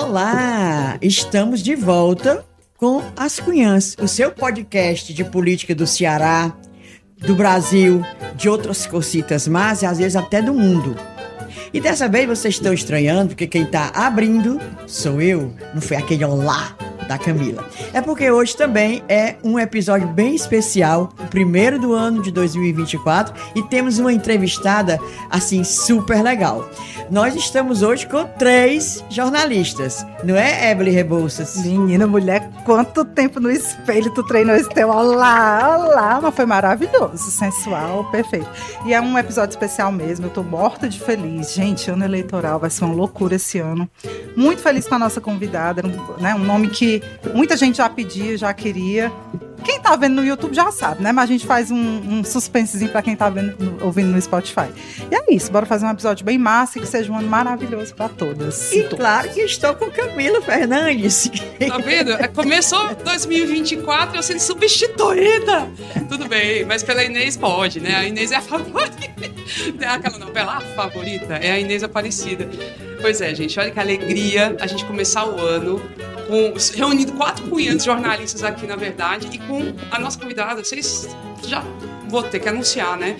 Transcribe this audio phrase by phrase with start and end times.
[0.00, 0.96] Olá!
[1.02, 2.44] Estamos de volta
[2.76, 6.56] com As Cunhãs, o seu podcast de política do Ceará,
[7.16, 8.00] do Brasil,
[8.36, 10.94] de outras cositas más e às vezes até do mundo.
[11.74, 16.24] E dessa vez vocês estão estranhando, porque quem está abrindo sou eu, não foi aquele
[16.24, 16.76] olá
[17.08, 17.64] da Camila.
[17.92, 23.34] É porque hoje também é um episódio bem especial, o primeiro do ano de 2024,
[23.56, 25.00] e temos uma entrevistada
[25.30, 26.68] assim super legal.
[27.10, 31.56] Nós estamos hoje com três jornalistas, não é, Evelyn Rebouças?
[31.56, 37.30] Menina, mulher, quanto tempo no espelho tu treinou esse teu olá, olá, mas foi maravilhoso,
[37.30, 38.48] sensual, perfeito.
[38.84, 41.54] E é um episódio especial mesmo, eu tô morta de feliz.
[41.54, 43.88] Gente, ano eleitoral vai ser uma loucura esse ano.
[44.36, 45.82] Muito feliz com a nossa convidada,
[46.18, 46.97] né, um nome que
[47.34, 49.12] muita gente já pedia, já queria.
[49.64, 51.12] Quem tá vendo no YouTube já sabe, né?
[51.12, 54.68] Mas a gente faz um, um suspensezinho para quem tá vendo, ouvindo no Spotify.
[55.10, 57.94] E é isso, bora fazer um episódio bem massa e que seja um ano maravilhoso
[57.94, 58.72] para todas.
[58.72, 61.30] E claro que estou com Camila Fernandes.
[61.68, 62.12] Tá vendo?
[62.12, 65.68] É, começou 2024 eu sendo substituída.
[66.08, 67.96] Tudo bem, mas pela Inês pode, né?
[67.96, 68.96] A Inês é a favorita.
[69.78, 72.48] Não é aquela novela a favorita, é a Inês Aparecida.
[73.00, 75.80] Pois é, gente, olha que alegria a gente começar o ano
[76.26, 81.08] com, reunindo quatro cunhados jornalistas aqui, na verdade, e com a nossa convidada, vocês
[81.46, 81.64] já
[82.08, 83.16] vou ter que anunciar, né?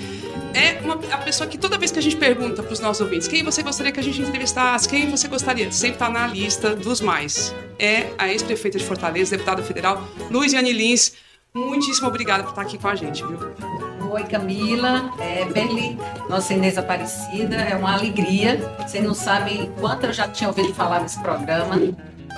[0.55, 3.29] É uma, a pessoa que toda vez que a gente pergunta para os nossos ouvintes
[3.29, 7.01] quem você gostaria que a gente entrevistasse, quem você gostaria, sempre está na lista dos
[7.01, 7.55] mais.
[7.79, 11.13] É a ex-prefeita de Fortaleza, deputada federal, Luiziane Lins.
[11.55, 13.88] Muitíssimo obrigada por estar aqui com a gente, viu?
[14.11, 15.99] Oi, Camila, Eberly,
[16.31, 18.57] nossa Inês Aparecida, é uma alegria.
[18.79, 21.77] Vocês não sabem quanto eu já tinha ouvido falar desse programa.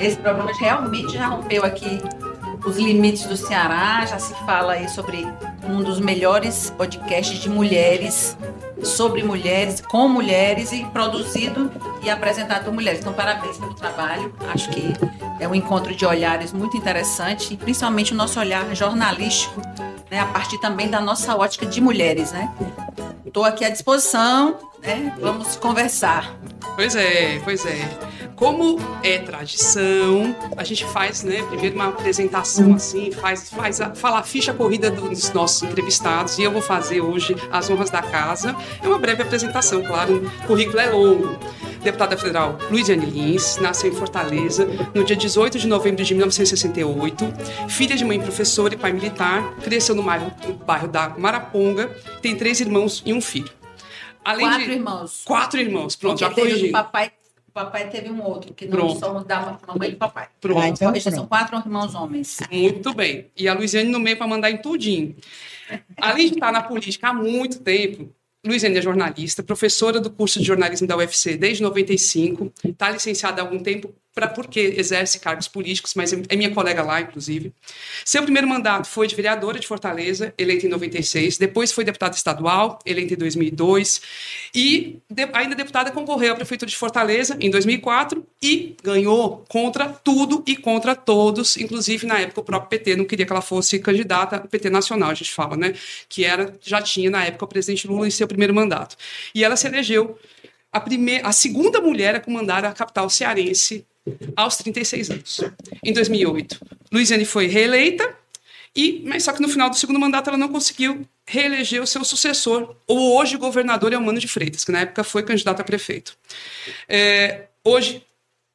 [0.00, 2.00] Esse programa realmente já rompeu aqui
[2.66, 5.24] os limites do Ceará, já se fala aí sobre
[5.68, 8.36] um dos melhores podcasts de mulheres,
[8.82, 11.70] sobre mulheres, com mulheres e produzido
[12.02, 13.00] e apresentado por mulheres.
[13.00, 14.32] Então, parabéns pelo trabalho.
[14.52, 14.92] Acho que
[15.38, 19.60] é um encontro de olhares muito interessante, principalmente o nosso olhar jornalístico
[20.10, 22.52] né, a partir também da nossa ótica de mulheres, né?
[23.24, 25.14] Estou aqui à disposição, né?
[25.20, 26.38] Vamos conversar.
[26.74, 27.88] Pois é, pois é.
[28.34, 34.20] Como é tradição, a gente faz, né, primeiro uma apresentação assim, faz, faz a, fala
[34.20, 38.56] a ficha corrida dos nossos entrevistados e eu vou fazer hoje as honras da casa.
[38.82, 41.38] É uma breve apresentação, claro, o currículo é longo
[41.82, 47.24] deputada federal Luiziane Lins, nasceu em Fortaleza no dia 18 de novembro de 1968,
[47.68, 51.90] filha de mãe professora e pai militar, cresceu no bairro, no bairro da Maraponga,
[52.22, 53.59] tem três irmãos e um filho.
[54.30, 54.72] Além quatro de...
[54.72, 55.22] irmãos.
[55.24, 56.70] Quatro irmãos, pronto, Porque já corrigi.
[56.70, 57.12] Papai
[57.50, 59.00] o papai teve um outro, que não Pronto.
[59.00, 60.28] somos da mamãe e do papai.
[60.40, 60.60] Pronto.
[60.60, 62.38] Ah, então, são quatro irmãos homens.
[62.48, 63.26] Muito bem.
[63.36, 65.16] E a Luiziane no meio para mandar em tudinho.
[66.00, 68.08] Além de estar na política há muito tempo,
[68.46, 73.44] Luiziane é jornalista, professora do curso de jornalismo da UFC desde 95, está licenciada há
[73.44, 73.92] algum tempo
[74.28, 77.52] porque exerce cargos políticos, mas é minha colega lá, inclusive.
[78.04, 82.78] Seu primeiro mandato foi de vereadora de Fortaleza, eleita em 96, depois foi deputada estadual,
[82.84, 84.00] eleita em 2002,
[84.54, 90.42] e de, ainda deputada concorreu à prefeitura de Fortaleza em 2004 e ganhou contra tudo
[90.46, 94.40] e contra todos, inclusive na época o próprio PT não queria que ela fosse candidata,
[94.40, 95.74] PT nacional a gente fala, né,
[96.08, 98.96] que era já tinha na época o presidente Lula em seu primeiro mandato.
[99.34, 100.18] E ela se elegeu
[100.72, 103.86] a, primeira, a segunda mulher a comandar a capital cearense
[104.36, 105.40] aos 36 anos.
[105.84, 106.60] Em 2008,
[106.92, 108.16] Luiziane foi reeleita,
[108.74, 112.04] e, mas só que no final do segundo mandato ela não conseguiu reeleger o seu
[112.04, 116.16] sucessor, o hoje governador Elmano de Freitas, que na época foi candidato a prefeito.
[116.88, 118.04] É, hoje,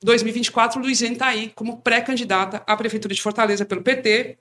[0.04, 4.38] 2024, Luiziane está aí como pré-candidata à prefeitura de Fortaleza pelo PT,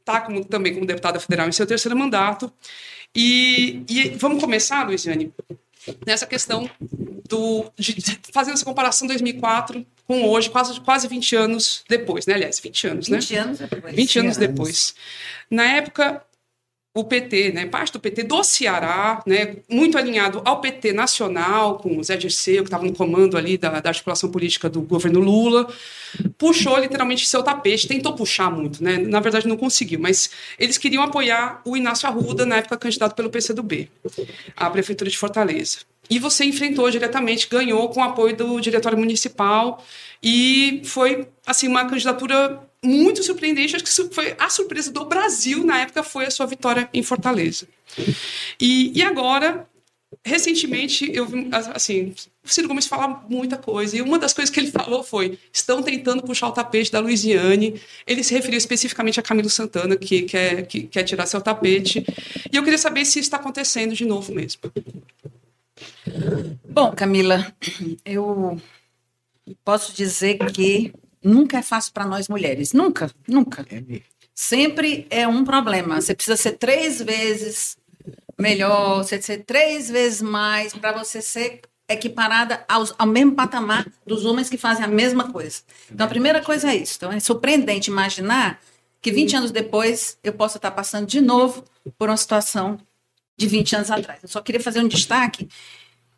[0.00, 2.52] está como, também como deputada federal em seu terceiro mandato.
[3.14, 5.32] E, e vamos começar, Luiziane,
[6.06, 6.68] nessa questão
[7.28, 7.96] do, de,
[8.32, 12.34] fazendo essa comparação 2004 com hoje, quase, quase 20 anos depois, né?
[12.34, 13.40] Aliás, 20 anos, 20 né?
[13.40, 13.94] Anos depois.
[13.94, 14.94] 20 anos depois.
[15.50, 16.22] Na época,
[16.94, 21.96] o PT, né, parte do PT do Ceará, né, muito alinhado ao PT nacional, com
[21.96, 25.72] o Zé Dirceu, que estava no comando ali da, da, articulação política do governo Lula,
[26.36, 31.02] puxou literalmente seu tapete, tentou puxar muito, né, na verdade não conseguiu, mas eles queriam
[31.02, 33.90] apoiar o Inácio Arruda, na época candidato pelo PCdoB,
[34.54, 35.78] à prefeitura de Fortaleza.
[36.12, 39.82] E você enfrentou diretamente, ganhou com o apoio do diretório municipal
[40.22, 43.74] e foi assim uma candidatura muito surpreendente.
[43.74, 47.66] Acho que foi a surpresa do Brasil na época foi a sua vitória em Fortaleza.
[48.60, 49.66] E, e agora,
[50.22, 51.26] recentemente, eu
[51.74, 52.14] assim,
[52.44, 53.96] o Ciro Gomes fala muita coisa.
[53.96, 57.80] E uma das coisas que ele falou foi: estão tentando puxar o tapete da Luiziane.
[58.06, 62.04] Ele se referiu especificamente a Camilo Santana, que quer, que quer tirar seu tapete.
[62.52, 64.60] E eu queria saber se isso está acontecendo de novo mesmo.
[66.68, 67.52] Bom, Camila,
[68.04, 68.60] eu
[69.64, 70.92] posso dizer que
[71.22, 72.72] nunca é fácil para nós mulheres.
[72.72, 73.66] Nunca, nunca.
[74.34, 76.00] Sempre é um problema.
[76.00, 77.76] Você precisa ser três vezes
[78.38, 83.86] melhor, você precisa ser três vezes mais para você ser equiparada aos, ao mesmo patamar
[84.06, 85.62] dos homens que fazem a mesma coisa.
[85.90, 86.94] Então, a primeira coisa é isso.
[86.96, 88.60] Então, é surpreendente imaginar
[89.00, 91.64] que 20 anos depois eu possa estar passando de novo
[91.98, 92.78] por uma situação
[93.36, 94.22] de 20 anos atrás.
[94.22, 95.48] Eu só queria fazer um destaque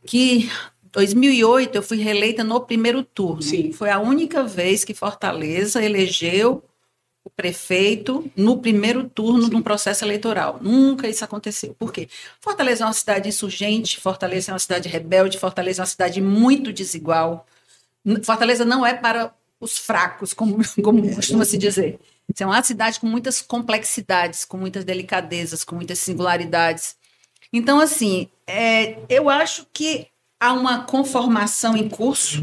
[0.07, 0.51] que
[0.93, 3.43] 2008 eu fui reeleita no primeiro turno.
[3.43, 3.73] Sim.
[3.73, 6.63] Foi a única vez que Fortaleza elegeu
[7.25, 10.59] o prefeito no primeiro turno de um processo eleitoral.
[10.61, 11.75] Nunca isso aconteceu.
[11.79, 12.09] Por quê?
[12.39, 16.73] Fortaleza é uma cidade insurgente, Fortaleza é uma cidade rebelde, Fortaleza é uma cidade muito
[16.73, 17.47] desigual.
[18.23, 21.99] Fortaleza não é para os fracos, como, como costuma se dizer.
[22.39, 26.97] É uma cidade com muitas complexidades, com muitas delicadezas, com muitas singularidades.
[27.57, 30.09] Então, assim, é, eu acho que
[30.41, 32.43] há uma conformação em curso.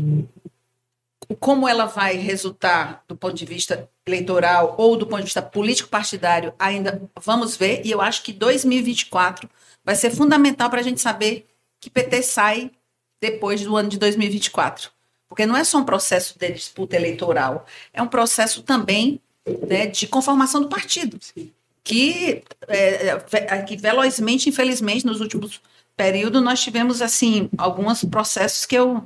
[1.38, 6.54] Como ela vai resultar do ponto de vista eleitoral ou do ponto de vista político-partidário,
[6.58, 7.86] ainda vamos ver.
[7.86, 9.50] E eu acho que 2024
[9.84, 11.46] vai ser fundamental para a gente saber
[11.78, 12.72] que PT sai
[13.20, 14.92] depois do ano de 2024.
[15.28, 19.20] Porque não é só um processo de disputa eleitoral, é um processo também
[19.68, 21.20] né, de conformação do partido.
[21.84, 25.62] Que, é, é, que velozmente, infelizmente, nos últimos
[25.96, 29.04] períodos, nós tivemos assim alguns processos que eu.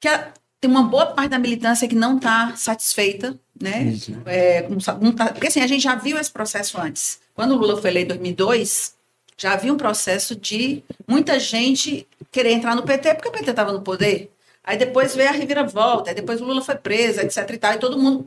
[0.00, 3.94] que a, tem uma boa parte da militância que não está satisfeita, né?
[4.26, 7.20] É, não tá, porque assim, a gente já viu esse processo antes.
[7.34, 8.96] Quando o Lula foi eleito em 2002,
[9.36, 13.72] já havia um processo de muita gente querer entrar no PT porque o PT estava
[13.72, 14.32] no poder.
[14.64, 17.78] Aí depois veio a reviravolta, aí depois o Lula foi preso, etc e tal, e
[17.78, 18.26] todo mundo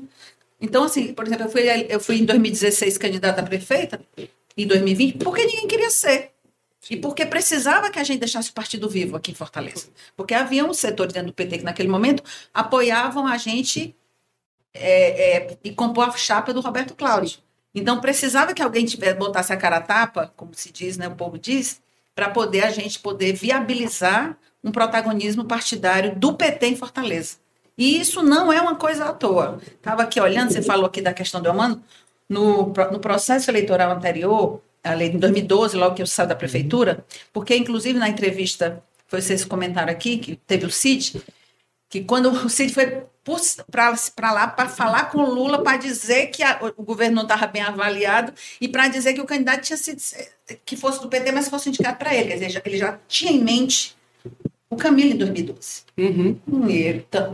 [0.62, 4.00] então, assim, por exemplo, eu fui, eu fui em 2016 candidata a prefeita,
[4.56, 6.31] em 2020, porque ninguém queria ser.
[6.90, 9.88] E porque precisava que a gente deixasse o partido vivo aqui em Fortaleza.
[10.16, 12.24] Porque havia um setor dentro do PT que, naquele momento,
[12.54, 13.96] apoiavam a gente
[14.74, 17.40] é, é, e compor a chapa do Roberto Cláudio.
[17.74, 21.16] Então, precisava que alguém tivesse, botasse a cara a tapa, como se diz, né, o
[21.16, 21.81] povo diz,
[22.13, 27.41] para poder a gente poder viabilizar um protagonismo partidário do PT em Fortaleza.
[27.81, 29.60] E isso não é uma coisa à toa.
[29.66, 31.83] Estava aqui olhando, você falou aqui da questão do Amano,
[32.30, 37.04] no, no processo eleitoral anterior, a lei de 2012, logo que eu saí da prefeitura,
[37.33, 41.24] porque inclusive na entrevista, foi vocês comentaram aqui, que teve o CID,
[41.89, 43.04] que quando o CID foi
[43.72, 47.63] para lá para falar com Lula, para dizer que a, o governo não estava bem
[47.63, 48.31] avaliado
[48.62, 50.00] e para dizer que o candidato tinha sido
[50.63, 52.27] que fosse do PT, mas fosse indicado para ele.
[52.27, 53.95] Quer dizer, ele já tinha em mente
[54.72, 55.84] o Camilo em 2012.
[55.98, 56.40] Uhum.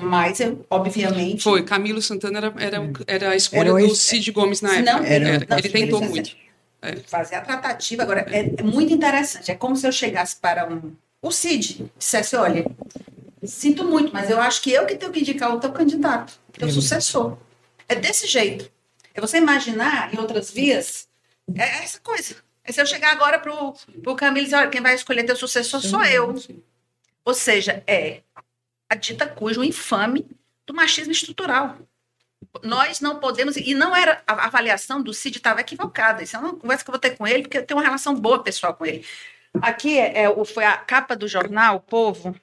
[0.02, 0.40] Mas,
[0.72, 1.44] obviamente.
[1.44, 4.92] Foi, Camilo Santana era, era, era a escolha era do Cid Gomes na época.
[4.92, 6.36] Não, era, era, ele tentou muito.
[6.82, 6.96] É.
[6.96, 8.02] Fazer a tratativa.
[8.02, 9.52] Agora, é, é, muito interessante.
[9.52, 10.94] É como se eu chegasse para um.
[11.22, 12.66] O Cid dissesse: olha,
[13.44, 16.60] sinto muito, mas eu acho que eu que tenho que indicar o teu candidato, o
[16.60, 17.38] teu sucessor.
[17.88, 18.70] É desse jeito.
[19.14, 21.08] É você imaginar em outras vias.
[21.56, 22.36] É essa coisa.
[22.64, 25.36] É se eu chegar agora para o Camilo e dizer: olha, quem vai escolher teu
[25.36, 26.34] sucessor sou eu.
[27.28, 28.22] Ou seja, é
[28.90, 30.26] a dita cujo infame
[30.66, 31.78] do machismo estrutural.
[32.64, 36.24] Nós não podemos, e não era, a avaliação do Cid estava equivocada.
[36.24, 38.16] Isso é uma conversa que eu vou ter com ele, porque eu tenho uma relação
[38.16, 39.06] boa pessoal com ele.
[39.62, 42.34] Aqui é, é foi a capa do jornal O Povo,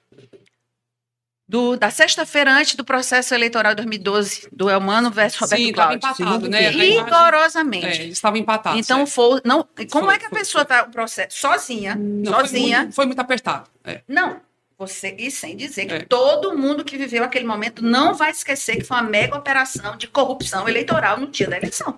[1.47, 5.97] do, da sexta-feira antes do processo eleitoral de 2012, do Elmano versus Roberto Sim, Cláudio.
[5.97, 6.69] empatado, né?
[6.69, 7.87] Rigorosamente.
[7.87, 8.79] É, eles estavam empatados.
[8.79, 9.05] Então, é.
[9.07, 12.83] foi, não, como Foi, é que a pessoa está o processo sozinha, Não, sozinha, Foi
[12.83, 13.67] muito, foi muito apertado.
[13.83, 14.01] É.
[14.07, 14.39] não,
[14.77, 15.99] você, e sem dizer que É.
[16.05, 20.07] todo mundo que viveu aquele momento não vai esquecer que foi uma mega operação de
[20.07, 21.97] corrupção eleitoral no dia da eleição.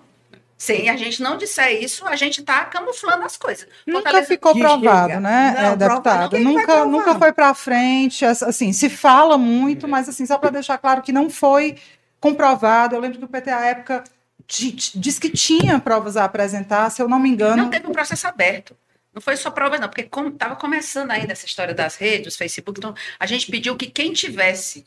[0.56, 3.68] Se a gente não disser isso, a gente está camuflando as coisas.
[3.86, 6.30] Nunca Fortaleza- ficou provado, né, Não, é, deputado?
[6.32, 8.24] vai Nunca, nunca foi para frente.
[8.24, 11.76] as- Assim, se fala muito, mas assim, só para deixar claro que não foi
[12.20, 12.94] comprovado.
[12.96, 14.02] Eu lembro que o PT à época
[14.48, 17.56] di- diz que tinha provas a apresentar, se eu não me engano.
[17.62, 18.76] Não teve um processo aberto.
[19.18, 22.94] Não foi só prova, não, porque estava começando ainda essa história das redes, Facebook, então
[23.18, 24.86] a gente pediu que quem tivesse.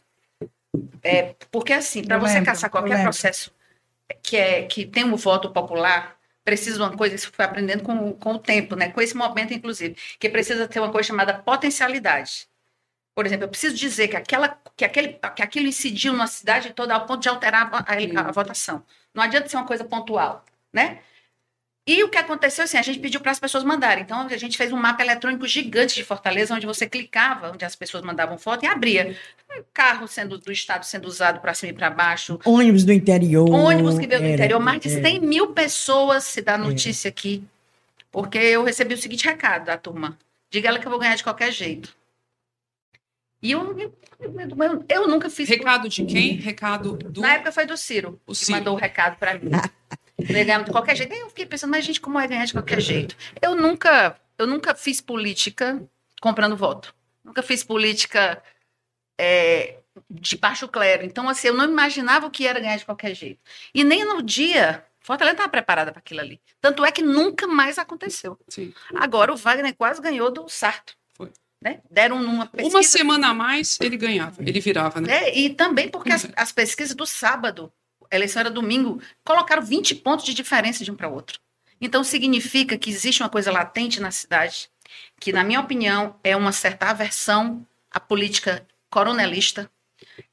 [1.03, 3.51] é, porque assim, para você lembro, caçar qualquer processo
[4.23, 8.13] que, é, que tem um voto popular, precisa de uma coisa, isso foi aprendendo com,
[8.13, 8.89] com o tempo, né?
[8.89, 12.47] com esse momento, inclusive, que precisa ter uma coisa chamada potencialidade.
[13.13, 16.93] Por exemplo, eu preciso dizer que, aquela, que, aquele, que aquilo incidiu na cidade toda
[16.95, 18.81] ao ponto de alterar a, a- a votação.
[19.13, 21.00] Não adianta ser uma coisa pontual, né?
[21.88, 24.03] E o que aconteceu, assim, a gente pediu para as pessoas mandarem.
[24.03, 27.75] Então, a gente fez um mapa eletrônico gigante de Fortaleza, onde você clicava, onde as
[27.75, 29.17] pessoas mandavam foto e abria.
[29.73, 33.50] Carro sendo do estado sendo usado para cima e para baixo, Ônibus do interior.
[33.50, 35.01] ônibus que veio do era, interior, mais de era.
[35.01, 37.43] 100 mil pessoas se dá notícia aqui.
[38.11, 40.17] Porque eu recebi o seguinte recado da turma:
[40.51, 41.95] diga ela que eu vou ganhar de qualquer jeito.
[43.41, 45.50] E eu, eu, eu, eu nunca fiz.
[45.50, 46.35] Recado de quem?
[46.35, 47.21] Recado do.
[47.21, 48.59] Na época foi do Ciro, O que Ciro.
[48.59, 49.50] mandou o recado para mim.
[50.28, 51.13] Ganhamos de qualquer jeito.
[51.13, 53.16] Aí eu fiquei pensando, mas gente, como é ganhar de qualquer jeito?
[53.42, 55.82] Eu nunca, eu nunca fiz política
[56.22, 56.94] comprando voto.
[57.24, 58.42] Nunca fiz política
[59.20, 59.78] é,
[60.10, 61.06] de baixo clero.
[61.06, 63.40] Então, assim, eu não imaginava o que era ganhar de qualquer jeito.
[63.74, 66.40] E nem no dia, Fortaleza estava preparada para aquilo ali.
[66.60, 68.38] Tanto é que nunca mais aconteceu.
[68.48, 68.74] Sim.
[68.96, 70.96] Agora o Wagner quase ganhou do Sarto.
[71.13, 71.32] Foi.
[71.62, 71.82] Né?
[71.90, 72.75] Deram numa pesquisa.
[72.75, 75.25] Uma semana a mais ele ganhava, ele virava, né?
[75.25, 77.72] É, e também porque as, as pesquisas do sábado,
[78.15, 81.39] eleição era domingo, colocaram 20 pontos de diferença de um para o outro.
[81.80, 84.70] Então significa que existe uma coisa latente na cidade,
[85.20, 89.70] que, na minha opinião, é uma certa aversão à política coronelista,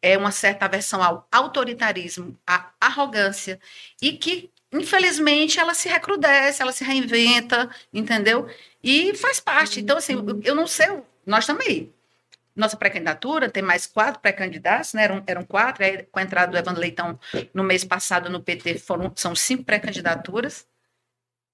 [0.03, 3.61] é uma certa aversão ao autoritarismo, à arrogância,
[4.03, 8.49] e que, infelizmente, ela se recrudesce, ela se reinventa, entendeu?
[8.83, 9.81] E faz parte.
[9.81, 10.89] Então, assim, eu- não sei,
[11.25, 11.93] nós também
[12.59, 15.05] nossa pré-candidatura tem mais quatro pré-candidatos, né?
[15.05, 17.19] Eram, eram quatro, aí, com a entrada do Evandro Leitão
[17.55, 20.67] no mês passado no PT, foram, são cinco pré-candidaturas.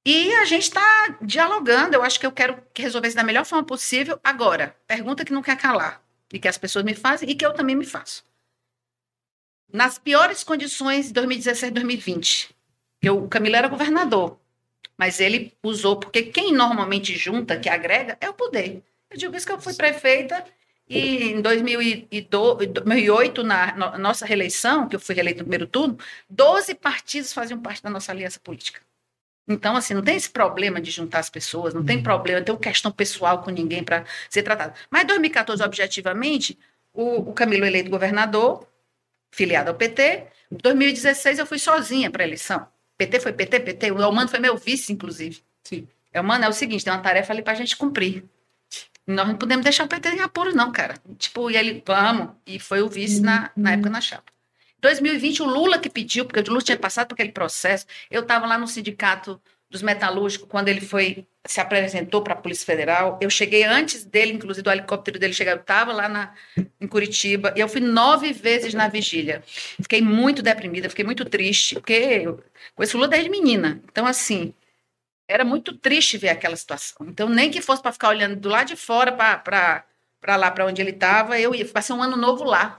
[0.07, 1.95] E a gente está dialogando.
[1.95, 4.19] Eu acho que eu quero que resolver isso da melhor forma possível.
[4.25, 7.53] Agora, pergunta que não quer calar, e que as pessoas me fazem, e que eu
[7.53, 8.25] também me faço.
[9.71, 12.57] Nas piores condições de 2016 e 2020,
[13.03, 14.39] eu, o Camilo era governador,
[14.97, 18.83] mas ele usou, porque quem normalmente junta, que agrega, é o poder.
[19.11, 20.45] Eu digo isso que eu fui prefeita
[20.89, 25.99] e em 2002 2008, na no- nossa reeleição, que eu fui reeleita no primeiro turno,
[26.29, 28.81] 12 partidos faziam parte da nossa aliança política.
[29.47, 32.57] Então, assim, não tem esse problema de juntar as pessoas, não tem problema, não tem
[32.57, 34.75] questão pessoal com ninguém para ser tratado.
[34.91, 36.59] Mas em 2014, objetivamente,
[36.93, 38.67] o, o Camilo eleito governador,
[39.31, 40.27] filiado ao PT.
[40.51, 42.67] Em 2016, eu fui sozinha para a eleição.
[42.97, 43.91] PT foi PT, PT.
[43.91, 45.43] O Elmano foi meu vice, inclusive.
[45.63, 45.89] Sim.
[46.13, 48.25] Elmano, é o seguinte, tem uma tarefa ali para a gente cumprir.
[49.07, 50.95] Nós não podemos deixar o PT em apuro, não, cara.
[51.19, 52.31] Tipo, e ele, vamos.
[52.47, 54.33] E foi o vice na, na época na chapa.
[54.81, 57.87] 2020, o Lula que pediu, porque o Lula tinha passado por aquele processo.
[58.11, 62.65] Eu estava lá no sindicato dos metalúrgicos, quando ele foi se apresentou para a Polícia
[62.65, 63.19] Federal.
[63.21, 65.53] Eu cheguei antes dele, inclusive do helicóptero dele chegar.
[65.53, 66.35] Eu estava lá na,
[66.81, 69.43] em Curitiba e eu fui nove vezes na vigília.
[69.47, 72.43] Fiquei muito deprimida, fiquei muito triste, porque eu
[72.75, 73.81] conheço o Lula desde menina.
[73.91, 74.55] Então, assim,
[75.27, 77.07] era muito triste ver aquela situação.
[77.09, 80.83] Então, nem que fosse para ficar olhando do lado de fora para lá, para onde
[80.83, 81.67] ele estava, eu ia.
[81.67, 82.79] Passei um ano novo lá.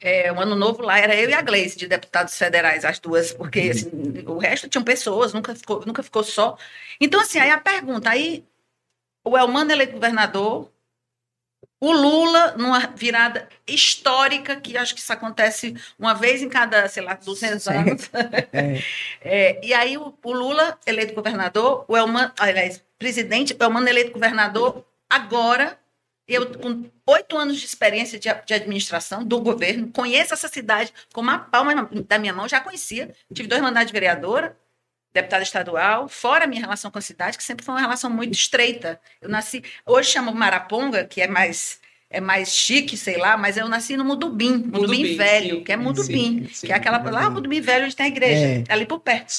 [0.00, 3.32] É, um ano novo lá era eu e a Gleice, de deputados federais, as duas,
[3.32, 3.90] porque assim,
[4.26, 6.56] o resto tinham pessoas, nunca ficou, nunca ficou só.
[6.98, 8.46] Então, assim, aí a pergunta, aí
[9.22, 10.72] o Elmano eleito governador,
[11.80, 17.02] o Lula numa virada histórica, que acho que isso acontece uma vez em cada, sei
[17.02, 18.10] lá, 200 anos.
[18.52, 18.80] É.
[19.22, 24.12] É, e aí o, o Lula eleito governador, o Elmano, aliás, presidente, o Elmano eleito
[24.12, 25.78] governador, agora,
[26.26, 31.30] eu com oito anos de experiência de, de administração do governo, conheço essa cidade como
[31.30, 34.56] a palma da minha mão, já conhecia, tive dois mandatos de vereadora,
[35.12, 38.34] deputada estadual, fora a minha relação com a cidade, que sempre foi uma relação muito
[38.34, 39.00] estreita.
[39.20, 41.80] Eu nasci, hoje chama Maraponga, que é mais
[42.12, 45.64] é mais chique, sei lá, mas eu nasci no Mudubim, Mudubim, Mudubim, velho, sim.
[45.64, 46.66] que é Mudubim, Sim, sim.
[46.66, 48.72] que é aquela lá, Mudubim velho, onde tem a igreja, É.
[48.72, 49.32] ali por perto.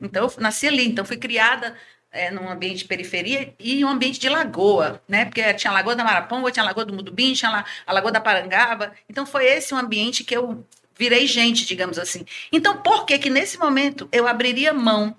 [0.00, 0.88] Então, eu nasci ali.
[0.88, 1.76] Então, fui criada
[2.10, 5.24] é, num ambiente de periferia e um ambiente de lagoa, né?
[5.24, 8.20] Porque tinha a Lagoa da Maraponga, tinha a Lagoa do Mudubim, tinha a Lagoa da
[8.20, 8.92] Parangaba.
[9.08, 10.64] Então, foi esse um ambiente que eu
[10.98, 12.24] virei gente, digamos assim.
[12.50, 15.14] Então, por que que nesse momento eu abriria mão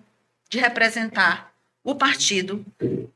[0.49, 1.51] de representar
[1.83, 2.65] o partido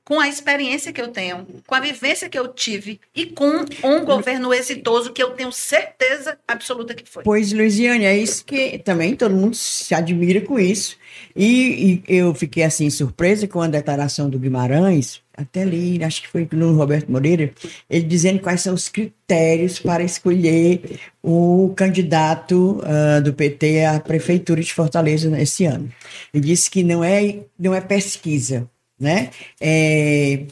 [0.06, 4.06] com a experiência que eu tenho, com a vivência que eu tive e com um
[4.06, 7.22] governo exitoso que eu tenho certeza absoluta que foi.
[7.22, 10.98] Pois, Luiziane, é isso que também todo mundo se admira com isso.
[11.36, 16.28] E, e eu fiquei assim surpresa com a declaração do Guimarães, até ali, acho que
[16.28, 17.52] foi no Roberto Moreira,
[17.90, 24.62] ele dizendo quais são os critérios para escolher o candidato ah, do PT à prefeitura
[24.62, 25.90] de Fortaleza nesse ano.
[26.34, 29.32] Ele disse que não é, não é pesquisa, né?
[29.60, 30.44] É,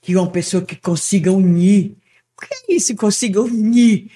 [0.00, 1.94] que uma pessoa que consiga unir.
[2.36, 2.96] O que é isso?
[2.96, 4.10] Consiga unir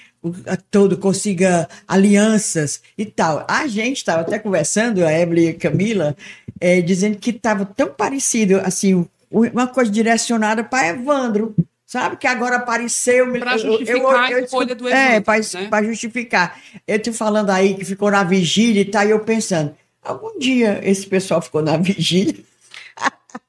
[0.71, 3.45] todo, consiga alianças e tal.
[3.49, 6.17] A gente estava até conversando, a Evelyn e a Camila,
[6.61, 11.55] eh, dizendo que estava tão parecido, assim, uma coisa direcionada para Evandro.
[11.87, 13.31] Sabe que agora apareceu.
[13.39, 15.89] Pra eu- eu- justificar eu- a escolha do É, Evandro, para né?
[15.89, 16.61] justificar.
[16.87, 20.81] Eu estou falando aí que ficou na vigília e tal, e eu pensando, algum dia
[20.83, 22.35] esse pessoal ficou na vigília?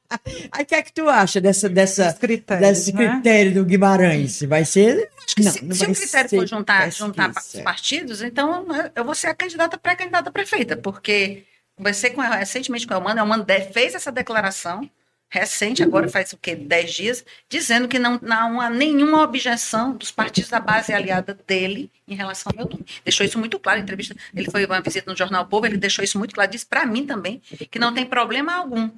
[0.51, 2.11] Aí o que é que tu acha dessa, dessa,
[2.59, 3.11] desse né?
[3.13, 4.41] critério do Guimarães?
[4.43, 5.09] Vai ser.
[5.25, 7.05] Acho que Não, se, não se o critério for juntar, pesquisa.
[7.07, 11.43] juntar os partidos, então eu- vou ser a candidata pré-candidata prefeita, porque
[11.75, 14.89] conversei com recentemente com a Elmano, a Elmano fez essa declaração
[15.29, 16.55] recente, agora faz o quê?
[16.55, 21.91] Dez dias, dizendo que não, não há nenhuma objeção dos partidos da base aliada dele
[22.07, 22.85] em relação ao meu nome.
[23.03, 26.01] Deixou isso muito claro, em entrevista, ele foi uma visita no Jornal Povo, ele deixou
[26.01, 28.89] isso muito claro, disse para mim também, que não tem problema algum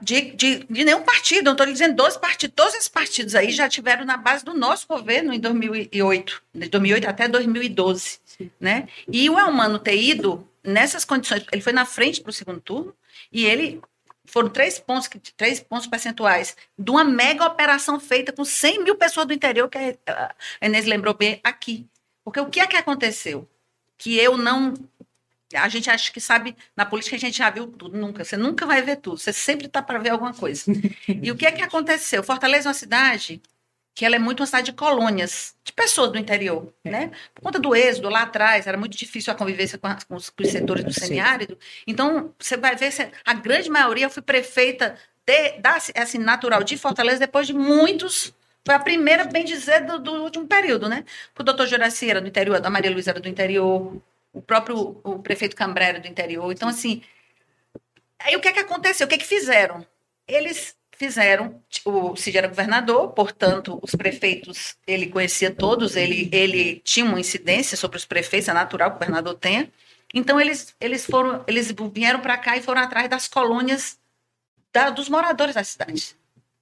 [0.00, 3.68] de, de, de, nenhum partido, não estou dizendo 12 partidos, todos esses partidos aí já
[3.68, 8.18] tiveram na base do nosso governo em 2008, de 2008 até 2012,
[8.58, 8.88] né?
[9.10, 12.94] E o Elmano ter ido nessas condições, ele foi na frente para o segundo turno
[13.30, 13.80] e ele
[14.24, 19.26] foram três pontos, três pontos percentuais de uma mega operação feita com 100 mil pessoas
[19.26, 21.86] do interior, que a Inês lembrou bem aqui.
[22.24, 23.48] Porque o que é que aconteceu?
[23.96, 24.74] Que eu não
[25.54, 28.24] a gente acha que sabe, na política a gente já viu tudo, nunca.
[28.24, 30.64] Você nunca vai ver tudo, você sempre está para ver alguma coisa.
[31.08, 32.22] e o que é que aconteceu?
[32.22, 33.40] Fortaleza é uma cidade
[33.94, 36.90] que ela é muito uma cidade de colônias, de pessoas do interior, é.
[36.90, 37.10] né?
[37.34, 40.42] Por conta do êxodo lá atrás, era muito difícil a convivência com, com, os, com
[40.42, 41.58] os, setores do semiárido.
[41.86, 42.92] Então, você vai ver,
[43.24, 48.34] a grande maioria, eu fui prefeita de, da, assim, natural de Fortaleza depois de muitos
[48.66, 51.04] foi a primeira, bem dizer, do, do último período, né?
[51.38, 53.96] O doutor Juraci era do interior, a Maria Luísa era do interior,
[54.36, 56.52] o próprio o prefeito Cambrera do interior.
[56.52, 57.02] Então, assim,
[58.18, 59.06] aí o que é que aconteceu?
[59.06, 59.84] O que é que fizeram?
[60.28, 67.06] Eles fizeram, o Cid era governador, portanto, os prefeitos, ele conhecia todos, ele, ele tinha
[67.06, 69.70] uma incidência sobre os prefeitos, é natural que o governador tenha.
[70.12, 73.98] Então, eles, eles foram, eles vieram para cá e foram atrás das colônias
[74.70, 76.14] da, dos moradores da cidade.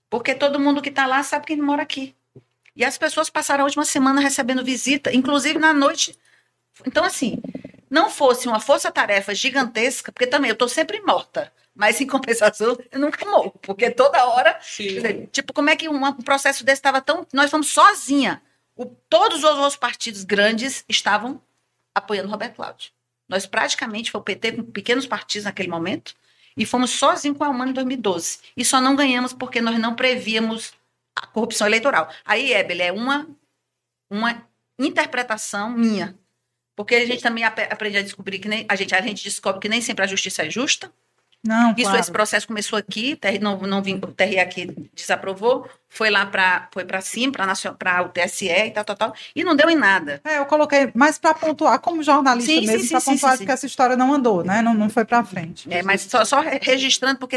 [0.09, 2.15] Porque todo mundo que está lá sabe quem mora aqui.
[2.77, 6.17] E as pessoas passaram a última semana recebendo visita, inclusive na noite.
[6.87, 7.41] Então, assim,
[7.91, 13.01] não fosse uma força-tarefa gigantesca, porque também eu estou sempre morta, mas em compensação eu
[13.01, 14.59] nunca morro, porque toda hora.
[14.77, 17.27] Dizer, tipo, como é que um, processo desse estava tão.
[17.33, 18.43] Nós fomos sozinha.
[18.77, 21.41] O, todos os outros partidos grandes estavam
[21.95, 22.91] apoiando Roberto Cláudio.
[23.29, 26.15] Nós praticamente foi o PT com pequenos partidos naquele momento
[26.57, 28.41] e fomos sozinhos com a Humana em 2012.
[28.57, 30.73] E só não ganhamos porque nós não prevíamos
[31.17, 32.09] a corrupção eleitoral.
[32.25, 33.27] Aí, Ebel, é uma,
[34.11, 34.47] uma
[34.79, 36.19] interpretação minha.
[36.77, 39.69] Porque a gente também aprende a descobrir que nem a gente, a gente descobre que
[39.69, 40.91] nem sempre a justiça é justa.
[41.47, 42.01] Não, Isso, claro.
[42.01, 46.87] esse processo começou aqui, não, não vim, o TRE aqui desaprovou, foi lá para foi
[46.87, 47.35] para cima,
[47.79, 50.23] para o TSE e tal, tal, tal, e não deu em nada.
[50.25, 53.67] É, eu coloquei mais para pontuar, como jornalista sim, mesmo, para pontuar sim, que essa
[53.67, 54.63] história não andou, né?
[54.63, 55.71] Não, não foi para frente.
[55.71, 57.37] É, mas só, só registrando, porque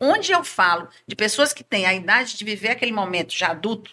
[0.00, 3.92] onde eu falo de pessoas que têm a idade de viver aquele momento já adulto,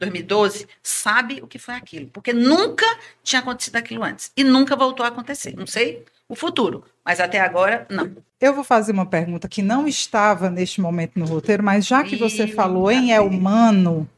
[0.00, 2.08] 2012, sabe o que foi aquilo.
[2.08, 2.86] Porque nunca
[3.22, 4.32] tinha acontecido aquilo antes.
[4.36, 5.54] E nunca voltou a acontecer.
[5.54, 8.10] Não sei o futuro, mas até agora, não.
[8.40, 12.16] Eu vou fazer uma pergunta que não estava neste momento no roteiro, mas já que
[12.16, 14.08] você falou em é humano,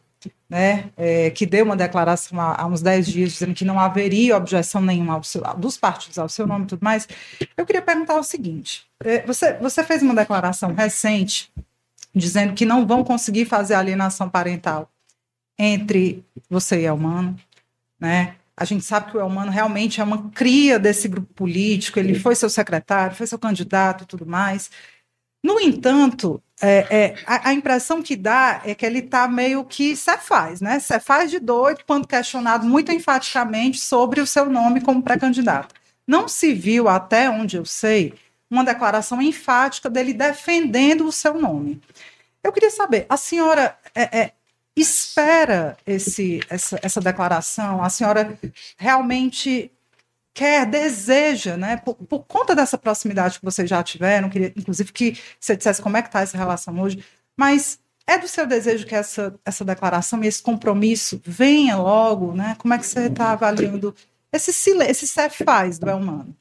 [0.48, 4.82] né, é, que deu uma declaração há, uns 10 dias dizendo que não haveria objeção
[4.82, 7.08] nenhuma seu, dos partidos ao seu nome e tudo mais,
[7.56, 11.50] eu queria perguntar o seguinte: é, você, você fez uma declaração recente
[12.14, 14.90] dizendo que não vão conseguir fazer alienação parental
[15.58, 17.38] entre você e Elmano,
[17.98, 18.36] né?
[18.56, 22.34] A gente sabe que o Elmano realmente é uma cria desse grupo político, ele foi
[22.34, 24.70] seu secretário, foi seu candidato e tudo mais.
[25.42, 29.96] No entanto, é, é, a, a, impressão que dá é que ele está meio que
[29.96, 30.78] faz, né?
[30.80, 35.74] faz de doido quando questionado muito enfaticamente sobre o seu nome como pré-candidato.
[36.06, 38.14] Não se viu, até onde eu sei,
[38.48, 41.80] uma declaração enfática dele defendendo o seu nome.
[42.44, 44.32] Eu queria saber, a senhora é, é
[44.76, 47.82] espera esse, essa, essa declaração?
[47.82, 48.38] A senhora
[48.76, 49.70] realmente
[50.34, 51.76] quer, deseja, né?
[51.76, 55.96] Por, por, conta dessa proximidade que vocês já tiveram, queria, inclusive, que você dissesse como
[55.96, 57.04] é que está essa relação hoje,
[57.36, 62.56] mas é do seu desejo que essa, essa declaração e esse compromisso venha logo, né?
[62.58, 63.94] Como é que você está avaliando
[64.32, 66.36] esse silêncio, esse cefaz do humano?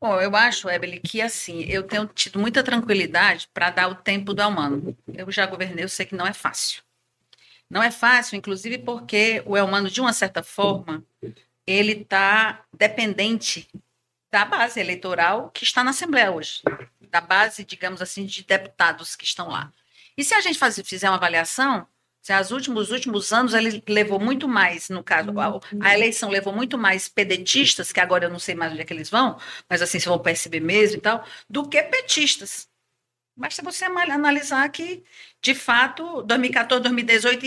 [0.00, 4.34] Bom, eu acho, Ebele, que assim, eu tenho tido muita tranquilidade para dar o tempo
[4.34, 4.96] do humano.
[5.06, 6.82] Eu já governei, eu sei que não é fácil.
[7.72, 11.02] Não é fácil, inclusive porque o Elmano, de uma certa forma,
[11.66, 13.66] ele está dependente
[14.30, 16.60] da base eleitoral que está na Assembleia hoje,
[17.00, 19.72] da base, digamos assim, de deputados que estão lá.
[20.18, 21.86] E se a gente faz, fizer uma avaliação,
[22.20, 26.54] se os últimos, últimos anos ele levou muito mais, no caso, a, a, eleição levou
[26.54, 29.80] muito mais pedetistas, que agora eu não sei mais onde é que eles vão, mas
[29.80, 32.68] assim, se vão perceber mesmo e tal, do que petistas.
[33.34, 35.02] Basta você analisar que,
[35.40, 37.44] de fato, 2014, 2018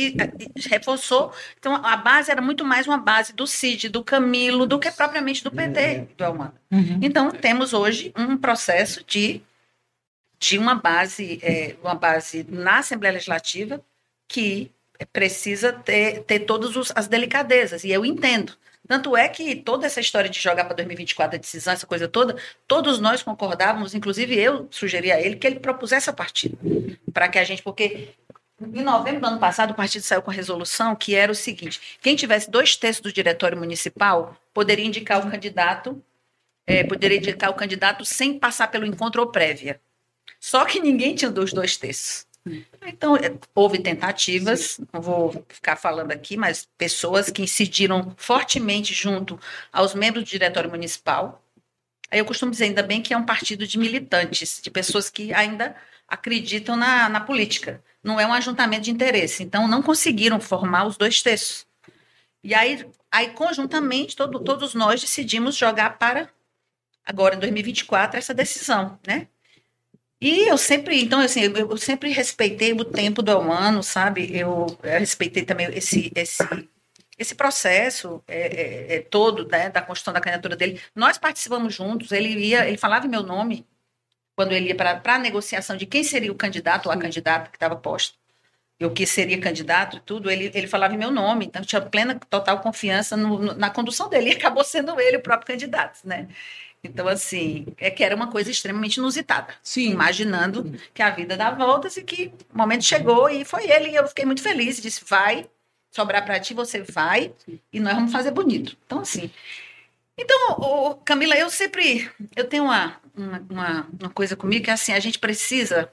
[0.68, 1.32] reforçou.
[1.60, 5.44] Então, a base era muito mais uma base do CID, do Camilo, do que propriamente
[5.44, 6.54] do PT, do Elmano.
[6.72, 7.00] Uhum.
[7.04, 9.42] Então, temos hoje um processo de,
[10.40, 13.80] de uma base, é, uma base na Assembleia Legislativa
[14.28, 14.72] que
[15.14, 18.54] precisa ter, ter todas os- as delicadezas, e eu entendo.
[18.88, 22.36] Tanto é que toda essa história de jogar para 2024 a decisão, essa coisa toda,
[22.68, 26.58] todos nós concordávamos, inclusive eu sugeri a ele que ele propusesse a partida.
[27.14, 28.10] Para que a gente, porque
[28.62, 32.00] em novembro do ano passado, o partido saiu com a resolução que era o seguinte:
[32.02, 36.02] quem tivesse dois terços do diretório municipal poderia indicar o candidato,
[36.66, 39.82] eh, poderia indicar o candidato sem passar pelo encontro ou prévia.
[40.40, 42.26] Só que ninguém tinha dos dois terços.
[42.86, 49.40] Então, eh, houve tentativas, não vou ficar falando aqui, mas pessoas que incidiram fortemente junto
[49.72, 51.44] aos membros do diretório municipal.
[52.12, 55.34] Aí eu costumo dizer, ainda bem que é um partido de militantes, de pessoas que
[55.34, 55.76] ainda
[56.08, 57.84] acreditam na, na política.
[58.04, 59.44] Não é um ajuntamento de interesse.
[59.44, 61.66] Então, não conseguiram formar os dois terços.
[62.44, 66.30] E aí, aí conjuntamente, todo- todos nós decidimos jogar para,
[67.06, 69.28] agora em 2024, essa decisão, né?
[70.22, 74.36] E eu sempre, então, assim, eu, sempre respeitei o tempo do humano, sabe?
[74.36, 76.44] Eu, eu respeitei também esse, esse,
[77.18, 80.82] esse processo é, é, é, todo né, da construção da candidatura dele.
[80.96, 83.66] Nós participamos juntos, ele ia, ele falava em meu nome
[84.36, 87.58] quando ele ia para a negociação de quem seria o candidato ou a candidata que
[87.58, 88.18] estava posto.
[88.80, 92.20] Eu que seria candidato e tudo, ele, ele falava em meu nome, então tinha plena,
[92.30, 96.28] total confiança no- no- na condução dele, e acabou sendo ele o próprio candidato, né?
[96.86, 99.92] Então, assim, é que era uma coisa extremamente inusitada Sim.
[99.92, 103.90] imaginando que a vida dá voltas e que o momento chegou e foi ele.
[103.90, 104.82] E eu fiquei muito feliz.
[104.82, 105.50] Disse: vai
[105.92, 107.34] sobrar para ti, você vai
[107.72, 108.78] e nós vamos fazer bonito.
[108.86, 109.32] Então, assim.
[110.18, 112.10] Então, ô, Camila, eu sempre.
[112.36, 115.92] Eu tenho uma, uma, uma, uma coisa comigo que é assim: a gente precisa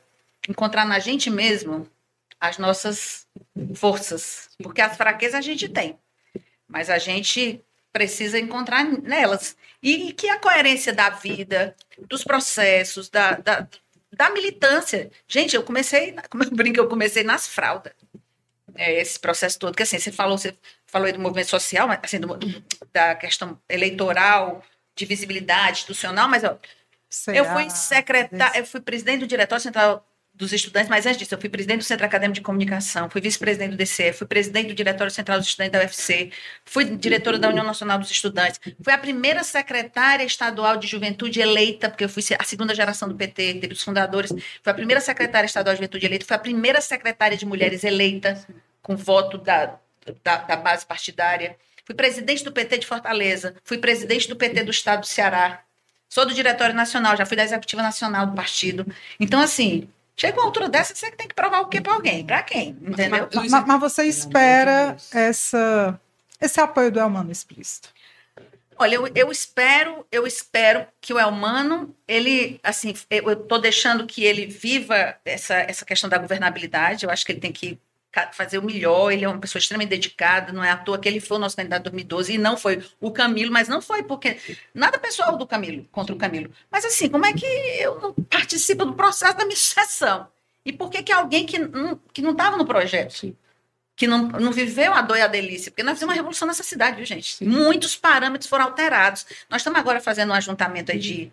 [0.48, 1.88] encontrar na gente mesmo
[2.40, 3.26] as nossas
[3.74, 4.50] forças.
[4.62, 5.98] Porque as fraquezas a gente tem.
[6.68, 9.56] Mas a gente precisa encontrar nelas.
[9.82, 11.76] E que a coerência da vida,
[12.08, 13.66] dos processos, da, da,
[14.12, 15.10] da militância.
[15.28, 17.92] Gente, eu comecei, como eu brinco, eu comecei nas fraldas.
[18.74, 21.98] É, esse processo todo, que assim, você falou, você falou aí do movimento social, mas,
[22.02, 22.38] assim, do-
[22.92, 24.64] da questão eleitoral,
[24.96, 26.56] de visibilidade institucional, mas ó,
[27.34, 31.38] eu fui secretária, eu fui presidente do Diretório Central dos Estudantes, mas antes disso, eu
[31.40, 35.12] fui presidente do Centro Acadêmico de Comunicação, fui vice-presidente do DCE, fui presidente do Diretório
[35.12, 36.30] Central dos Estudantes da UFC,
[36.64, 41.88] fui diretora da União Nacional dos Estudantes, fui a primeira secretária estadual de juventude eleita,
[41.90, 45.46] porque eu fui a segunda geração do PT, teve os fundadores, fui a primeira secretária
[45.46, 48.42] estadual de juventude eleita, fui a primeira secretária de mulheres eleita,
[48.80, 49.78] com voto da,
[50.24, 54.70] da, da base partidária, fui presidente do PT de Fortaleza, fui presidente do PT do
[54.70, 55.62] Estado do Ceará,
[56.12, 58.86] Sou do Diretório Nacional, já fui da Executiva Nacional do partido.
[59.18, 59.88] Então, assim,
[60.22, 62.24] chega uma altura dessa, você tem que provar o quê para alguém?
[62.24, 62.76] Para quem?
[62.80, 63.28] Entendeu?
[63.34, 66.00] Mas- Ma- Mas, você espera essa,
[66.40, 67.88] esse apoio do Elmano explícito.
[68.78, 74.24] Olha, eu, eu espero, eu espero que o Elmano, ele, assim, eu estou deixando que
[74.24, 77.04] ele viva essa, essa questão da governabilidade.
[77.04, 77.78] Eu acho que ele tem que
[78.32, 79.10] fazer o melhor.
[79.10, 80.52] Ele é uma pessoa extremamente dedicada.
[80.52, 82.82] Não é à toa que ele foi o nosso candidato em 2012 e não foi
[83.00, 84.38] o Camilo, mas não foi porque
[84.74, 86.52] nada pessoal do Camilo contra o Camilo.
[86.70, 90.28] Mas assim, como é que eu não participo do processo da minha sucessão?
[90.64, 93.34] E por que que alguém que não que não estava no projeto?
[93.94, 96.62] que não, não viveu a dor e a delícia, porque nós fizemos uma revolução nessa
[96.62, 97.44] cidade, viu, gente?
[97.44, 99.26] Muitos parâmetros foram alterados.
[99.48, 101.32] Nós estamos agora fazendo um ajuntamento aí de,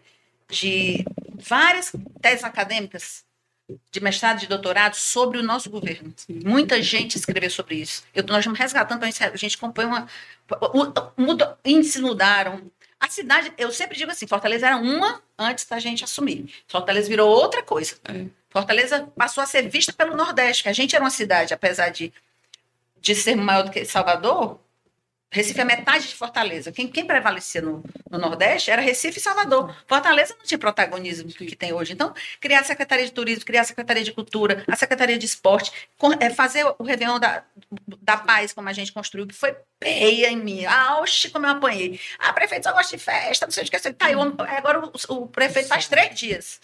[0.49, 3.23] de várias teses acadêmicas
[3.91, 6.13] de mestrado e de doutorado sobre o nosso governo.
[6.45, 8.03] Muita gente escreveu sobre isso.
[8.13, 10.07] Eu, nós estamos resgatando, a gente- a gente compõe uma...
[11.17, 12.61] Muda, índices mudaram.
[12.99, 16.53] A cidade, eu sempre digo assim, Fortaleza era uma antes da gente assumir.
[16.67, 17.95] Fortaleza virou outra coisa.
[18.05, 18.25] É.
[18.49, 22.11] Fortaleza passou a ser vista pelo Nordeste, que a gente era uma cidade, apesar de
[23.01, 24.59] de ser maior do que Salvador,
[25.31, 26.71] Recife é metade de Fortaleza.
[26.71, 29.75] Quem, quem prevalecia no, no Nordeste era Recife e Salvador.
[29.87, 31.93] Fortaleza não tinha protagonismo que tem hoje.
[31.93, 35.71] Então, criar a Secretaria de Turismo, criar a Secretaria de Cultura, a Secretaria de Esporte,
[35.97, 37.43] com- é, fazer o Réveillon da,
[38.01, 40.65] da Paz, como a gente construiu, que foi peia em mim.
[40.65, 41.99] Ah, oxe, como eu apanhei.
[42.17, 43.79] Ah, prefeito só gosta de festa, não sei o que.
[43.93, 46.59] Tá, aí, o- agora o, o prefeito faz três dias.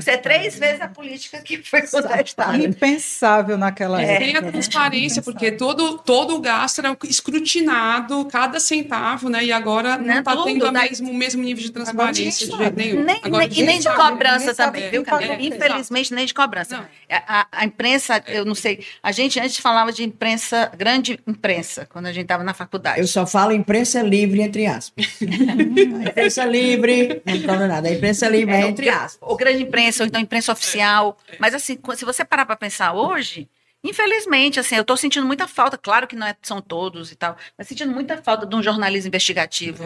[0.00, 2.56] Você é três vezes a política que foi contestada.
[2.56, 4.18] Impensável naquela É.
[4.18, 4.46] Tem a época.
[4.46, 4.52] né?
[4.52, 7.87] transparência, porque todo, todo o gasto era escrutinado,
[8.30, 9.44] cada centavo, né?
[9.44, 12.46] E agora não Né, está tudo, tendo o daí- mesmo, o mesmo nível de transparência
[12.46, 13.04] de jeito nenhum.
[13.04, 15.36] Nem, Agora, nem- e nem de cobrança também, viu, Camila?
[15.36, 15.46] quem.
[15.48, 16.88] Infelizmente, nem de cobrança.
[17.10, 22.06] A, a- imprensa, eu não sei, a gente antes falava de imprensa, grande imprensa, quando
[22.06, 23.00] a gente estava na faculdade.
[23.00, 25.06] Eu só falo imprensa livre, entre aspas.
[25.22, 25.22] a
[26.10, 27.88] imprensa livre, não falo nada.
[27.88, 29.18] A imprensa livre é, É, entre aspas.
[29.20, 31.16] Ou grande imprensa, ou então imprensa oficial.
[31.38, 33.48] Mas assim, se você parar para pensar hoje,
[33.82, 37.36] infelizmente, assim, eu estou sentindo muita falta, claro que não é- são todos e tal,
[37.56, 39.84] mas sentindo muita falta de um jornalismo investigativo.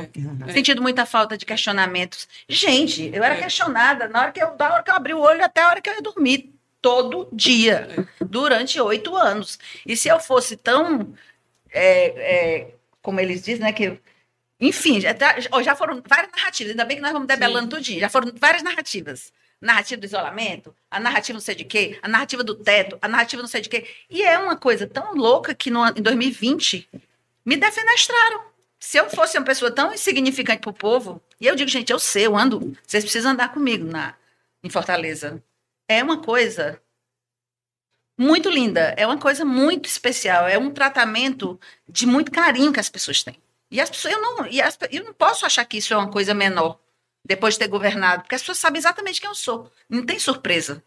[0.48, 0.52] É.
[0.52, 2.26] Sentindo muita falta de questionamentos.
[2.48, 3.42] Gente, eu era É.
[3.42, 5.80] questionada na hora que eu, da hora que eu abri o olho até a hora
[5.80, 6.50] que eu ia dormir.
[6.80, 7.86] todo dia,
[8.20, 9.56] durante oito anos.
[9.86, 11.14] E se eu fosse tão,
[11.70, 12.06] é,
[12.64, 14.00] é, como eles dizem, né, que
[14.60, 15.14] enfim, já,
[15.62, 18.00] já foram várias narrativas, ainda bem que nós vamos debelando tudinho.
[18.00, 19.32] Já foram várias narrativas.
[19.62, 23.40] Narrativa do isolamento, a narrativa não sei de quê, a narrativa do teto, a narrativa
[23.40, 23.86] não sei de quê.
[24.10, 26.88] E é uma coisa tão louca que no, em 2020
[27.46, 28.42] me defenestraram.
[28.80, 31.98] Se eu fosse uma pessoa tão insignificante para o povo, e eu digo, gente, eu
[32.00, 34.16] sei, eu ando, vocês precisam andar comigo na,
[34.64, 35.40] em Fortaleza.
[35.88, 36.82] É uma coisa
[38.18, 42.88] muito linda, é uma coisa muito especial, é um tratamento de muito carinho que as
[42.88, 43.40] pessoas têm.
[43.70, 46.10] E as pessoas, eu não, e as, eu não posso achar que isso é uma
[46.10, 46.78] coisa menor
[47.24, 49.70] depois de ter governado, porque as pessoas sabem exatamente quem eu sou.
[49.88, 50.82] Não tem surpresa.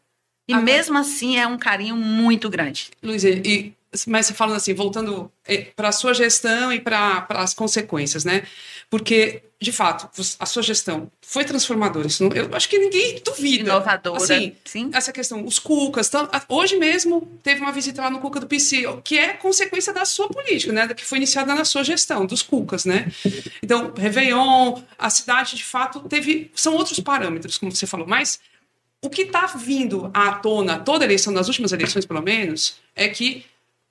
[0.48, 2.92] E Agora, mesmo assim é um carinho muito grande.
[3.02, 3.74] Luiz, e
[4.08, 8.44] mas você falando assim, voltando eh, para a sua gestão e para as consequências, né?
[8.90, 10.08] Porque, de fato,
[10.40, 12.06] a sua gestão foi transformadora.
[12.06, 13.72] Isso não, eu acho que ninguém duvida.
[13.72, 14.24] Inovadora.
[14.24, 14.92] Assim, Sim.
[14.94, 16.12] Essa questão, os Cucas.
[16.48, 20.30] hoje mesmo teve uma visita lá no Cuca do PC, que é consequência da sua
[20.30, 20.88] política, né?
[20.94, 23.12] Que foi iniciada na sua gestão, dos Cucas, né?
[23.64, 26.52] Então, Réveillon, a cidade, de fato, teve.
[26.54, 28.40] São outros parâmetros, como você falou, mas
[29.02, 33.46] o que está vindo à tona, toda eleição, nas últimas eleições, pelo menos, é que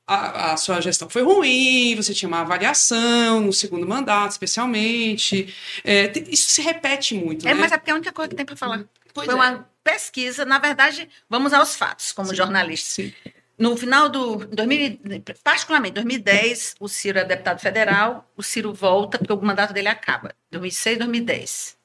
[0.06, 5.54] a, a, sua gestão foi ruim, você tinha uma avaliação no segundo mandato, especialmente.
[5.82, 7.46] É, isso se repete muito.
[7.46, 7.60] É, né?
[7.60, 8.84] mas é porque a única coisa que tem para falar.
[9.12, 9.36] Pois foi é.
[9.36, 12.34] uma pesquisa, na verdade, vamos aos fatos, como Sim.
[12.34, 13.02] jornalista.
[13.02, 13.12] Sim.
[13.56, 14.44] No final do.
[14.46, 14.98] 2000,
[15.42, 20.34] particularmente, 2010, o Ciro é deputado federal, o Ciro volta, porque o mandato dele acaba.
[20.50, 21.76] 2006, 2010.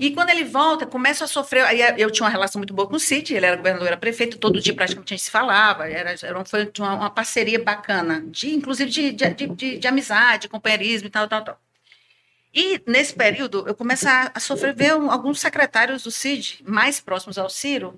[0.00, 1.62] E quando ele volta, começa a sofrer.
[1.62, 4.38] Aí eu tinha uma relação muito boa com o Cid, ele era governador, era prefeito,
[4.38, 8.54] todo dia praticamente a gente se falava, era, era foi uma, uma parceria bacana, de,
[8.54, 11.60] inclusive de, de, de, de amizade, companheirismo e tal, tal, tal.
[12.54, 17.36] E nesse período eu começo a, a sofrer ver alguns secretários do CID, mais próximos
[17.36, 17.94] ao Ciro,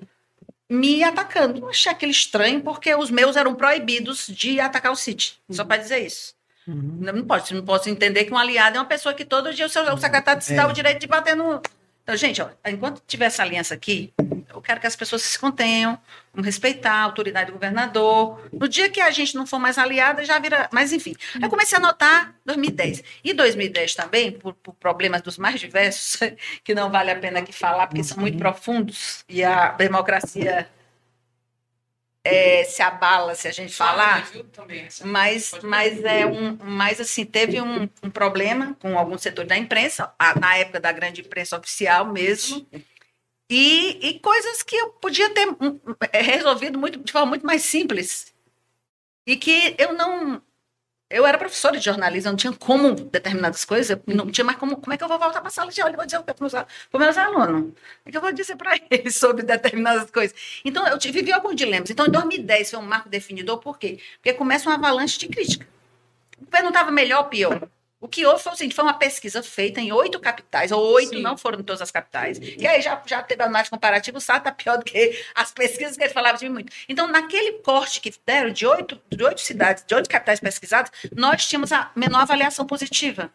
[0.69, 1.61] me atacando.
[1.61, 5.77] Eu achei aquele estranho, porque os meus eram proibidos de atacar o CID, só para
[5.81, 6.35] dizer isso.
[6.67, 6.99] Uhum.
[7.01, 9.69] Não, pode, não posso entender que um aliado é uma pessoa que todo dia o,
[9.69, 10.67] seu, o secretário se dá é.
[10.67, 11.61] o direito de bater no,
[12.03, 14.13] então, gente, ó, enquanto tiver essa aliança aqui,
[14.53, 15.97] eu quero que as pessoas se contenham,
[16.33, 18.49] vamos respeitar a autoridade do governador.
[18.53, 20.69] No dia que a gente não for mais aliada, já vira.
[20.73, 23.05] Mas, enfim, eu comecei a notar 2010.
[23.23, 26.19] E 2010 também, por, por problemas dos mais diversos,
[26.65, 30.69] que não vale a pena aqui falar, porque são muito profundos, e a democracia
[32.25, 34.31] é, se abala se a gente falar,
[35.05, 40.13] mas, mas é um, mas assim teve um, um problema com algum setor da imprensa
[40.41, 42.67] na época da grande imprensa oficial mesmo
[43.51, 45.49] e, e coisas que eu podia ter
[46.13, 48.33] é, resolvido muito de forma muito mais simples
[49.27, 50.41] e que eu não
[51.13, 54.77] eu era professora de jornalismo, não tinha como determinadas coisas, não tinha mais como.
[54.77, 56.23] Como é que eu vou voltar para a sala de aula e vou dizer o
[56.23, 56.53] que para os
[56.95, 57.73] meus alunos?
[58.07, 60.35] O que eu vou dizer para eles sobre determinadas coisas?
[60.65, 61.91] Então, eu vivi alguns dilemas.
[61.91, 64.01] Então, em 2010 foi um marco definidor, por quê?
[64.15, 65.67] Porque começa uma avalanche de crítica.
[66.41, 67.69] O governo estava melhor ou pior?
[68.03, 71.21] O que houve foi o seguinte: foi uma pesquisa feita em oito capitais, ou oito,
[71.21, 72.37] não foram em todas as capitais.
[72.41, 75.97] E aí já, já teve análise comparativa, o SAT está pior do que as pesquisas
[75.97, 76.73] que ele falava de muito.
[76.89, 81.47] Então, naquele corte que deram de oito, de oito cidades, de oito capitais pesquisadas, nós
[81.47, 83.33] tínhamos a menor avaliação positiva.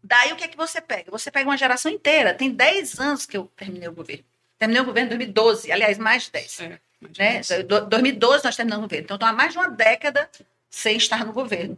[0.00, 1.10] Daí o que é que você pega?
[1.10, 2.32] Você pega uma geração inteira.
[2.32, 4.24] Tem 10 anos que eu terminei o governo.
[4.60, 6.60] Terminei o governo em 2012, aliás, mais de 10.
[6.60, 7.80] É, mais de né?
[7.80, 9.06] 2012 nós terminamos o governo.
[9.12, 10.30] Então, há mais de uma década
[10.70, 11.76] sem estar no governo.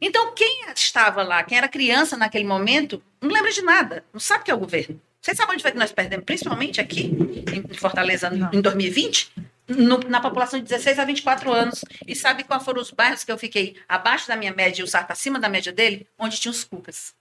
[0.00, 4.42] Então, quem estava lá, quem era criança naquele momento, não lembra de nada, não sabe
[4.42, 5.00] o que é o governo.
[5.20, 7.12] Vocês sabem onde foi que nós perdemos, principalmente aqui
[7.52, 9.32] em Fortaleza, em 2020?
[9.68, 11.84] No, na população de 16 a 24 anos.
[12.06, 14.88] E sabe quais foram os bairros que eu fiquei abaixo da minha média e o
[14.88, 16.08] Sarto acima da média dele?
[16.18, 17.14] Onde tinha os cucas.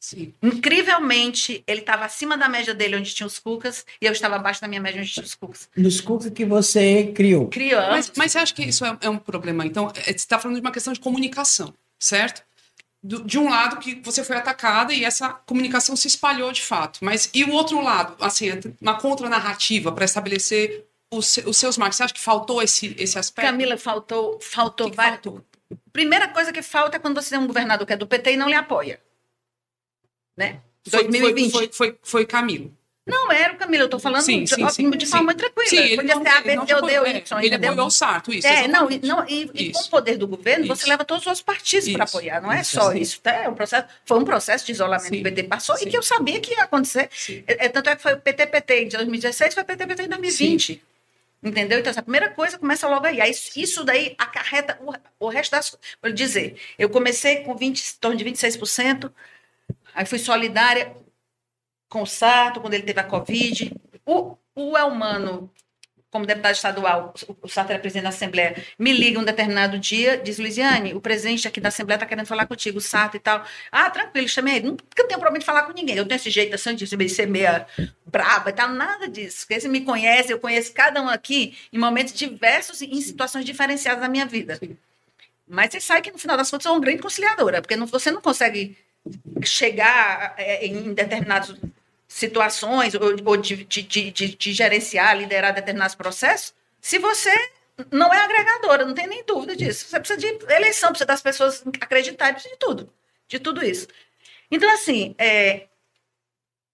[0.00, 0.32] Sim.
[0.42, 4.60] Incrivelmente, ele estava acima da média dele, onde tinha os cucas, e eu estava abaixo
[4.60, 5.68] da minha média, onde tinha os cucas.
[5.76, 7.48] Nos cucas que você criou.
[7.48, 7.82] Criou.
[7.88, 9.66] Mas, mas você acha que isso é, é um problema?
[9.66, 12.42] Então, é, você está falando de uma questão de comunicação, certo?
[13.02, 17.00] Do, de um lado que você foi atacada e essa comunicação se espalhou de fato.
[17.02, 21.96] Mas e o outro lado, assim, uma contranarrativa para estabelecer os, os seus marcos?
[21.96, 23.50] Você acha que faltou esse, esse aspecto?
[23.50, 25.44] Camila, faltou, faltou, que que faltou?
[25.92, 28.36] Primeira coisa que falta é quando você tem um governador que é do PT e
[28.36, 29.00] não lhe apoia
[30.38, 30.60] né?
[30.88, 31.52] Foi, 2020.
[31.52, 32.72] Foi, foi, foi, Camilo.
[33.04, 35.66] Não era o Camilo, eu estou falando sim, de, sim, sim, de forma muito tranquila.
[35.66, 37.42] Sim, Podia não, ser A, B, C ou D ou Y.
[37.42, 38.46] Ele apoiou o Sarto, isso.
[38.46, 40.76] É, não, e, não, e, e, com o poder do governo, isso.
[40.76, 43.18] você leva todos os outros partidos para apoiar, não é isso, só isso.
[43.20, 43.32] Tá?
[43.32, 46.02] É um processo, foi um processo de isolamento que o PT passou e que eu
[46.02, 47.08] sabia que ia acontecer.
[47.46, 50.82] É, é, tanto é que foi o PT-PT em 2016, foi o PT-PT em 2020.
[51.42, 51.78] Entendeu?
[51.78, 53.20] Então, essa primeira coisa começa logo aí.
[53.20, 55.78] aí isso daí acarreta o, o resto das.
[56.02, 59.10] Vou dizer, eu comecei com 20, em torno de 26%,
[59.98, 60.94] Aí fui solidária
[61.88, 63.74] com o Sarto, quando ele teve a Covid.
[64.06, 65.52] O, o Elmano
[66.08, 70.38] como deputado estadual, o Sarto era presidente da Assembleia, me liga um determinado dia, diz,
[70.38, 73.44] Luiziane, o presidente aqui da Assembleia está querendo falar contigo, o Sarto e tal.
[73.72, 74.66] Ah, tranquilo, chamei ele.
[74.68, 75.96] Nunca tenho problema de falar com ninguém.
[75.96, 77.66] Eu tenho esse jeito assim, de ser meia
[78.06, 79.40] braba e tal, nada disso.
[79.40, 83.44] Porque você me conhece, eu conheço cada um aqui em momentos diversos e em situações
[83.44, 84.60] diferenciadas da minha vida.
[85.46, 87.86] Mas você sabe que, no final das contas, eu sou uma grande conciliadora, porque não,
[87.86, 88.78] você não consegue
[89.44, 91.54] chegar é, em determinados
[92.06, 97.30] situações ou, ou de, de, de, de, gerenciar, liderar determinados processos, se você
[97.90, 99.86] não é agregadora, não tem nem dúvida disso.
[99.86, 102.92] Você precisa de eleição, precisa das pessoas acreditarem, precisa de tudo,
[103.28, 103.86] de tudo isso.
[104.50, 105.68] Então, assim, é,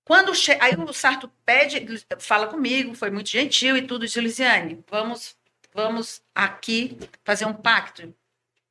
[0.05, 5.37] quando aí o Sarto pede, fala comigo, foi muito gentil e tudo, diz, Lisiane, vamos,
[5.73, 8.15] vamos aqui fazer um pacto.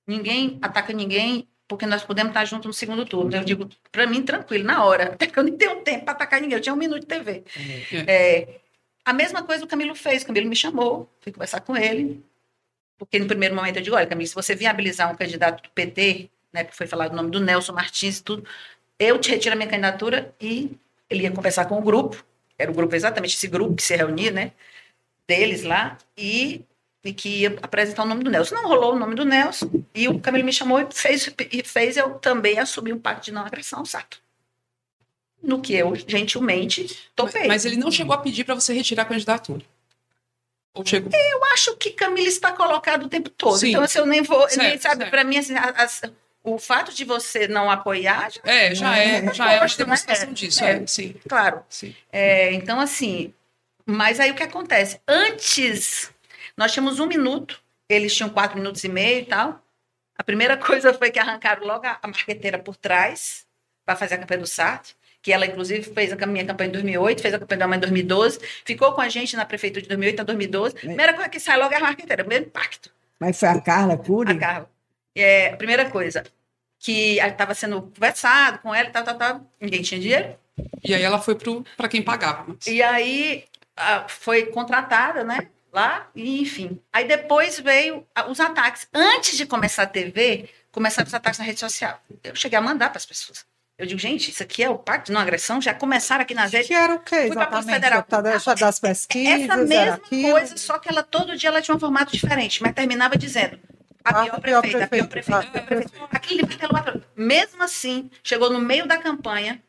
[0.06, 3.36] Ninguém ataca ninguém, porque nós podemos estar juntos no segundo turno.
[3.36, 5.14] Eu digo, para mim, tranquilo, na hora.
[5.14, 7.44] Até que eu nem tenho tempo para atacar ninguém, eu tinha um minuto de TV.
[7.92, 8.40] É.
[8.40, 8.60] É,
[9.06, 10.24] a mesma coisa o Camilo fez.
[10.24, 12.24] O Camilo me chamou, fui conversar com ele,
[12.98, 16.30] porque no primeiro momento eu digo, olha, Camilo, se você viabilizar um candidato do PT,
[16.52, 18.46] né, porque foi falado o nome do Nelson Martins e tudo,
[19.00, 20.78] eu te retiro a minha candidatura e
[21.10, 22.24] ele ia conversar com o grupo,
[22.58, 24.52] era o grupo, exatamente esse grupo que se reunia, né,
[25.28, 26.64] deles lá, e
[27.04, 28.56] e que ia apresentar o nome do Nelson.
[28.56, 31.98] Não rolou o nome do Nelson, e o Camilo me chamou e fez, e fez
[31.98, 34.22] eu também assumir um pacto de não agressão, certo?
[35.42, 37.42] No que eu, gentilmente, topei.
[37.42, 39.62] Mas, mas ele não chegou a pedir para você retirar a candidatura?
[40.74, 41.12] Ou chegou?
[41.14, 43.58] Eu acho que Camilo está colocado o tempo todo.
[43.58, 43.72] Sim.
[43.72, 44.48] Então, assim, eu nem vou.
[44.48, 46.02] Certo, nem, sabe, para mim, assim, as,
[46.42, 48.32] o fato de você não apoiar.
[48.32, 50.34] Já, é, já é, já é uma demonstração né?
[50.34, 51.16] disso, é, é, sim.
[51.28, 51.62] Claro.
[51.70, 51.94] Sim.
[52.12, 53.34] É, então, assim.
[53.86, 55.02] Mas aí o que acontece?
[55.06, 56.13] Antes
[56.58, 59.62] nós tínhamos um minuto, eles tinham quatro minutos e meio e tal.
[60.18, 63.46] A primeira coisa foi que arrancaram logo a, marqueteira por trás
[63.86, 67.22] para fazer a campanha do Sartre, que ela, inclusive, fez a minha campanha em 2008,
[67.22, 70.20] fez a campanha da mãe em 2012, ficou com a gente na prefeitura de 2008
[70.20, 70.76] a 2012.
[70.76, 72.92] Primeira coisa que sai logo é a marqueteira, primeiro impacto.
[73.20, 74.34] Mas foi a Carla Cury?
[74.34, 74.70] A Carla.
[75.16, 76.24] É, a primeira coisa,
[76.80, 80.36] que estava sendo conversado com ela e tal, tal, tal, ninguém tinha dinheiro.
[80.84, 81.38] E aí ela foi
[81.78, 82.46] para quem pagava.
[82.48, 82.68] Mas...
[82.68, 85.48] E aí a, foi contratada, né?
[85.74, 86.80] Lá, e enfim.
[86.92, 88.88] Aí depois veio os ataques.
[88.94, 92.00] Antes de começar a TV, começaram os ataques na rede social.
[92.24, 93.46] Eu cheguei a mandar para as pessoas.
[93.76, 95.60] Eu digo, gente, isso aqui é o pacto de não agressão?
[95.60, 96.68] Já começaram aqui nas redes.
[96.68, 97.16] Que era o quê?
[97.16, 97.74] Exatamente?
[97.74, 98.06] Federal.
[98.60, 102.62] Das pesquisas, Essa mesma coisa, só que ela todo dia ela tinha um formato diferente,
[102.62, 103.60] mas terminava dizendo
[104.04, 106.08] a pior, a pior prefeita, a pior prefeita, a pior prefeita.
[106.12, 106.44] Aquele
[107.16, 109.64] Mesmo assim, chegou no meio da campanha,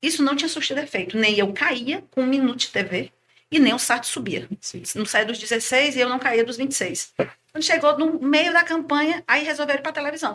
[0.00, 1.18] isso não tinha surtido efeito.
[1.18, 3.12] Nem eu caía com um minuto de TV,
[3.50, 4.48] e nem o Sarto subia.
[4.60, 4.82] Sim.
[4.94, 7.14] Não saía dos 16 e eu não caía dos 26.
[7.52, 10.32] Quando chegou no meio da campanha, aí resolveram ir para a televisão.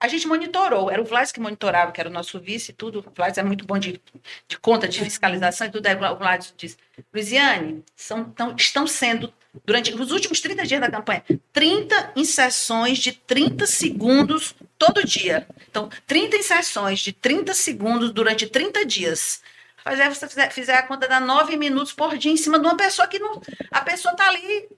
[0.00, 3.00] A gente monitorou, era o Vlad que monitorava, que era o nosso vice e tudo.
[3.00, 4.00] O Vlad é muito bom de,
[4.46, 5.86] de conta, de fiscalização e tudo.
[5.86, 6.76] Aí o Vlad disse:
[7.12, 9.32] Luiziane, são, tão, estão sendo,
[9.64, 15.48] durante os últimos 30 dias da campanha, 30 inserções de 30 segundos todo dia.
[15.68, 19.42] Então, 30 inserções de 30 segundos durante 30 dias.
[19.88, 22.66] Mas aí você fizer, fizer a conta, dá nove minutos por dia em cima de
[22.66, 23.40] uma pessoa que não.
[23.70, 24.68] A pessoa está ali,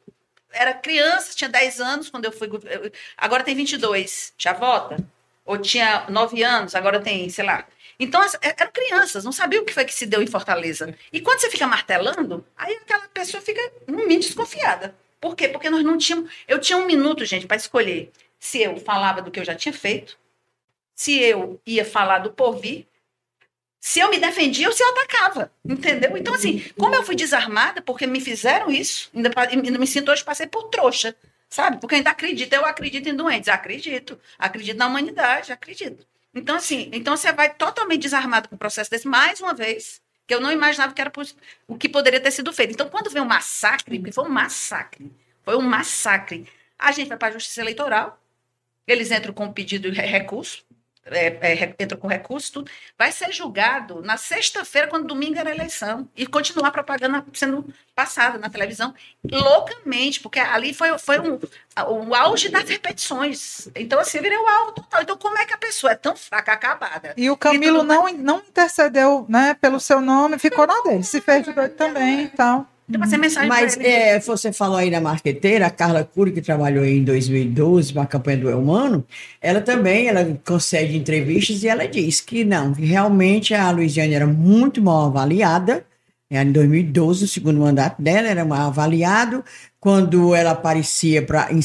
[0.52, 2.48] era criança, tinha 10 anos quando eu fui.
[3.16, 4.98] Agora tem 22, já vota?
[5.44, 7.66] Ou tinha 9 anos, agora tem, sei lá.
[7.98, 10.94] Então, é, eram crianças, não sabiam o que foi que se deu em Fortaleza.
[11.12, 14.94] E quando você fica martelando, aí aquela pessoa fica, no mínimo, desconfiada.
[15.20, 15.48] Por quê?
[15.48, 16.32] Porque nós não tínhamos.
[16.46, 19.72] Eu tinha um minuto, gente, para escolher se eu falava do que eu já tinha
[19.72, 20.16] feito,
[20.94, 22.86] se eu ia falar do porvir,
[23.80, 26.14] se eu me defendia ou se eu atacava, entendeu?
[26.16, 30.22] Então, assim, como eu fui desarmada, porque me fizeram isso, ainda, ainda me sinto hoje,
[30.22, 31.16] passei por trouxa,
[31.48, 31.80] sabe?
[31.80, 36.06] Porque ainda acredito, eu acredito em doentes, acredito, acredito na humanidade, acredito.
[36.34, 40.34] Então, assim, então você vai totalmente desarmado com o processo desse, mais uma vez, que
[40.34, 41.10] eu não imaginava que era
[41.66, 42.72] o que poderia ter sido feito.
[42.72, 45.10] Então, quando vem um massacre, porque foi um massacre,
[45.42, 46.46] foi um massacre,
[46.78, 48.20] a gente vai para a justiça eleitoral,
[48.86, 50.64] eles entram com pedido de recurso,
[51.10, 56.08] é, é, entra com recurso, tudo, vai ser julgado na sexta-feira, quando domingo era eleição,
[56.16, 58.94] e continuar a propaganda sendo passada na televisão,
[59.30, 61.38] loucamente, porque ali foi, foi um,
[61.88, 63.68] o auge das repetições.
[63.74, 65.02] Então, assim, virei o alvo total.
[65.02, 67.12] Então, como é que a pessoa é tão fraca, acabada?
[67.16, 71.20] E o Camilo e não, não intercedeu né, pelo seu nome, ficou na dele, se
[71.20, 72.66] fez de doido também e tal.
[72.90, 77.04] Então, mensagem Mas é, você falou aí da marqueteira, a Carla Cury, que trabalhou em
[77.04, 79.04] 2012 na campanha do Elmano,
[79.40, 84.26] ela também ela concede entrevistas e ela diz que não, que realmente a Luiziane era
[84.26, 85.84] muito mal avaliada.
[86.28, 89.44] É, em 2012, o segundo mandato dela era mal avaliado.
[89.78, 91.60] Quando ela aparecia pra, em,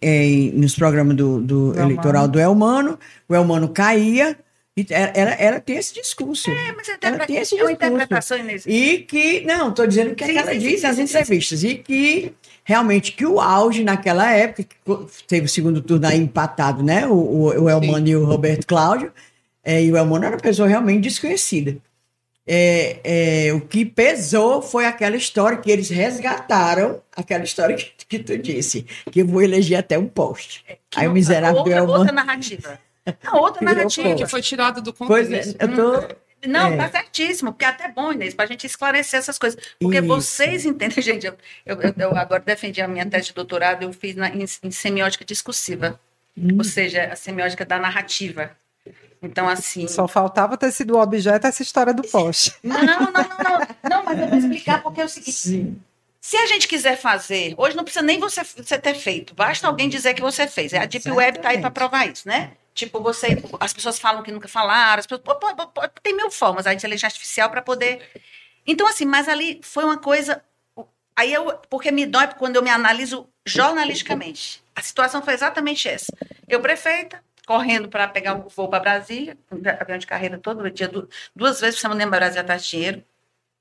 [0.00, 2.98] em, nos programas do, do eleitoral do Elmano,
[3.28, 4.36] o Elmano caía
[4.88, 6.50] Ela, ela, ela tem esse discurso.
[6.50, 8.34] É, mas é, Ela tem esse é uma discurso.
[8.66, 11.64] E que, não, estou dizendo o que Sim, ela sim, diz sim, nas entrevistas.
[11.64, 12.32] E que
[12.64, 14.66] realmente que o auge naquela época,
[15.26, 17.06] teve o segundo turno aí empatado, né?
[17.06, 19.12] O, o, o Elmano e o Roberto Cláudio.
[19.64, 21.76] é, e o Elmano era uma pessoa realmente desconhecida.
[22.46, 28.18] É, é, o que pesou foi aquela história que eles resgataram, aquela história que, que
[28.18, 30.64] tu disse, que eu vou eleger até um poste.
[30.88, 31.98] Que Aí o miserável outra, Elmano.
[31.98, 32.78] outra narrativa.
[33.22, 34.14] Não, outra narrativa.
[34.14, 35.56] Que foi tirado do Pois contexto.
[35.58, 36.14] é, eu tô.
[36.46, 36.76] Não, É.
[36.78, 39.60] tá certíssimo, porque é até bom, Inês, para a gente esclarecer essas coisas.
[39.78, 40.06] Porque Isso.
[40.06, 41.36] vocês entendem, gente, eu,
[41.66, 45.22] eu, eu- agora defendi a minha tese de doutorado, eu fiz na- em, em semiótica
[45.24, 46.00] discursiva,
[46.38, 46.56] Hum.
[46.58, 48.52] ou seja, a semiótica da narrativa.
[49.22, 49.86] Então, assim.
[49.86, 52.54] Só faltava ter sido o objeto essa história do poste.
[52.64, 55.76] Não, não, não, não, não, mas eu vou explicar porque é o seguinte: Sim.
[56.22, 59.90] se a gente quiser fazer, hoje não precisa nem você, você ter feito, basta alguém
[59.90, 60.72] dizer que você fez.
[60.72, 62.52] A Deep Web está aí para provar isso, né?
[62.80, 66.30] Tipo, você, as pessoas falam que nunca falaram, as pessoas, pô, pô, pô, tem mil
[66.30, 68.08] formas a inteligência artificial para poder.
[68.66, 70.42] Então, assim, mas ali foi uma coisa.
[71.14, 74.62] Aí eu, porque me dói quando eu me analiso jornalisticamente.
[74.74, 76.10] A situação foi exatamente essa.
[76.48, 79.36] Eu, prefeita, correndo para pegar o voo para Brasília,
[79.78, 81.06] avião de carreira todo dia, du-
[81.36, 83.04] duas vezes por semana em Brasília atrás de dinheiro,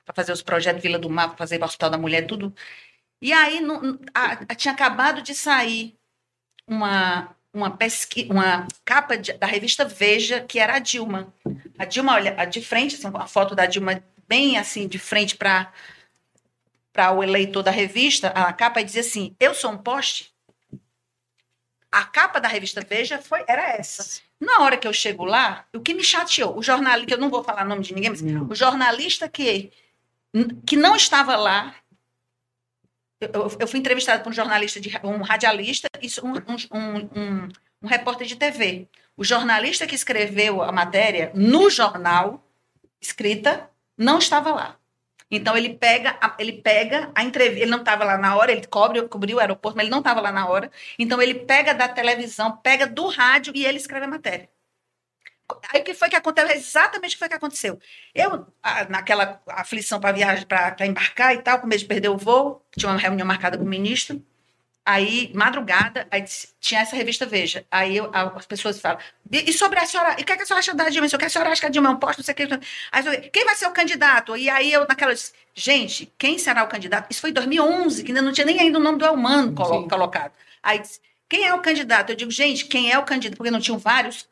[0.06, 2.56] para fazer os projetos Vila do Mar, para fazer o Hospital da Mulher, tudo.
[3.22, 5.98] E aí não- a- a- tinha acabado de sair
[6.66, 11.34] uma, uma, pesqui, uma capa de- da revista Veja, que era a Dilma.
[11.78, 15.36] A Dilma, olha, a de frente, assim, a foto da Dilma bem assim, de frente
[15.36, 15.72] para
[16.92, 20.34] para o eleitor da revista, a capa dizia assim: Eu sou um poste.
[21.92, 24.22] A capa da revista Veja foi, era essa.
[24.40, 27.30] Na hora que eu chego lá, o que me chateou, o jornalista, que eu não
[27.30, 28.48] vou falar nome de ninguém, mas Não.
[28.48, 29.72] o jornalista que,
[30.66, 31.74] que não estava lá,
[33.22, 37.50] eu, eu- fui entrevistada por um jornalista, de, um radialista e um, um, um, um,
[37.84, 38.88] um repórter de TV.
[39.18, 42.44] O jornalista que escreveu a matéria no jornal,
[43.02, 44.78] escrita, não estava lá.
[45.32, 48.66] Então ele pega, a, ele pega a entrevista, ele não estava lá na hora, ele
[48.66, 50.72] cobre, cobriu o aeroporto, mas ele não estava lá na hora.
[50.98, 54.50] Então ele pega da televisão, pega do rádio e ele escreve a matéria.
[55.74, 56.52] Aí o que foi que aconteceu?
[56.56, 57.80] Exatamente o que foi que aconteceu.
[58.14, 58.46] Eu,
[58.90, 62.92] naquela aflição para viagem, para embarcar e tal, com medo de perder o voo, tinha
[62.92, 64.24] uma reunião marcada com o ministro.
[64.86, 66.24] Aí, madrugada, aí
[66.60, 67.64] tinha essa revista Veja.
[67.70, 68.98] Aí eu- as pessoas falam,
[69.32, 71.08] e, sobre a senhora, e o que, é que a senhora acha da Dilma?
[71.08, 72.48] O que a senhora acha que a Dilma é um posto, não sei o que.
[72.92, 74.36] Aí, eu, quem vai ser o candidato?
[74.36, 77.12] E aí eu, naquela, disse, gente, quem será o candidato?
[77.12, 79.84] Isso foi em 2011, que ainda não tinha nem ainda o nome do Elmano colo-
[79.84, 79.88] Sim.
[79.90, 80.32] colocado.
[80.64, 82.10] Aí disse, quem é o candidato?
[82.12, 83.38] Eu digo, gente, quem é o candidato?
[83.38, 84.28] Porque não tinham vários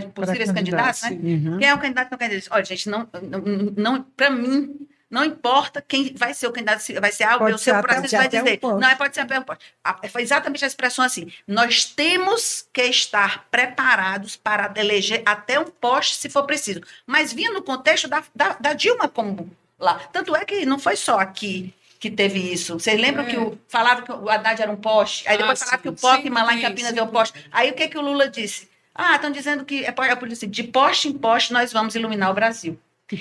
[0.00, 1.10] possíveis candidatos, né?
[1.10, 1.58] Uhum.
[1.58, 2.48] Quem é o candidato não candidato?
[2.50, 3.40] Olha, gente, não, não,
[3.76, 7.44] não para mim, não importa quem vai ser o candidato, vai ser A ou B,
[7.44, 8.58] Pode o seu processo vai um dizer.
[8.58, 8.78] posto.
[8.80, 9.62] não, é pode ser até um posto.
[10.10, 11.30] Foi exatamente a expressão assim.
[11.46, 16.80] Nós temos que estar preparados para eleger até um poste, se for preciso.
[17.06, 19.98] Mas vinha no contexto da, da, da Dilma como lá.
[20.12, 22.78] Tanto é que não foi só aqui que teve isso.
[22.80, 23.26] Vocês lembram É.
[23.26, 25.28] que o, falavam que o Haddad era um poste?
[25.28, 27.44] Aí Ah, depois falavam que o sim, Pokémon lá em Campinas é um sempre poste.
[27.52, 28.68] Aí o que, que o Lula disse?
[28.94, 32.30] Ah, estão dizendo que é po- é isso, de poste em poste nós vamos iluminar
[32.30, 32.78] o Brasil.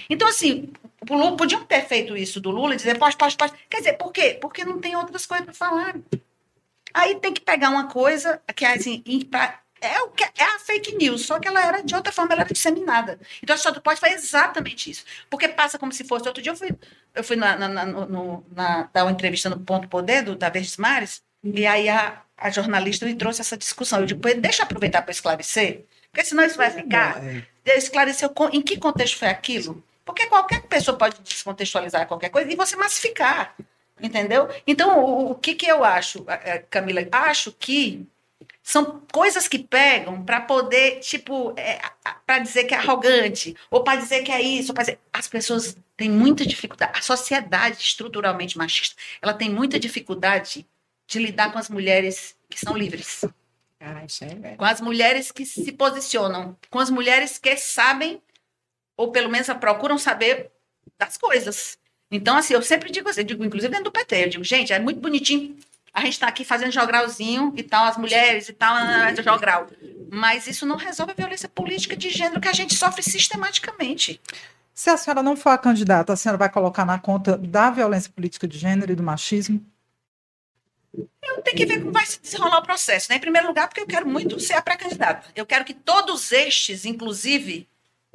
[0.09, 0.72] Então, assim,
[1.09, 3.57] o Lula, podiam ter feito isso do Lula, dizer poste, poste, poste.
[3.69, 4.38] Quer dizer, por quê?
[4.39, 5.95] Porque não tem outras coisas para falar.
[6.93, 10.95] Aí tem que pegar uma coisa que assim, pra- é, o que, é a fake
[10.95, 13.19] news, só que ela era, de outra forma, ela era disseminada.
[13.41, 15.03] Então a história do poste foi exatamente isso.
[15.30, 16.28] Porque passa como se fosse.
[16.28, 16.69] Outro dia eu fui,
[17.15, 20.49] eu fui na, na, na- no- na- dar uma entrevista no Ponto Poder, do, da
[20.49, 24.00] Verdes Mares, e aí a, a jornalista me trouxe essa discussão.
[24.02, 27.24] Eu digo, "Pô, deixa eu aproveitar para esclarecer, porque senão isso vai ficar.
[27.24, 27.44] É.
[27.64, 29.84] de esclarecer o con- em que contexto foi aquilo.
[30.04, 33.56] Porque qualquer pessoa pode descontextualizar qualquer coisa e você massificar.
[34.02, 34.50] Entendeu?
[34.66, 36.26] Então, o, o que, que eu acho,
[36.72, 37.02] Camila?
[37.12, 38.04] Acho que
[38.64, 41.54] são coisas que pegam para poder, tipo,
[42.26, 45.00] para dizer que é arrogante, ou para dizer que é isso, para dizer.
[45.14, 46.98] As pessoas têm muita dificuldade.
[46.98, 50.66] A sociedade estruturalmente machista, ela tem muita dificuldade
[51.12, 53.26] de lidar com as mulheres que são livres
[53.80, 54.55] Ah, isso é verdade.
[54.57, 58.22] com as mulheres que se posicionam, com as mulheres que sabem,
[58.95, 60.51] ou pelo menos procuram saber
[60.97, 61.78] das coisas.
[62.09, 64.72] Então, assim, eu sempre digo assim, eu digo, inclusive dentro do PT, eu digo, gente,
[64.72, 65.57] é muito bonitinho
[65.93, 68.74] a gente está aqui fazendo jogralzinho e tal, as mulheres e tal,
[69.22, 69.68] jogral.
[70.09, 74.22] Mas isso não resolve a violência política de gênero que a gente sofre sistematicamente.
[74.74, 78.12] Se a senhora não for a candidata, a senhora vai colocar na conta da violência
[78.16, 79.64] política de gênero e do machismo?
[80.94, 83.16] Eu tenho que ver como vai se desenrolar o processo, né?
[83.16, 85.30] Em primeiro lugar, porque eu quero muito ser a pré-candidata.
[85.36, 87.68] Eu quero que todos estes, inclusive,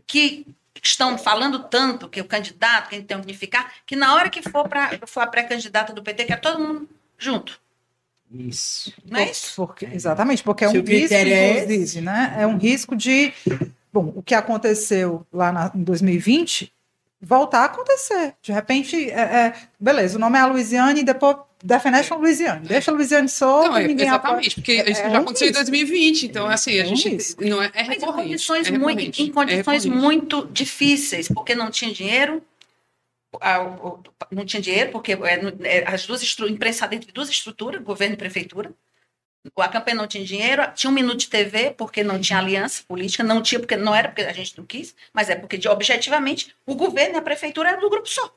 [0.07, 0.47] que
[0.83, 4.29] estão falando tanto que o candidato, que a gente tem que unificar, que na hora
[4.29, 7.59] que for, pra, for a pré-candidata do PT, quer todo mundo junto.
[8.31, 8.93] Isso.
[9.05, 9.55] Não é isso?
[9.55, 12.37] Porque, exatamente, porque é um risco, critério é inclusive, né?
[12.39, 13.33] É um risco de
[13.93, 16.73] bom, o que aconteceu lá na, em 2020
[17.21, 18.35] voltar a acontecer.
[18.43, 22.69] De repente, é, é, beleza, o nome é a Louisiane e depois Definition Louisiane.
[22.69, 23.71] Deixa a Louisiane solta.
[23.71, 25.65] Não, é, ninguém exatamente, porque é, isso é já um aconteceu em risco.
[25.65, 27.45] 2020, então assim, a É um gente risco.
[27.45, 31.71] não é, é Mas em condições, é muito, em condições é muito difíceis, porque não
[31.71, 32.43] tinha dinheiro,
[33.41, 33.59] a-
[34.31, 35.19] não tinha dinheiro, porque é,
[35.65, 38.73] é, as duas estru- imprensa entre duas estruturas, governo e prefeitura.
[39.59, 43.23] A campanha não tinha dinheiro, tinha um minuto de TV, porque não tinha aliança política,
[43.25, 46.55] não tinha, porque não era porque a gente não quis, mas é porque, de- objetivamente,
[46.67, 48.35] o governo e a prefeitura eram do grupo só.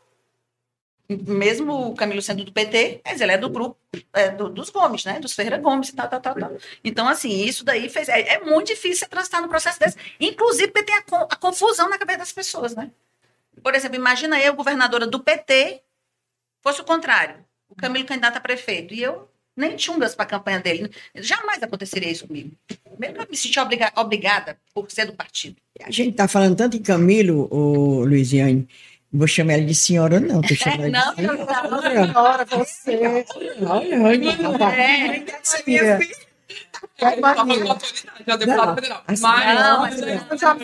[1.28, 3.76] Mesmo o Camilo sendo do PT, mas ele é do grupo
[4.14, 5.20] é, do- dos Gomes, né?
[5.20, 6.52] Dos Ferreira Gomes e tal, tal, tal, tal.
[6.84, 8.08] Então, assim, isso daí fez.
[8.10, 11.90] É, é muito difícil você transitar no processo desse, inclusive porque tem a, a confusão
[11.90, 12.92] na cabeça das pessoas, né?
[13.64, 15.82] Por exemplo, imagina eu, governadora do PT,
[16.62, 17.46] fosse o contrário.
[17.70, 18.94] O Camilo candidato a prefeito.
[18.94, 19.30] E eu
[19.60, 20.90] nem chungas para a campanha dele.
[21.16, 22.52] Jamais aconteceria isso comigo.
[22.84, 25.58] Primeiro que eu me senti obriga- obrigada por ser do partido.
[25.84, 28.68] A gente está falando tanto em Camilo, ô, Luiziane.
[29.12, 30.40] Vou chamar ela de senhora, não.
[30.42, 31.82] Tô chamando ela Não, de não, não.
[31.82, 32.20] senhora.
[32.20, 33.00] Ora, você.
[33.66, 34.78] Olha, olha, rapaz.
[34.80, 35.98] É, Maria.
[35.98, 36.29] Tá
[36.98, 37.64] com Maria.
[37.72, 39.04] autoridade, já deputado Não, federal.
[39.08, 40.58] assim, Mas, não, mas, mas- é, Eu já,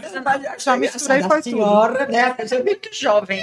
[0.58, 1.44] já misturei, tudo.
[1.44, 2.36] senhora, né?
[2.64, 3.40] muito jovem.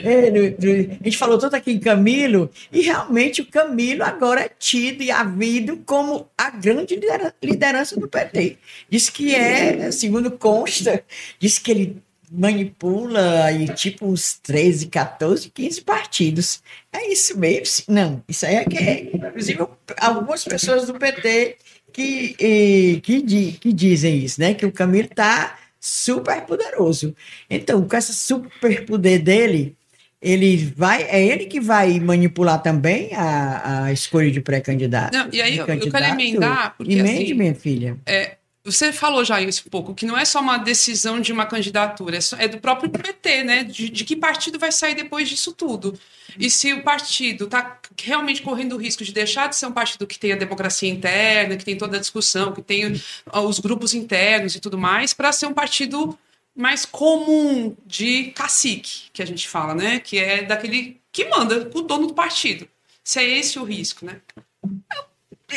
[0.00, 4.48] É, no- a gente falou tanto aqui em Camilo, e realmente o Camilo agora é
[4.58, 8.58] tido e havido como a grande lidera- liderança do PT.
[8.90, 11.02] Diz que é, segundo consta,
[11.38, 16.62] diz que ele manipula aí tipo uns 13, 14, 15 partidos.
[16.92, 17.84] É isso mesmo?
[17.88, 19.66] Não, isso aí é que é, inclusive,
[19.98, 21.56] algumas pessoas do PT
[21.92, 24.54] que, que, di- que dizem isso, né?
[24.54, 27.14] Que o Camilo está super poderoso.
[27.48, 29.76] Então, com esse superpoder dele,
[30.20, 35.12] ele vai, é ele que vai manipular também a, a escolha de pré-candidato.
[35.32, 36.04] E aí eu- eu quero
[36.40, 37.96] emendar, porque, Emende, assim, minha filha.
[38.70, 42.18] Você falou já isso um pouco, que não é só uma decisão de uma candidatura,
[42.18, 43.64] é, é do próprio PT, né?
[43.64, 45.98] De, de que partido vai sair depois disso tudo.
[46.38, 50.06] E se o partido está realmente correndo o risco de deixar de ser um partido
[50.06, 53.94] que tem a democracia interna, que tem toda a discussão, que tem ah, os grupos
[53.94, 56.18] internos e tudo mais, para ser um partido
[56.54, 60.00] mais comum de cacique, que a gente fala, né?
[60.00, 62.68] Que é daquele que manda, o dono do partido.
[63.02, 64.20] Se é esse o risco, né?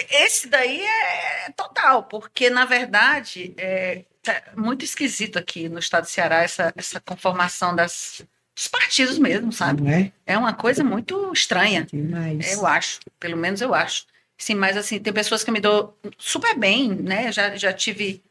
[0.09, 6.09] Esse daí é total, porque, na verdade, é tá muito esquisito aqui no estado do
[6.09, 8.21] Ceará essa, essa conformação das,
[8.55, 9.87] dos partidos mesmo, sabe?
[9.91, 10.11] É?
[10.33, 12.53] É uma coisa muito estranha, Demais.
[12.53, 12.99] eu acho.
[13.19, 14.05] Pelo menos eu acho.
[14.37, 17.31] Sim, mas assim, tem pessoas que me dão super bem, né?
[17.31, 18.23] Já, já tive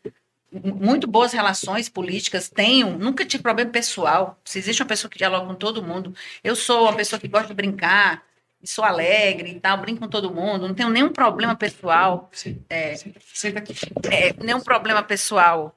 [0.52, 4.38] muito boas relações políticas, tenho, nunca tive problema pessoal.
[4.44, 7.48] Se existe uma pessoa que dialoga com todo mundo, eu sou uma pessoa que gosta
[7.48, 8.24] de brincar,
[8.62, 12.62] sou alegre e tal, brinco com todo mundo, não tenho nenhum problema pessoal, Sim.
[12.68, 12.94] É.
[13.32, 13.74] Senta- aqui.
[14.10, 15.74] é, nenhum problema pessoal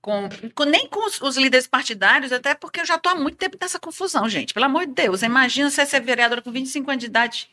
[0.00, 3.36] com, com- nem com os, os líderes partidários, até porque eu já estou há muito
[3.38, 4.52] tempo nessa confusão, gente.
[4.52, 7.48] Pelo amor de Deus, imagina você ser vereadora com 25 anos de idade.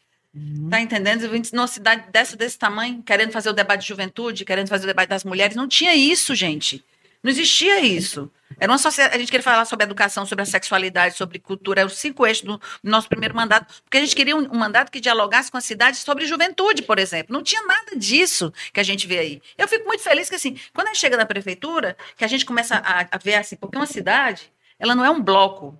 [0.69, 1.29] Tá entendendo?
[1.51, 5.09] Numa cidade dessa, desse tamanho, querendo fazer o debate de juventude, querendo fazer o debate
[5.09, 5.57] das mulheres.
[5.57, 6.83] Não tinha isso, gente.
[7.23, 8.31] Não existia isso.
[8.59, 9.15] Era uma sociedade.
[9.15, 11.81] A gente queria falar sobre educação, sobre a sexualidade, sobre cultura.
[11.81, 13.81] Eram os cinco eixos do nosso primeiro mandato.
[13.83, 16.97] Porque a gente queria um, um mandato que dialogasse com a cidade sobre juventude, por
[16.97, 17.33] exemplo.
[17.33, 19.41] Não tinha nada disso que a gente vê aí.
[19.57, 22.45] Eu fico muito feliz que, assim, quando a gente chega na prefeitura, que a gente
[22.45, 25.79] começa a, a ver, assim, porque uma cidade, ela não é um bloco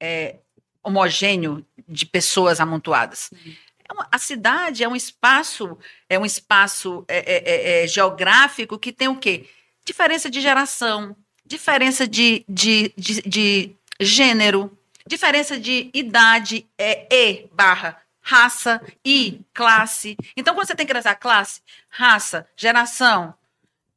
[0.00, 0.36] é,
[0.82, 3.30] homogêneo de pessoas amontoadas.
[3.78, 5.76] É a cidade é um espaço,
[6.08, 9.48] é um espaço é, é, é, é, geográfico que tem o quê?
[9.90, 18.00] Diferença de geração, diferença de, de, de, de gênero, diferença de idade é, e barra
[18.22, 20.16] raça e classe.
[20.36, 23.34] Então, quando você tem que trazer classe, raça, geração,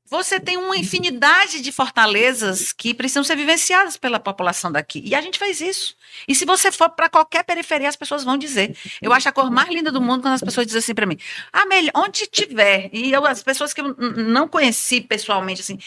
[0.06, 5.02] você tem uma infinidade de fortalezas que precisam ser vivenciadas pela população daqui.
[5.06, 5.96] E a gente faz isso.
[6.28, 8.78] E se você for para qualquer periferia, as pessoas vão dizer.
[9.02, 11.18] Eu acho a cor mais linda do mundo quando as pessoas dizem assim para mim:
[11.52, 15.80] a melhor, onde tiver, e eu, as pessoas que eu não conheci pessoalmente, assim,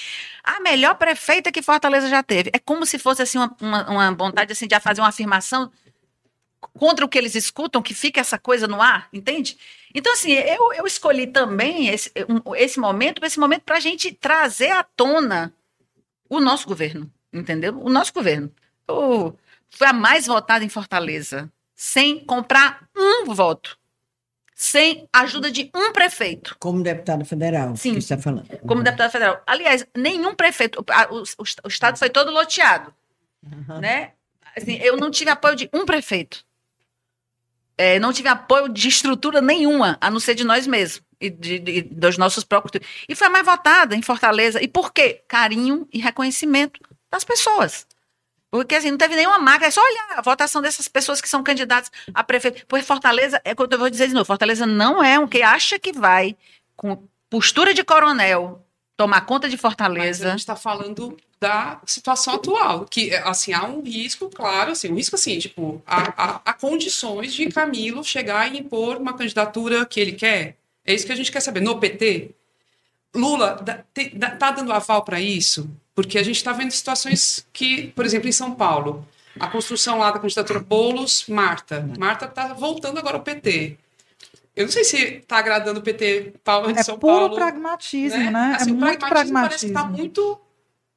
[0.42, 2.50] a melhor prefeita que Fortaleza já teve.
[2.52, 5.70] É como se fosse assim uma, uma, uma vontade assim, de fazer uma afirmação
[6.60, 9.56] contra o que eles escutam, que fica essa coisa no ar, entende?
[9.94, 14.12] Então, assim, eu, eu escolhi também esse, um- esse momento, esse momento para a gente
[14.12, 15.52] trazer à tona
[16.28, 17.78] o nosso governo, entendeu?
[17.80, 18.50] O nosso governo.
[18.88, 19.32] O-
[19.70, 23.78] foi a mais votada em Fortaleza, sem comprar um voto,
[24.54, 27.92] sem ajuda de um prefeito Como deputado federal, Sim.
[27.92, 28.48] que está falando.
[28.66, 29.42] como deputado federal.
[29.46, 30.80] Aliás, nenhum prefeito,
[31.10, 31.24] o, o-
[31.64, 32.92] o estado foi todo loteado,
[33.80, 34.12] né?
[34.56, 36.44] Assim, eu não tive apoio de um prefeito.
[37.78, 41.02] É, não tive apoio de estrutura nenhuma, a não ser de nós mesmos.
[41.20, 42.82] e de, de, dos nossos próprios.
[43.08, 44.62] E foi a mais votada em Fortaleza.
[44.62, 45.22] E por quê?
[45.28, 46.80] Carinho e reconhecimento
[47.10, 47.86] das pessoas.
[48.50, 51.42] Porque assim, não teve nenhuma marca, é só olhar a votação dessas pessoas que são
[51.42, 52.66] candidatas a prefeito.
[52.66, 55.42] Porque Fortaleza, é o que eu vou dizer de novo, Fortaleza não é um que
[55.42, 56.36] acha que vai,
[56.74, 58.65] com postura de coronel,
[58.96, 60.24] tomar conta de Fortaleza.
[60.24, 64.90] Mas a gente está falando da situação atual, que assim há um risco, claro, assim,
[64.90, 69.84] um risco assim, tipo, há, há, há condições de Camilo chegar e impor uma candidatura
[69.84, 70.56] que ele quer.
[70.84, 71.60] É isso que a gente quer saber.
[71.60, 72.30] No PT,
[73.14, 73.62] Lula
[73.94, 75.68] está dando aval para isso?
[75.94, 79.06] Porque a gente está vendo situações que, por exemplo, em São Paulo,
[79.38, 81.88] a construção lá da candidatura Bolos, Marta.
[81.98, 83.78] Marta está voltando agora ao PT.
[84.56, 87.26] Eu não sei se está agradando o PT Paulo de é São Paulo.
[87.26, 88.30] É puro pragmatismo, né?
[88.30, 88.56] né?
[88.58, 89.34] Assim, é muito pragmatismo.
[89.34, 90.40] Parece que está muito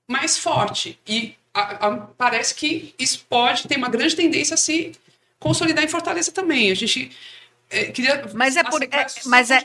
[0.07, 0.97] mais forte.
[1.05, 4.93] E a, a, parece que isso pode ter uma grande tendência a se
[5.37, 6.71] consolidar em Fortaleza também.
[6.71, 7.11] A gente
[7.69, 8.25] é, queria.
[8.33, 8.81] Mas é por.
[8.81, 9.63] É, mas é,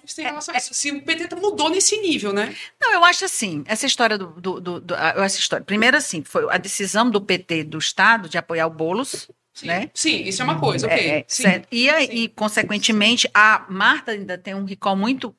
[0.53, 2.55] é, se o PT mudou nesse nível, né?
[2.81, 3.65] Não, eu acho assim.
[3.67, 4.27] Essa história do.
[4.27, 5.65] do, do, do essa história.
[5.65, 9.31] Primeiro, assim, foi a decisão do PT do Estado de apoiar o Boulos.
[9.55, 9.91] Sim, né?
[9.95, 11.09] sim isso é uma coisa, ok.
[11.09, 15.33] É, sim, e, aí, e, consequentemente, a Marta ainda tem um recall muito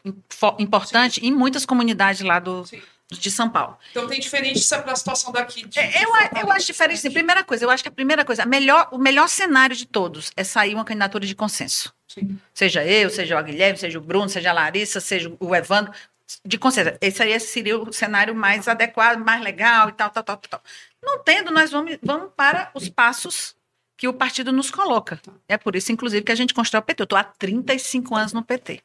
[0.57, 1.28] importante sim.
[1.28, 3.78] em muitas comunidades lá do, sim de São Paulo.
[3.91, 5.66] Então tem diferença para a situação daqui.
[5.68, 6.09] De, é, eu,
[6.41, 6.99] eu acho diferente.
[6.99, 7.11] Sim.
[7.11, 10.32] Primeira coisa, eu acho que a primeira coisa, a melhor, o melhor cenário de todos
[10.36, 11.93] é sair uma candidatura de consenso.
[12.07, 12.39] Sim.
[12.53, 15.93] Seja eu, seja o Guilherme, seja o Bruno, seja a Larissa, seja o Evandro,
[16.43, 16.93] de consenso.
[16.99, 20.61] Esse aí seria o cenário mais adequado, mais legal e tal, tal, tal, tal.
[21.03, 23.55] Não tendo, nós vamos, vamos para os passos
[23.97, 25.21] que o partido nos coloca.
[25.47, 27.01] É por isso, inclusive, que a gente constrói o PT.
[27.01, 28.81] Eu estou há 35 anos no PT.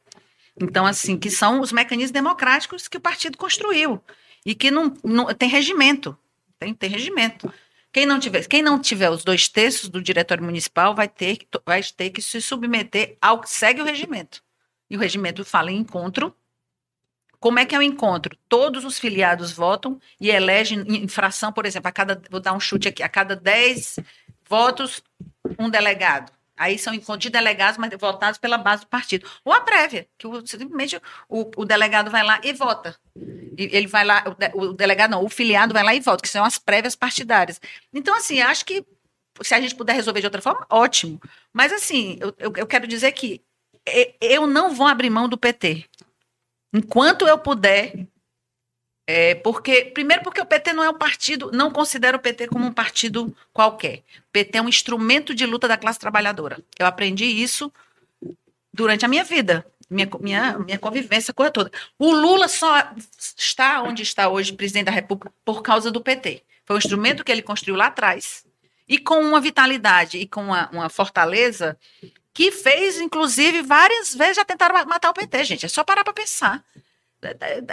[0.60, 4.02] Então, assim, que são os mecanismos democráticos que o partido construiu
[4.44, 6.16] e que não, não tem regimento,
[6.58, 7.52] tem, tem regimento.
[7.92, 11.82] Quem não tiver, quem não tiver os dois terços do diretório municipal vai ter, vai
[11.82, 14.42] ter que se submeter ao que segue o regimento.
[14.88, 16.34] E o regimento fala em encontro.
[17.40, 18.36] Como é que é o encontro?
[18.48, 22.86] Todos os filiados votam e elegem infração, por exemplo, a cada, vou dar um chute
[22.86, 23.98] aqui, a cada 10
[24.50, 25.02] votos,
[25.58, 26.32] um delegado.
[26.56, 29.26] Aí são de delegados, mas votados pela base do partido.
[29.42, 32.94] Ou a prévia, que simplesmente o, o delegado vai lá e vota.
[33.16, 36.28] E ele vai lá, o, o, delegado não, o filiado vai lá e vota, que
[36.28, 37.58] são as prévias partidárias.
[37.94, 38.84] Então, assim, acho que
[39.40, 41.18] se a gente puder resolver de outra forma, ótimo.
[41.50, 43.40] Mas, assim, eu, eu, eu quero dizer que
[44.20, 45.86] eu não vou abrir mão do PT.
[46.74, 48.06] Enquanto eu puder,
[49.12, 52.64] é, porque, primeiro, porque o PT não é um partido, não considero o PT como
[52.64, 54.04] um partido qualquer.
[54.20, 56.62] O PT é um instrumento de luta da classe trabalhadora.
[56.78, 57.72] Eu aprendi isso
[58.72, 61.72] durante a minha vida, minha, minha, minha convivência, coisa toda.
[61.98, 62.88] O Lula só
[63.36, 66.44] está onde está hoje, presidente da República, por causa do PT.
[66.64, 68.46] Foi um instrumento que ele construiu lá atrás
[68.88, 71.76] e com uma vitalidade e com uma, uma fortaleza
[72.32, 75.66] que fez, inclusive, várias vezes já tentaram matar o PT, gente.
[75.66, 76.64] É só parar para pensar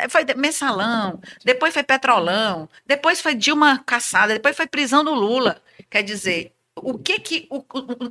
[0.10, 5.62] foi mensalão, depois foi petrolão, depois foi Dilma caçada, depois foi prisão do Lula.
[5.90, 7.64] Quer dizer, o que que o,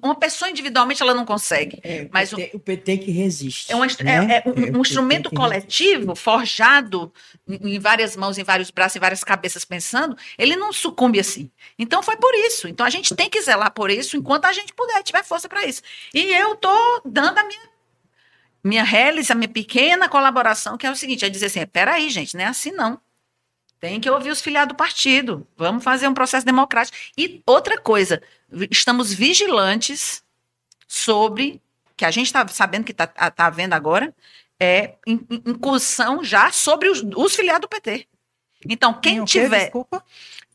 [0.02, 3.72] uma pessoa individualmente ela não consegue, é, mas o PT, o, o PT que resiste.
[3.72, 3.86] É um, né?
[4.04, 6.22] é, é um, um instrumento coletivo resiste.
[6.22, 7.12] forjado
[7.48, 11.50] em várias mãos, em vários braços, em várias cabeças pensando, ele não sucumbe assim.
[11.78, 12.68] Então foi por isso.
[12.68, 15.64] Então a gente tem que zelar por isso enquanto a gente puder, tiver força para
[15.64, 15.82] isso.
[16.12, 17.75] E eu tô dando a minha
[18.66, 22.42] minha realiza, minha pequena colaboração, que é o seguinte, é dizer assim, peraí, gente, não
[22.42, 23.00] é assim não.
[23.78, 25.46] Tem que ouvir os filiados do partido.
[25.56, 26.96] Vamos fazer um processo democrático.
[27.16, 28.20] E outra coisa,
[28.70, 30.24] estamos vigilantes
[30.88, 31.62] sobre,
[31.96, 34.12] que a gente está sabendo que está tá vendo agora,
[34.58, 38.08] é incursão já sobre os, os filiados do PT.
[38.68, 39.64] Então, quem tiver.
[39.64, 40.02] Desculpa?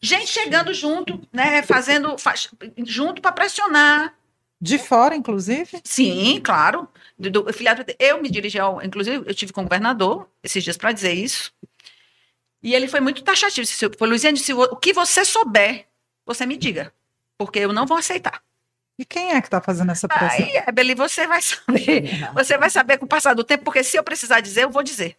[0.01, 1.62] Gente chegando junto, né?
[1.62, 2.49] Fazendo faz,
[2.84, 4.14] junto para pressionar,
[4.62, 5.82] de fora, inclusive?
[5.84, 6.88] Sim, claro.
[7.18, 8.82] Do, do filiado, eu me dirigi ao.
[8.84, 11.51] Inclusive, eu tive com o governador esses dias para dizer isso.
[12.62, 13.68] E ele foi muito taxativo.
[13.97, 15.88] Foi, Luiziane, se o que você souber,
[16.24, 16.93] você me diga.
[17.39, 18.43] Porque eu não vou aceitar.
[18.99, 20.45] E quem é que está fazendo essa pressão?
[20.45, 22.30] Aí, Ebeli, você vai saber.
[22.36, 24.84] Você vai saber com o passar do tempo, porque se eu precisar dizer, eu vou
[24.84, 25.18] dizer.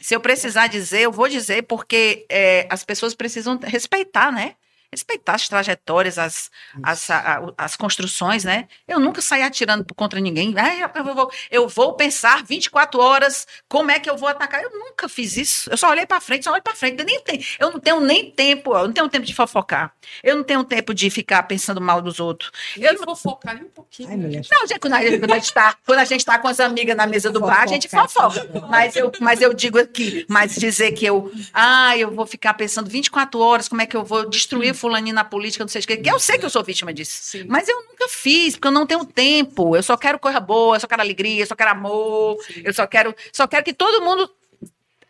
[0.00, 4.54] Se eu precisar dizer, eu vou dizer, porque é, as pessoas precisam respeitar, né?
[4.92, 6.50] Respeitar as trajetórias, as,
[6.82, 8.66] as, a, as construções, né?
[8.88, 10.52] Eu nunca saí atirando contra ninguém.
[10.56, 14.62] Ah, eu, vou, eu vou pensar 24 horas como é que eu vou atacar.
[14.62, 15.70] Eu nunca fiz isso.
[15.70, 16.98] Eu só olhei para frente, só olhei para frente.
[16.98, 19.94] Eu, nem tenho, eu não tenho nem tempo, eu não tenho tempo de fofocar.
[20.22, 22.50] Eu não tenho tempo de ficar pensando mal dos outros.
[22.76, 24.10] Eu não vou focar nem um pouquinho.
[24.10, 26.48] Ai, não, gente, quando a gente, quando a gente está quando a gente tá com
[26.48, 28.48] as amigas na mesa do bar, a gente fofoca.
[28.68, 32.90] Mas eu, mas eu digo aqui, mas dizer que eu, ah, eu vou ficar pensando
[32.90, 36.00] 24 horas, como é que eu vou destruir fulaninho na política, não sei o que.
[36.10, 37.18] Eu sei que eu sou vítima disso.
[37.22, 37.44] Sim.
[37.48, 39.76] Mas eu nunca fiz, porque eu não tenho tempo.
[39.76, 42.62] Eu só quero coisa boa, eu só quero alegria, eu só quero amor, Sim.
[42.64, 44.30] eu só quero, só quero que todo mundo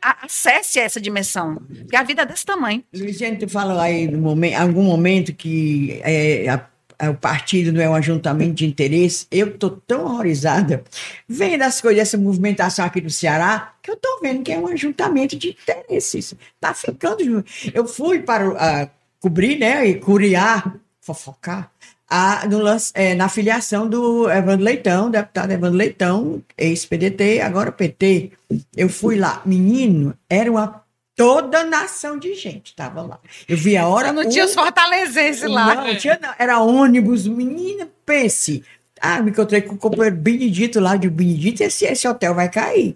[0.03, 1.57] a- acesse essa dimensão.
[1.83, 2.83] Porque a vida é desse tamanho.
[2.95, 6.67] Luiziane, tu falou aí no momento, algum momento que é, a-
[6.99, 9.27] a- o partido não é um ajuntamento de interesse.
[9.31, 10.83] Eu estou tão horrorizada
[11.29, 14.67] vendo as coisas, essa movimentação aqui do Ceará, que eu estou vendo que é um
[14.69, 16.35] ajuntamento de interesses.
[16.55, 17.45] Está ficando.
[17.75, 18.89] Eu fui para a,
[19.21, 21.71] cobrir, né, e curiar, fofocar,
[22.09, 28.33] a, no lance- é, na filiação do Evandro Leitão, deputado Evandro Leitão, ex-PDT, agora PT.
[28.77, 30.83] Eu fui lá, menino, era uma
[31.15, 33.21] toda nação de gente estava lá.
[33.49, 34.13] Eu vi a hora.
[34.13, 35.75] não tinha os fortalezenses lá.
[35.75, 36.33] Não, tinha, não.
[36.39, 38.65] Era ônibus, menina, pense.
[39.01, 42.95] Ah, me encontrei com o companheiro Benedito lá de Benedito, esse, esse hotel vai cair.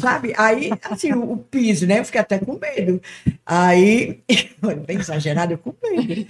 [0.00, 0.32] Sabe?
[0.36, 1.98] Aí, assim, o, o piso, né?
[1.98, 3.02] Eu fiquei até com medo.
[3.44, 4.20] Aí,
[4.86, 6.24] bem exagerado, eu com medo.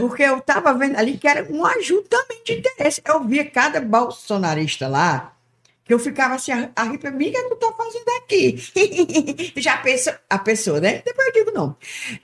[0.00, 3.00] Porque eu tava vendo ali que era um ajuntamento de interesse.
[3.06, 5.34] Eu via cada bolsonarista lá,
[5.84, 9.52] que eu ficava assim, a, a o que eu tô fazendo aqui?
[9.60, 11.02] Já pensa, a pessoa, né?
[11.04, 11.76] Depois eu digo não.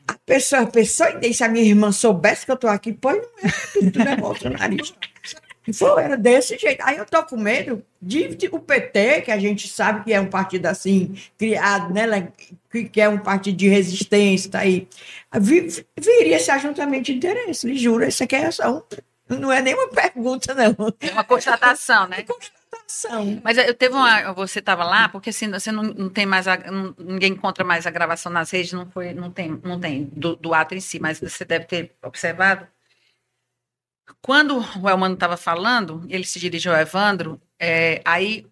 [0.08, 3.18] A pessoa, a pessoa, e se a minha irmã soubesse que eu tô aqui, pois
[3.18, 4.98] não é, tudo, tudo é bolsonarista.
[5.74, 6.80] Foi, era desse jeito.
[6.82, 10.20] Aí eu tô com medo de, de- o PT, que a gente sabe que é
[10.20, 12.28] um partido assim, criado, né?
[12.70, 14.88] Que, é um partido de resistência, tá aí.
[15.38, 18.84] Vi- vi- viria esse ajuntamento de interesse, lhe juro, isso aqui é só
[19.28, 20.74] não é nenhuma pergunta, não.
[21.00, 22.24] É uma constatação, né?
[22.24, 23.40] Constatação.
[23.44, 24.32] Mas eu teve uma.
[24.32, 26.48] Você estava lá, porque assim, você não, não tem mais.
[26.48, 30.10] a- não- ninguém encontra mais a gravação nas redes, não foi, não tem, não tem
[30.12, 32.66] do, do ato em si, mas você deve ter observado.
[34.20, 38.46] Quando o Elmano estava falando, ele se dirigiu ao Evandro, é, aí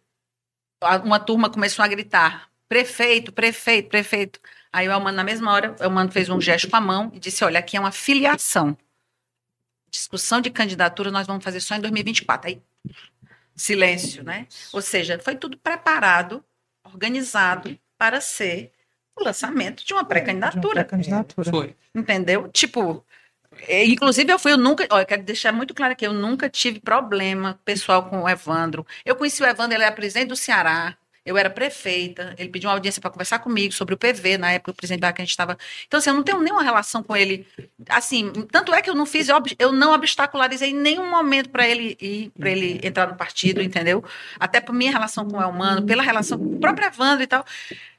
[1.05, 4.41] uma turma começou a gritar: prefeito, prefeito, prefeito.
[4.73, 7.19] Aí o Elmano, na mesma hora, o Elmano fez um gesto com a mão e
[7.19, 8.77] disse: olha, aqui é uma filiação.
[9.91, 12.49] Discussão de candidatura nós vamos fazer só em 2024.
[12.49, 12.63] Aí,
[13.57, 14.47] silêncio, né?
[14.73, 16.45] Ou seja, foi tudo preparado,
[16.85, 18.71] organizado para ser
[19.17, 20.85] o lançamento de uma pré-candidatura.
[20.85, 21.51] Candidatura.
[21.51, 21.77] Foi.
[21.95, 22.49] Entendeu?
[22.49, 23.08] Tipo, é,
[23.69, 26.81] inclusive eu fui, eu nunca, olha, eu quero deixar muito claro aqui, eu nunca tive
[26.81, 28.87] problema pessoal com o Evandro.
[29.05, 30.97] Eu conheci o Evandro, ele era presidente do Ceará,
[31.29, 34.71] eu era prefeita, ele pediu uma audiência para conversar comigo sobre o PV, na época
[34.71, 35.59] o presidente da que a gente estava.
[35.87, 37.47] Então, assim, eu não tenho nenhuma relação com ele.
[37.87, 39.29] Assim, tanto é que eu não fiz,
[39.59, 44.03] eu, não obstacularizei em nenhum momento para ele ir, para ele entrar no partido, entendeu?
[44.41, 47.45] Até por minha relação com o Elmano, pela relação com o próprio Evandro e tal.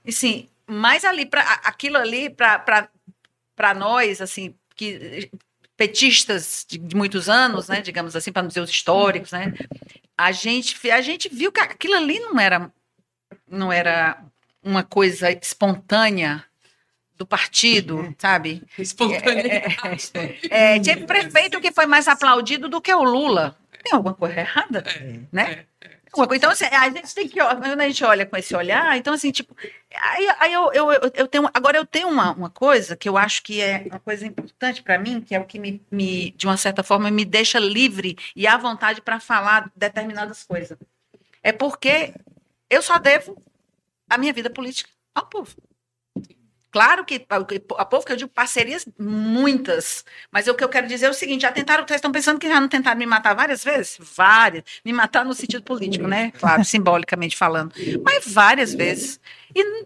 [0.04, 5.30] E, Assim, mas ali, pra, aquilo ali, para nós, assim, que
[5.76, 9.54] petistas de, de muitos anos, né, digamos assim, para não dizer os históricos, né,
[10.18, 12.72] a gente, a gente viu que aquilo ali não era,
[13.50, 14.22] não era
[14.64, 16.44] uma coisa espontânea
[17.18, 18.64] do partido, sabe?
[18.78, 20.12] Espontaneidade.
[20.50, 23.58] É, tinha prefeito que foi mais aplaudido do que o Lula.
[23.84, 24.84] Tem alguma coisa errada,
[25.32, 25.44] né?
[25.44, 25.99] Alguma coisa-
[26.34, 29.32] Então, assim, a gente tem que, quando a gente olha com esse olhar, então, assim,
[29.32, 29.56] tipo,
[29.94, 33.44] aí, aí eu, eu, eu tenho, agora eu tenho uma, uma coisa que eu acho
[33.44, 36.58] que é uma coisa importante para mim, que é o que me, me, de uma
[36.58, 40.78] certa forma, me deixa livre e à vontade para falar determinadas coisas.
[41.44, 42.14] É porque
[42.70, 43.42] eu só devo
[44.10, 45.56] a minha vida política ao povo.
[46.72, 47.26] Claro que
[47.78, 51.14] a povo que eu digo parcerias muitas, mas o que eu quero dizer é o
[51.14, 53.98] seguinte: já tentaram, vocês estão pensando que já não tentaram me matar várias vezes?
[54.00, 54.64] Várias.
[54.86, 56.32] Me matar no sentido político, né?
[56.40, 57.74] Claro, simbolicamente falando.
[58.04, 59.20] Mas várias vezes.
[59.56, 59.86] E,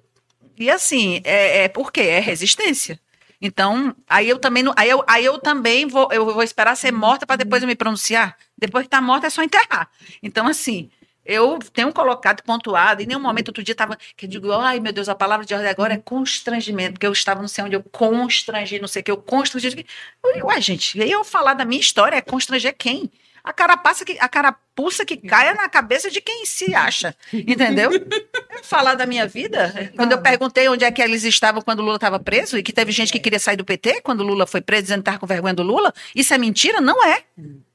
[0.57, 2.01] e assim, é, é por quê?
[2.01, 2.99] É resistência.
[3.41, 6.93] Então, aí eu também não, aí eu, aí eu também vou, eu vou esperar ser
[6.93, 8.37] morta para depois eu me pronunciar.
[8.57, 9.89] Depois que está morta é só enterrar.
[10.21, 10.89] Então, assim,
[11.25, 14.91] eu tenho colocado, pontuado, em nenhum momento, outro dia estava, que eu digo, ai meu
[14.91, 17.83] Deus, a palavra de ordem agora é constrangimento, porque eu estava não sei onde, eu
[17.83, 19.85] constrangi, não sei o que, eu constrangi.
[20.23, 23.09] Eu gente, eu falar da minha história é constranger quem?
[23.43, 27.91] A carapaça que, a carapuça que caia na cabeça de quem se acha, entendeu?
[27.91, 31.83] Eu falar da minha vida, quando eu perguntei onde é que eles estavam quando o
[31.83, 34.47] Lula estava preso, e que teve gente que queria sair do PT quando o Lula
[34.47, 36.79] foi preso, dizendo que estava com vergonha do Lula, isso é mentira?
[36.79, 37.23] Não é.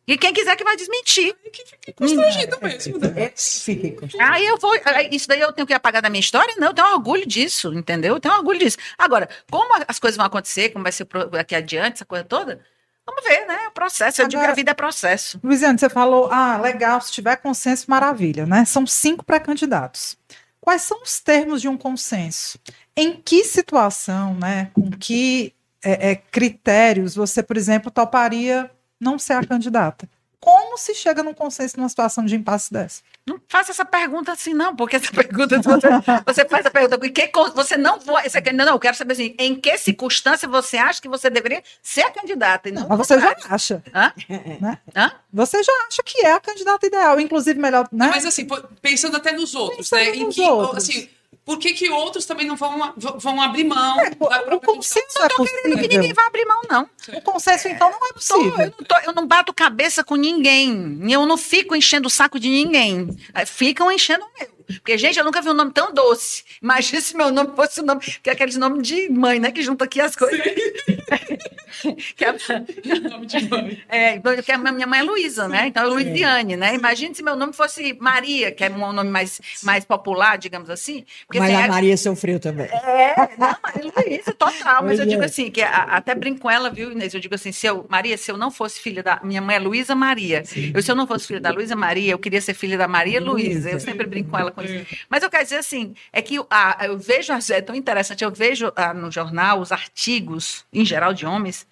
[0.08, 1.36] E quem quiser que vai desmentir.
[1.52, 2.98] Que fiquei constrangido mesmo.
[2.98, 3.12] né?
[3.24, 4.32] É, fiquei constrangido.
[4.32, 4.72] Aí eu vou.
[5.12, 6.54] Isso daí eu tenho que apagar da minha história?
[6.56, 8.14] Não, eu tenho orgulho disso, entendeu?
[8.14, 8.78] Eu tenho orgulho disso.
[8.96, 12.58] Agora, como as coisas vão acontecer, como vai ser daqui adiante, essa coisa toda,
[13.06, 13.68] vamos ver, né?
[13.68, 14.22] O processo.
[14.22, 15.38] Eu digo que Agora- a vida é processo.
[15.44, 18.64] Luiziane, você falou, ah, legal, se tiver consenso, maravilha, né?
[18.64, 20.16] São cinco pré-candidatos.
[20.60, 22.58] Quais são os termos de um consenso?
[22.96, 24.70] Em que situação, né?
[24.72, 25.54] Com que
[25.84, 28.70] é, é, critérios você, por exemplo, toparia
[29.00, 30.08] não ser a candidata?
[30.40, 33.02] Como se chega num consenso numa situação de impasse dessa?
[33.26, 35.88] Não faça essa pergunta assim, não, porque essa pergunta, você,
[36.24, 39.14] você faz a pergunta, em que você não vai, você, não, não, eu quero saber
[39.14, 42.68] assim, em que circunstância você acha que você deveria ser a candidata?
[42.68, 43.82] E não, Mas você já acha.
[43.92, 44.12] Hã?
[44.60, 44.78] Né?
[44.94, 45.12] Hã?
[45.32, 48.08] Você já acha que é a candidata ideal, inclusive melhor, né?
[48.08, 48.46] Mas assim,
[48.80, 50.16] pensando até nos outros, Pensando né?
[50.16, 50.84] Em nos que, outros.
[50.84, 51.08] assim,
[51.44, 55.28] por que, que outros também não vão, vão abrir mão É, o consenso é Não
[55.28, 56.88] tô querendo que ninguém vá abrir mão, não.
[57.14, 58.50] O consenso, então, não é Tô- possível.
[58.58, 60.98] eu, não tô- eu não bato cabeça com ninguém.
[61.10, 63.08] Eu não fico enchendo o saco de ninguém.
[63.46, 64.57] Ficam enchendo o meu.
[64.74, 66.44] Porque, gente, eu nunca vi um nome tão doce.
[66.62, 68.00] Imagina se meu nome fosse o nome.
[68.22, 69.50] Que é aqueles nomes de mãe, né?
[69.50, 70.38] Que junta aqui as coisas.
[72.16, 72.32] que é,
[73.08, 73.82] Nome de mãe.
[73.88, 75.66] é, porque a minha mãe é Luísa, né?
[75.68, 76.74] Então é Luiziane, né?
[76.74, 81.04] Imagina se meu nome fosse Maria, que é um nome mais, mais popular, digamos assim.
[81.26, 82.66] Porque Mas a a- Maria sofreu também.
[82.66, 84.84] é, não, Luísa, total.
[84.84, 85.26] Mas eu digo é.
[85.26, 87.14] assim, que a- até brinco com ela, viu, Inês?
[87.14, 89.20] Eu digo assim, se eu, Maria, se eu não fosse filha da.
[89.22, 90.42] Minha mãe é Luísa Maria.
[90.74, 93.20] Eu, se eu não fosse filha da Luísa Maria, eu queria ser filha da Maria
[93.20, 93.70] Luísa.
[93.70, 94.96] Eu sempre brinco com ela com isso.
[95.08, 98.72] Mas eu quero dizer assim, é que a, eu vejo, é tão interessante, eu vejo
[98.76, 101.66] ah, no jornal os artigos, em geral de homens,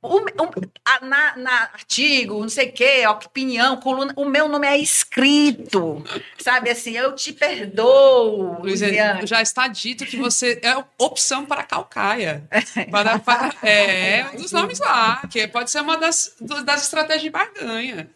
[0.00, 4.64] o, o- a- na, na artigo, não sei o quê, opinião, coluna, o meu nome
[4.66, 6.04] é escrito,
[6.38, 9.26] sabe assim, eu te perdoo, Luiz, Luiziane.
[9.26, 12.44] já está dito que você é opção para Calcaia.
[12.92, 16.32] Para, para- é, um dos nomes lá, que pode ser uma das,
[16.64, 18.08] das estratégias de barganha.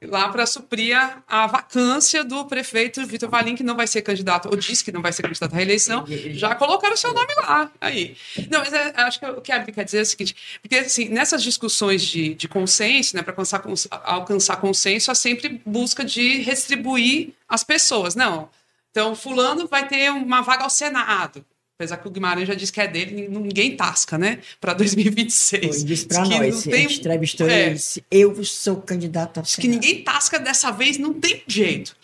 [0.00, 4.48] Lá para suprir a, a vacância do prefeito Vitor Valim, que não vai ser candidato,
[4.48, 7.70] ou disse que não vai ser candidato à reeleição, já colocaram o seu nome lá.
[7.80, 8.16] Aí.
[8.48, 10.76] Não, mas é, acho que o que a Abby quer dizer é o seguinte: porque
[10.76, 13.62] assim, nessas discussões de, de consenso, né, para alcançar,
[14.04, 18.14] alcançar consenso, há sempre busca de retribuir as pessoas.
[18.14, 18.48] Não.
[18.90, 21.44] Então, fulano vai ter uma vaga ao Senado.
[21.78, 24.40] Apesar que o Guimarães já disse que é dele, ninguém tasca, né?
[24.60, 25.76] Para 2026.
[25.76, 26.62] Foi, disse pra Diz que nós.
[26.64, 27.66] tem- gente entrevistou é.
[27.66, 27.74] ele.
[27.76, 31.94] disse, Eu sou candidato a Diz que Senado." ninguém tasca dessa vez, não tem jeito.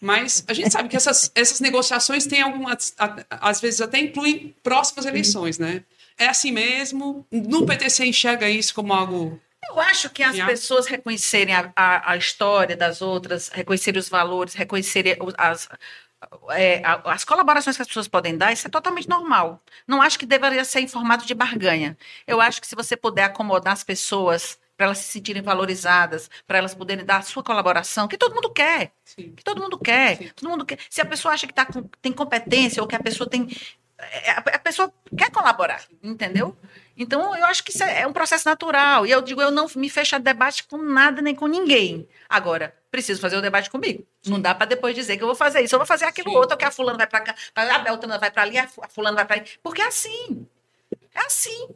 [0.00, 2.94] Mas a gente sabe que essas, essas negociações têm algumas,
[3.28, 5.82] às vezes até incluem próximas eleições, né?
[6.16, 7.26] É assim mesmo.
[7.30, 9.38] No PTC enxerga isso como algo.
[9.68, 14.54] Eu acho que as pessoas reconhecerem a, a, a história das outras, reconhecerem os valores,
[14.54, 15.68] reconhecerem as,
[16.50, 19.62] é, as colaborações que as pessoas podem dar, isso é totalmente normal.
[19.86, 21.96] Não acho que deveria ser em formato de barganha.
[22.26, 26.56] Eu acho que se você puder acomodar as pessoas para elas se sentirem valorizadas, para
[26.56, 29.32] elas poderem dar a sua colaboração, que todo mundo quer, Sim.
[29.36, 30.30] que todo mundo quer, Sim.
[30.34, 30.78] todo mundo quer.
[30.88, 33.46] Se a pessoa acha que tá com- tem competência ou que a pessoa tem
[33.98, 36.56] é, a a pessoa quer colaborar, entendeu?
[37.00, 39.06] Então, eu acho que isso é é um processo natural.
[39.06, 42.06] E eu digo, eu não me fecho a debate com nada nem com ninguém.
[42.28, 44.06] Agora, preciso fazer o debate comigo.
[44.26, 46.36] Não dá para depois dizer que eu vou fazer isso, eu vou fazer aquilo Sim.
[46.36, 48.88] outro, que a fulana vai para cá, a Beltrana vai para ali, a fu- a
[48.88, 49.48] fulana vai para ali.
[49.62, 50.46] Porque é assim.
[51.14, 51.68] É assim.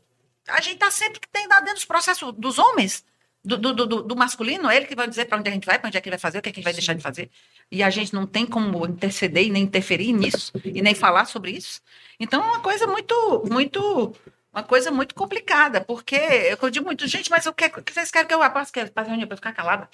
[0.47, 3.03] A gente está sempre que tem dentro dos processos dos homens,
[3.43, 5.79] do, do, do, do masculino, é ele que vai dizer para onde a gente vai,
[5.79, 7.03] para onde é que ele vai fazer, o que, é que gente vai deixar de
[7.03, 7.31] fazer.
[7.71, 11.51] E a gente não tem como interceder e nem interferir nisso, e nem falar sobre
[11.51, 11.81] isso.
[12.19, 14.15] Então é uma coisa muito, muito,
[14.55, 18.11] uma coisa muito complicada, porque eu digo muito, gente, mas o que, o que vocês
[18.11, 18.73] querem que eu faça?
[18.73, 19.91] Que faça reunião para ficar calada?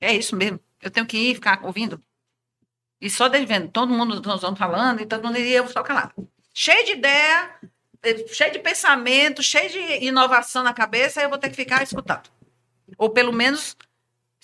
[0.00, 0.58] É isso mesmo.
[0.82, 2.02] Eu tenho que ir ficar ouvindo.
[3.00, 6.12] E só devendo, todo mundo nós vamos falando, e todo mundo e eu só calada.
[6.52, 7.54] Cheio de ideia,
[8.02, 12.28] eh, cheio de pensamento, cheio de inovação na cabeça, eu vou ter que ficar escutando.
[12.98, 13.76] Ou pelo menos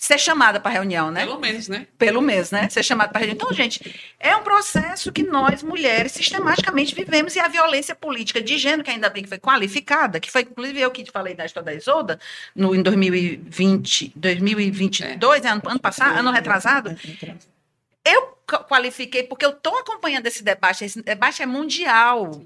[0.03, 1.21] ser chamada para reunião, né?
[1.21, 1.87] Pelo menos, né?
[1.97, 2.67] pelo menos, né?
[2.69, 3.35] Ser chamado para reunião.
[3.35, 8.57] Então, gente, é um processo que nós, mulheres, sistematicamente vivemos e a violência política de
[8.57, 11.45] gênero, que ainda bem que foi qualificada, que foi inclusive eu que te falei da
[11.45, 12.19] história da Isolda,
[12.53, 16.93] no, em 2020, 2022, ano, ano passado, ano retrasado,
[18.03, 18.37] eu
[18.67, 20.83] qualifiquei porque eu estou acompanhando esse debate.
[20.83, 22.43] Esse debate é mundial.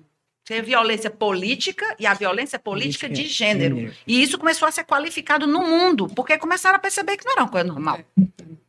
[0.48, 3.94] Tem a violência política e a violência política de gênero.
[4.08, 7.42] E isso começou a ser qualificado no mundo, porque começaram a perceber que não era
[7.44, 8.00] uma coisa normal.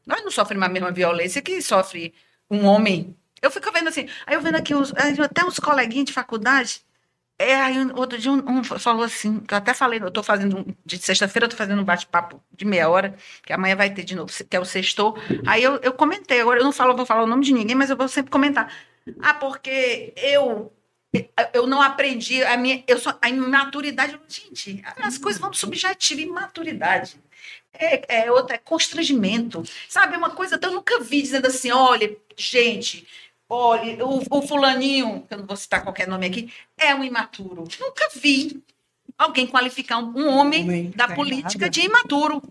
[0.05, 2.13] Nós não sofremos a mesma violência que sofre
[2.51, 3.15] um homem.
[3.41, 6.81] Eu fico vendo assim, aí eu vendo aqui uns, até uns coleguinhas de faculdade.
[7.39, 10.59] É, aí outro dia um, um falou assim, que eu até falei, eu estou fazendo,
[10.59, 13.15] um- de sexta-feira eu estou fazendo um bate-papo de meia hora,
[13.47, 15.17] que amanhã vai ter de novo, que é o sextou.
[15.47, 17.91] Aí eu, eu comentei, agora eu não falo, vou falar o nome de ninguém, mas
[17.91, 18.73] eu vou sempre comentar.
[19.21, 20.73] Ah, porque eu
[21.53, 27.17] eu não aprendi a minha eu sou a imaturidade gente as coisas vão subjetiva imaturidade.
[27.73, 29.63] É, é outra é constrangimento.
[29.89, 33.07] Sabe uma coisa que eu nunca vi dizendo assim olha gente
[33.49, 37.65] olha o, o fulaninho que eu não vou citar qualquer nome aqui é um imaturo
[37.81, 38.63] nunca vi
[39.17, 41.71] alguém qualificar um, um homem, Homem, da tem política nada.
[41.71, 42.43] de imaturo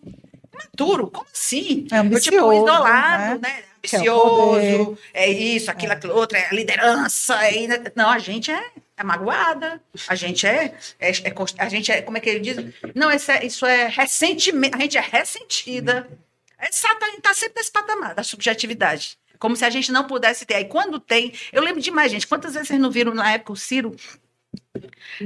[0.58, 3.40] imaturo como assim É Eu, tipo, ambicioso, isolado, né?
[3.42, 3.64] né?
[3.82, 3.98] Poder.
[3.98, 7.36] Ambicioso, é isso, aquilo, aquilo outro, é a liderança.
[7.46, 7.92] É...
[7.96, 12.18] Não, a gente é é magoada, a gente é, é, é a gente é, como
[12.18, 12.58] é que ele diz?
[12.96, 16.10] Não, isso é, isso é ressentimento, a gente é ressentida.
[16.58, 19.20] É, a gente está sempre nesse patamar da subjetividade.
[19.38, 20.56] Como se a gente não pudesse ter.
[20.56, 21.32] Aí quando tem.
[21.54, 22.26] Eu lembro demais, gente.
[22.26, 23.96] Quantas vezes vocês não viram na época o Ciro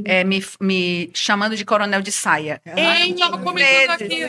[0.05, 2.61] é, me, me, chamando de coronel de saia.
[2.65, 3.89] Ah, N vezes.
[3.89, 4.23] Aqui.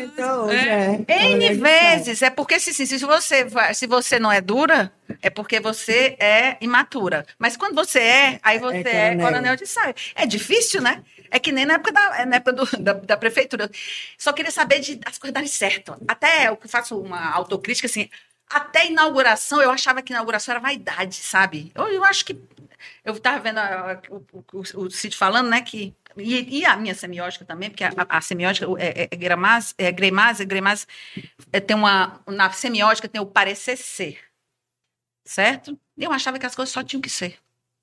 [1.07, 1.31] É.
[1.31, 2.23] N vezes.
[2.23, 6.17] É porque se, se, se, você vai, se você não é dura, é porque você
[6.19, 7.25] é imatura.
[7.39, 9.13] Mas quando você é, aí é você é, coronel.
[9.13, 9.95] é coronel de saia.
[10.15, 11.03] É difícil, né?
[11.31, 13.71] É que nem na época da, na época do, da, da, prefeitura.
[14.19, 15.97] Só queria saber de as coisas darem certo.
[16.07, 18.09] Até eu faço uma autocrítica assim.
[18.51, 21.73] Até inauguração, eu achava que inauguração era vaidade, sabe?
[21.75, 22.39] Eu, eu acho que
[23.05, 24.17] eu estava vendo a, o,
[24.53, 28.21] o, o Cid falando, né, que e, e, a minha semiótica também, porque a, a
[28.21, 30.87] semiótica é, é, é Gramaz, é Gremaz, é Gremaz
[31.53, 34.19] é, tem uma na semiótica tem o parecer ser,
[35.25, 35.79] certo?
[35.97, 37.39] Eu achava que as coisas só tinham que ser.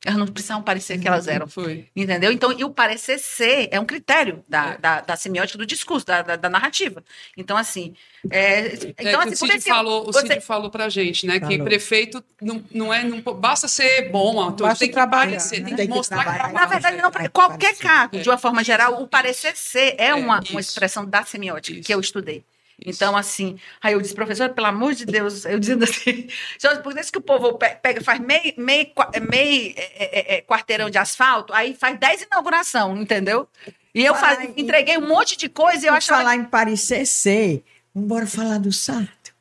[0.06, 1.46] Elas não precisavam parecer que elas eram.
[1.46, 1.88] Foi.
[1.94, 2.32] Entendeu?
[2.32, 4.78] Então, e o parecer ser é um critério da, é.
[4.78, 7.04] da, da, semiótica do discurso, da, da, da narrativa.
[7.36, 7.94] Então, assim.
[8.32, 10.20] É, então, é, assim, o Cid, falou, você...
[10.20, 11.40] o Cid falou pra gente, né?
[11.40, 11.50] Falou.
[11.50, 13.04] Que prefeito não, não é.
[13.04, 15.76] Não, basta ser bom, então basta tem que parecer, né?
[15.76, 19.56] tem que mostrar que, Na verdade, não, qualquer cargo, de uma forma geral, o parecer
[19.58, 21.88] ser é, é uma, uma expressão da semiótica isso.
[21.88, 22.44] que eu estudei.
[22.86, 26.28] Então, assim, aí eu disse, professor, pelo amor de Deus, eu dizendo assim,
[26.84, 28.88] por isso que o povo pega, faz meio, meio,
[29.30, 33.48] meio é, é, é, quarteirão de asfalto, aí faz dez inauguração, entendeu?
[33.94, 34.54] E eu faz, em...
[34.62, 37.64] entreguei um monte de coisa e eu acho falar em Paris CC,
[37.94, 39.34] vamos embora falar do Sarto.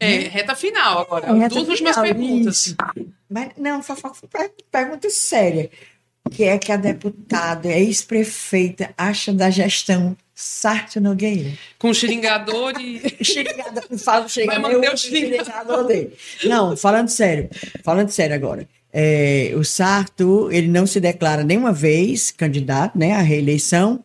[0.00, 0.28] É, né?
[0.28, 1.26] reta final agora.
[1.26, 2.66] É, reta Duas final, minhas perguntas.
[2.66, 2.76] Isso.
[3.30, 3.80] Mas, não,
[4.70, 5.70] pergunta séria.
[6.24, 11.52] O que é que a deputada, ex-prefeita, acha da gestão Sarto Nogueira.
[11.78, 13.00] Com xiringador e.
[13.24, 16.12] xiringador, falo xiringador, Vai manter o xiringador dele.
[16.44, 17.50] Não, falando sério,
[17.84, 18.66] falando sério agora.
[18.92, 24.04] É, o Sarto, ele não se declara nenhuma vez candidato né, à reeleição,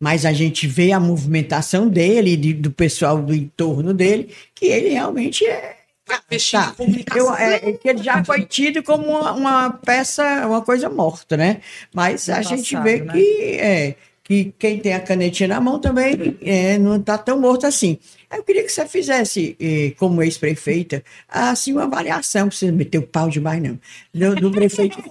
[0.00, 4.90] mas a gente vê a movimentação dele, de, do pessoal do entorno dele, que ele
[4.90, 5.76] realmente é.
[6.06, 6.74] Tá, tá.
[7.14, 11.60] Eu, é, que ele já foi tido como uma, uma, peça, uma coisa morta, né?
[11.92, 13.12] Mas a gente vê né?
[13.12, 13.94] que é,
[14.28, 17.98] que quem tem a canetinha na mão também é, não está tão morto assim.
[18.30, 23.06] Eu queria que você fizesse, eh, como ex-prefeita, assim, uma avaliação, para você meter o
[23.06, 23.80] pau demais, não,
[24.12, 25.02] do, do prefeito.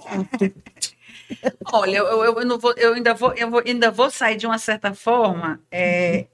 [1.72, 4.56] Olha, eu, eu, não vou, eu, ainda vou, eu vou, ainda vou sair de uma
[4.56, 6.26] certa forma é,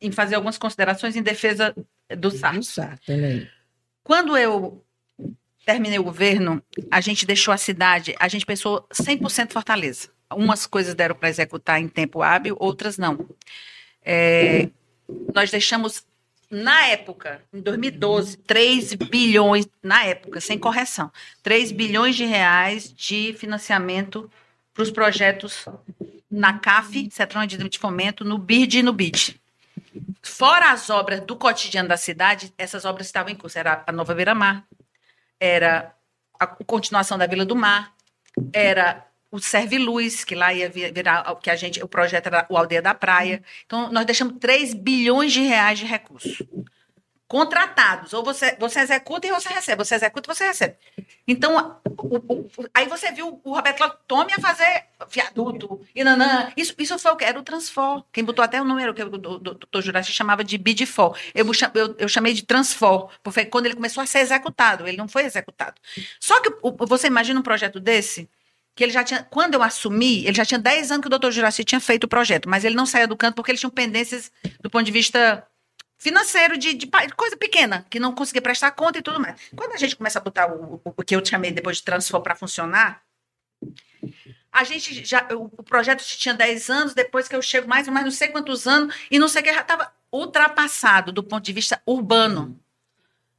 [0.00, 1.74] em fazer algumas considerações em defesa
[2.16, 2.60] do Sarto.
[2.60, 3.12] Do Sarto
[4.02, 4.82] Quando eu
[5.66, 10.15] terminei o governo, a gente deixou a cidade, a gente pensou 100% Fortaleza.
[10.32, 13.28] Umas coisas deram para executar em tempo hábil, outras não.
[14.04, 14.68] É,
[15.34, 16.04] nós deixamos,
[16.50, 21.10] na época, em 2012, 3 bilhões, na época, sem correção,
[21.42, 24.30] 3 bilhões de reais de financiamento
[24.74, 25.66] para os projetos
[26.30, 29.40] na CAF, Central de Fomento, no BID e no BID.
[30.22, 33.58] Fora as obras do cotidiano da cidade, essas obras estavam em curso.
[33.58, 34.64] Era a Nova Beira Mar,
[35.40, 35.94] era
[36.38, 37.94] a continuação da Vila do Mar,
[38.52, 42.56] era o Serve Luz, que lá ia virar, que a gente, o projeto era o
[42.56, 43.42] Aldeia da Praia.
[43.64, 46.42] Então, nós deixamos 3 bilhões de reais de recursos.
[47.28, 48.12] Contratados.
[48.12, 49.84] Ou você, você executa e você recebe.
[49.84, 50.76] Você executa e você recebe.
[51.26, 56.52] Então, o, o, aí você viu o Roberto Cláudio tome a fazer viaduto e nanã.
[56.56, 57.24] Isso, isso foi o que?
[57.24, 58.04] Era o Transfor.
[58.12, 61.18] Quem botou até o número que o doutor Juraci chamava de BIDFOR.
[61.34, 64.86] Eu, eu, eu chamei de Transfor, porque quando ele começou a ser executado.
[64.86, 65.80] Ele não foi executado.
[66.20, 66.52] Só que
[66.86, 68.30] você imagina um projeto desse
[68.76, 71.32] que ele já tinha, quando eu assumi, ele já tinha 10 anos que o doutor
[71.32, 74.30] Juraci tinha feito o projeto, mas ele não saía do canto porque ele tinha pendências
[74.60, 75.42] do ponto de vista
[75.96, 79.40] financeiro de, de, coisa pequena, que não conseguia prestar conta e tudo mais.
[79.56, 82.20] Quando a gente começa a botar o, o, o que eu chamei depois de transfer
[82.20, 83.02] para funcionar,
[84.52, 88.04] a gente já, o, o, projeto tinha 10 anos, depois que eu chego mais, mais
[88.04, 91.52] não sei quantos anos, e não sei o que, já estava ultrapassado do ponto de
[91.54, 92.60] vista urbano.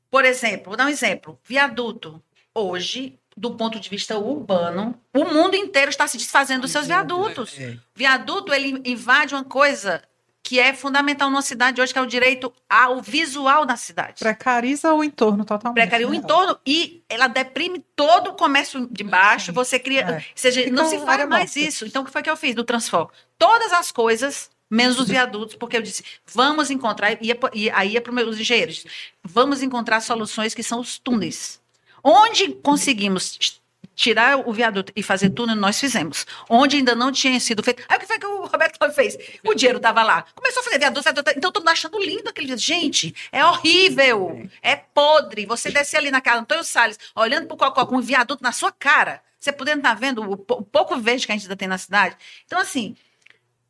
[0.10, 2.24] Por exemplo, vou dar um exemplo, viaduto.
[2.56, 7.56] Hoje, do ponto de vista urbano, o mundo inteiro está se desfazendo dos seus viadutos.
[7.60, 7.78] É.
[7.96, 10.02] Viaduto, ele invade uma coisa
[10.42, 14.20] que é fundamental numa cidade hoje, que é o direito ao visual da cidade.
[14.20, 15.76] Precariza o entorno totalmente.
[15.76, 16.18] Precariza o né?
[16.18, 20.02] entorno e ela deprime todo o comércio de baixo, você cria...
[20.02, 20.24] É.
[20.34, 21.60] Seja, não se faz mais morta.
[21.60, 21.86] isso.
[21.86, 23.12] Então, o que foi que eu fiz no Transfor?
[23.38, 27.32] Todas as coisas menos os viadutos, porque eu disse, vamos encontrar, e
[27.74, 28.86] aí é para os meus engenheiros,
[29.24, 31.62] vamos encontrar soluções que são os túneis.
[32.10, 33.38] Onde conseguimos
[33.93, 36.26] tirar o viaduto e fazer túnel, nós fizemos.
[36.49, 37.84] Onde ainda não tinha sido feito.
[37.89, 39.18] Aí o que foi que o Roberto fez?
[39.43, 40.26] O dinheiro estava lá.
[40.34, 41.32] Começou a fazer viaduto, viaduto.
[41.32, 42.60] Então, todo mundo achando lindo aquele vídeo.
[42.60, 44.47] Gente, é horrível.
[44.62, 45.45] É podre.
[45.47, 48.53] Você descer ali na casa Antônio Salles, olhando para o Cocó com um viaduto na
[48.53, 49.22] sua cara.
[49.38, 52.16] Você podendo estar vendo o, o pouco verde que a gente ainda tem na cidade.
[52.45, 52.95] Então, assim,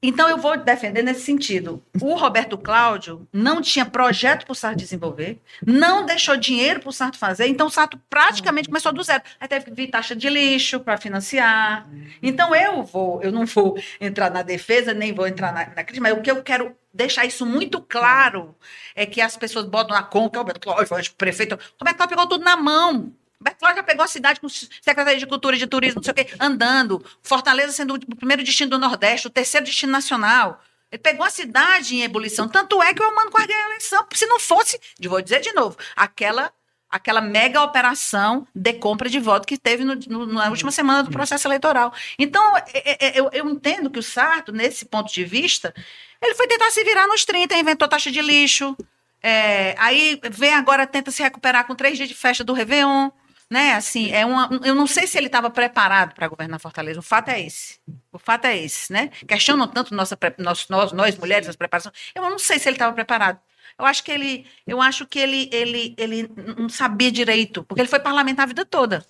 [0.01, 1.83] então, eu vou defender nesse sentido.
[1.99, 6.93] O Roberto Cláudio não tinha projeto para o Sarto desenvolver, não deixou dinheiro para o
[6.93, 9.23] Sarto fazer, então o Sarto praticamente começou do zero.
[9.39, 11.87] Aí teve que vir taxa de lixo para financiar.
[12.21, 16.01] Então, eu vou, eu não vou entrar na defesa, nem vou entrar na, na crítica,
[16.01, 18.55] mas o que eu quero deixar isso muito claro
[18.95, 21.55] é que as pessoas botam na conta, o Roberto Cláudio foi prefeito.
[21.55, 23.11] O Roberto Cláudio pegou tudo na mão.
[23.39, 26.15] Bertoló já pegou a cidade com Secretaria de Cultura e de Turismo, não sei o
[26.15, 27.03] quê, andando.
[27.21, 30.61] Fortaleza sendo o primeiro destino do Nordeste, o terceiro destino nacional.
[30.91, 32.47] Ele pegou a cidade em ebulição.
[32.47, 34.05] Tanto é que o Elmano quase ganhou a eleição.
[34.13, 36.51] Se não fosse, vou dizer de novo, aquela
[36.89, 41.11] aquela mega operação de compra de voto que teve no, no, na última semana do
[41.11, 41.93] processo eleitoral.
[42.17, 45.75] Então, é, é, é, eu, eu, entendo que o Sarto, nesse ponto de vista,
[46.21, 48.73] ele foi tentar se virar nos 30, inventou taxa de lixo,
[49.21, 53.09] é, aí vem agora, tenta se recuperar com três dias de festa do Réveillon
[53.49, 53.73] né?
[53.73, 56.99] Assim, é uma, eu não sei se ele estava preparado para governar Fortaleza.
[56.99, 57.79] O fato é esse.
[58.11, 59.09] O fato é esse, né?
[59.27, 61.95] Questionam tanto nossa, nós, nós, nós mulheres, as preparações.
[62.13, 63.39] Eu não sei se ele estava preparado.
[63.79, 67.87] Eu acho que ele, eu acho que ele, ele, ele não sabia direito, porque ele
[67.87, 69.05] foi parlamentar a vida toda.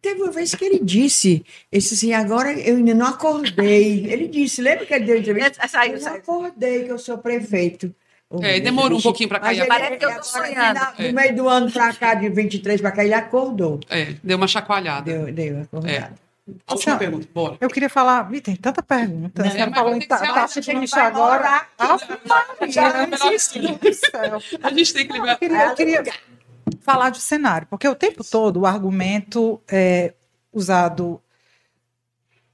[0.00, 4.06] Teve uma vez que ele disse, esse assim, agora eu ainda não acordei.
[4.06, 5.58] Ele disse, lembra que ele deu entrevista?
[5.64, 7.92] É, saiu, eu não acordei que eu sou prefeito.
[8.42, 9.60] É, demorou um pouquinho para cair.
[9.60, 10.80] Ele, parece que eu tô sonhando.
[10.98, 13.78] No meio do ano para cá, de 23 para cá, ele acordou.
[13.88, 15.02] É, deu uma chacoalhada.
[15.04, 15.90] Deu, deu acordado.
[15.90, 16.26] É.
[16.70, 17.56] Última assim, pergunta, bora.
[17.60, 18.32] Eu queria falar.
[18.32, 19.42] Ih, tem tanta pergunta.
[19.42, 21.66] Não, Você é, falou em taxa de lixo agora.
[21.76, 21.96] Ah,
[24.62, 25.38] A gente tem que Eu liberar.
[25.38, 26.04] queria, eu queria
[26.80, 30.14] falar de cenário, porque o tempo todo o argumento é
[30.52, 31.20] usado,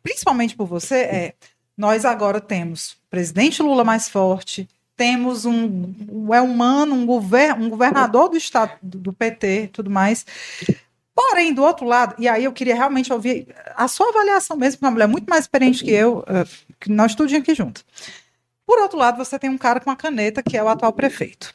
[0.02, 1.34] principalmente por você, é
[1.76, 4.66] nós agora temos presidente Lula mais forte,
[5.02, 5.92] temos um,
[6.32, 10.24] é humano, um, gover, um governador do estado do, PT, tudo mais.
[11.12, 14.92] Porém, do outro lado, e aí eu queria realmente ouvir a sua avaliação mesmo, uma
[14.92, 16.48] mulher muito mais experiente que eu, uh,
[16.78, 17.84] que nós estudamos aqui junto.
[18.64, 21.52] Por outro lado, você tem um cara com a caneta, que é o atual prefeito.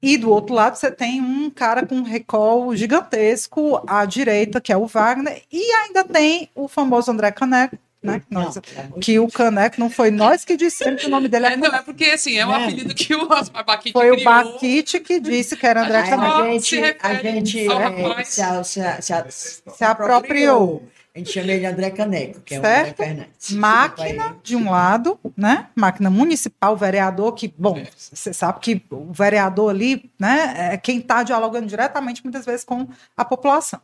[0.00, 4.72] E do outro lado, você tem um cara com um recall gigantesco à direita, que
[4.72, 7.76] é o Wagner, e ainda tem o famoso André Caneco,
[8.06, 8.20] né?
[8.20, 8.58] Que, nós-
[9.00, 11.74] que o Caneco não foi nós que dissemos que o nome dele é É, não,
[11.74, 12.64] é porque assim, é um Né?
[12.64, 14.24] apelido que o Osmar Baquite Foi o criou.
[14.32, 16.32] Baquite que disse que era André Caneco.
[16.32, 20.82] A gente, a gente é, se, a- se, a- se, a- Se apropriou.
[21.14, 22.60] A gente chama ele de André Caneco, que é o.
[22.60, 23.50] André Fernandes.
[23.52, 25.66] Máquina de um lado, né?
[25.74, 27.86] Máquina municipal, vereador, que, bom, É.
[27.96, 32.86] você sabe que o vereador ali, né, é quem está dialogando diretamente muitas vezes com
[33.16, 33.80] a população.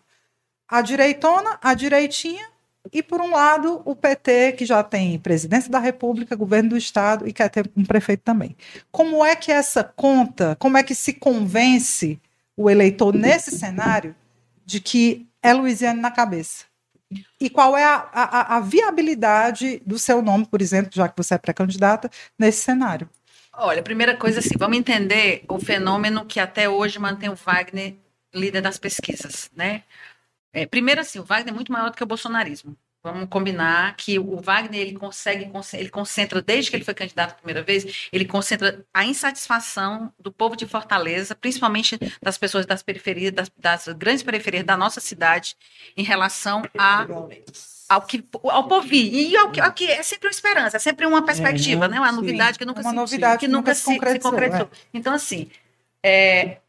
[0.69, 2.47] A direitona, a direitinha,
[2.93, 7.29] e por um lado o PT, que já tem presidência da República, governo do Estado
[7.29, 8.57] e quer ter um prefeito também.
[8.91, 12.21] Como é que essa conta, como é que se convence
[12.57, 14.15] o eleitor nesse cenário
[14.67, 16.65] de que é Luiziane na cabeça?
[17.41, 21.35] E qual é a, a- a viabilidade do seu nome, por exemplo, já que você
[21.35, 23.09] é pré-candidata, nesse cenário?
[23.55, 27.97] Olha, primeira coisa assim, vamos entender o fenômeno que até hoje mantém o Wagner
[28.35, 29.83] líder das pesquisas, né?
[30.53, 32.77] É, primeiro assim, o Wagner é muito maior do que o bolsonarismo.
[33.05, 37.35] Vamos combinar que o Wagner ele consegue, ele concentra desde que ele foi candidato a
[37.35, 43.33] primeira vez, ele concentra a insatisfação do povo de Fortaleza, principalmente das pessoas das periferias,
[43.33, 45.57] das, das grandes periferias da nossa cidade,
[45.97, 47.11] em relação a
[47.89, 51.05] ao que ao porvir e ao que, ao que é sempre uma esperança, é sempre
[51.07, 51.99] uma perspectiva, É, né?
[52.01, 52.17] Uma sim.
[52.17, 54.71] novidade que nunca Uma se novidade que que nunca nunca se, se se concretizou, concretizou.
[54.95, 55.51] Então assim,
[56.03, 56.61] é,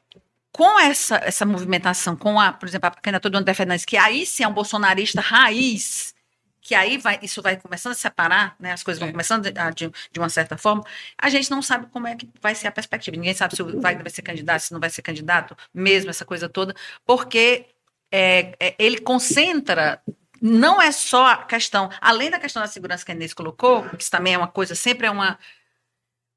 [0.53, 4.25] com essa essa movimentação, com a, por exemplo, a candidatura do André Fernandes, que aí
[4.25, 6.13] sim é um bolsonarista raiz,
[6.61, 8.71] que aí vai, isso vai começando a separar, né?
[8.71, 9.11] As coisas vão É.
[9.11, 10.83] começando a, de, de uma certa forma.
[11.17, 13.17] A gente não sabe como é que vai ser a perspectiva.
[13.17, 16.23] Ninguém sabe se o Wagner vai ser candidato, se não vai ser candidato, mesmo essa
[16.25, 16.73] coisa toda,
[17.05, 17.65] porque
[18.11, 20.01] é, é, ele concentra.
[20.41, 24.01] Não é só a questão, além da questão da segurança que a Inês colocou, que
[24.03, 25.39] isso também é uma coisa, sempre é uma.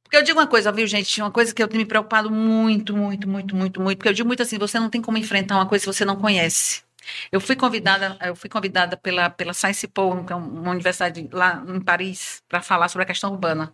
[0.06, 1.20] Porque eu digo uma coisa, viu, gente?
[1.20, 3.98] Uma coisa que eu tenho me preocupado muito, muito, muito, muito, muito.
[3.98, 6.16] Porque eu digo muito assim: você não tem como enfrentar uma coisa se você não
[6.16, 6.82] conhece.
[7.30, 11.62] Eu fui convidada, eu fui convidada pela, pela Sciences Po, que é uma universidade lá
[11.68, 13.72] em Paris, para falar sobre a questão urbana.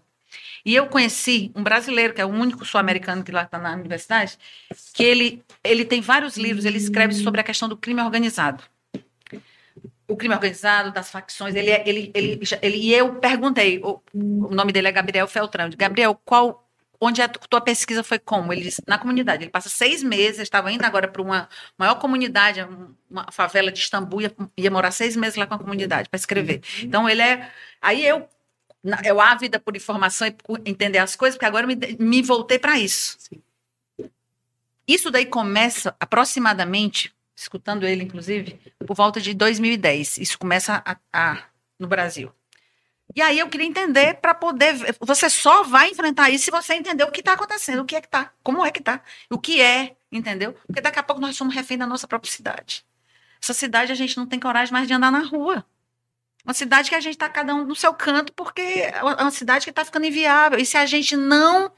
[0.64, 4.38] E eu conheci um brasileiro, que é o único sul-americano que lá está na universidade,
[4.94, 8.62] que ele, ele tem vários livros, ele escreve sobre a questão do crime organizado.
[10.12, 14.54] O crime organizado, das facções, ele, é- ele, ele, ele, e eu perguntei, o, o
[14.54, 16.68] nome dele é Gabriel Feltrão, Gabriel, qual,
[17.00, 18.52] onde a tu- tua pesquisa foi como?
[18.52, 21.48] Ele disse, na comunidade, ele passa seis meses, estava indo agora para uma
[21.78, 25.58] maior comunidade, um- uma favela de Istambul, ia, ia morar seis meses lá com a
[25.58, 26.60] comunidade para escrever.
[26.82, 28.28] Então, ele é, aí eu,
[29.04, 32.78] eu ávida por informação e por entender as coisas, porque agora me, me voltei para
[32.78, 33.16] isso.
[34.86, 40.18] Isso daí começa aproximadamente escutando ele, inclusive, por volta de 2010.
[40.18, 41.44] Isso começa a, a,
[41.78, 42.32] no Brasil.
[43.14, 44.74] E aí eu queria entender para poder.
[45.00, 48.00] Você só vai enfrentar isso se você entender o que está acontecendo, o que é
[48.00, 50.54] que está, como é que está, o que é, entendeu?
[50.66, 52.84] Porque daqui a pouco nós somos refém da nossa própria cidade.
[53.42, 55.64] Essa cidade a gente não tem coragem mais de andar na rua.
[56.44, 59.64] Uma cidade que a gente está cada um no seu canto, porque é uma cidade
[59.64, 60.58] que está ficando inviável.
[60.58, 61.70] E se a gente não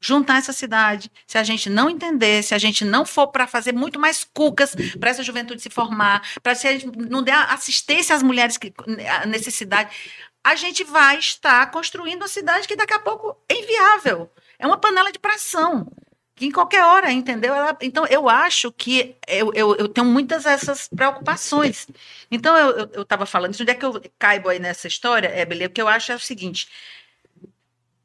[0.00, 3.72] juntar essa cidade, se a gente não entender, se a gente não for para fazer
[3.72, 8.16] muito mais cucas para essa juventude se formar, para se a gente não der assistência
[8.16, 8.72] às mulheres que
[9.20, 9.94] a necessidade,
[10.42, 14.30] a gente vai estar construindo uma cidade que daqui a pouco é inviável.
[14.58, 15.86] É uma panela de pressão.
[16.34, 17.54] Que em qualquer hora, entendeu?
[17.54, 21.86] Ela, então, eu acho que eu, eu, eu, tenho muitas dessas preocupações.
[22.30, 22.56] Então,
[22.94, 25.66] eu estava falando, onde é que eu caibo aí nessa história, Ebele?
[25.66, 26.66] O que eu acho é o seguinte: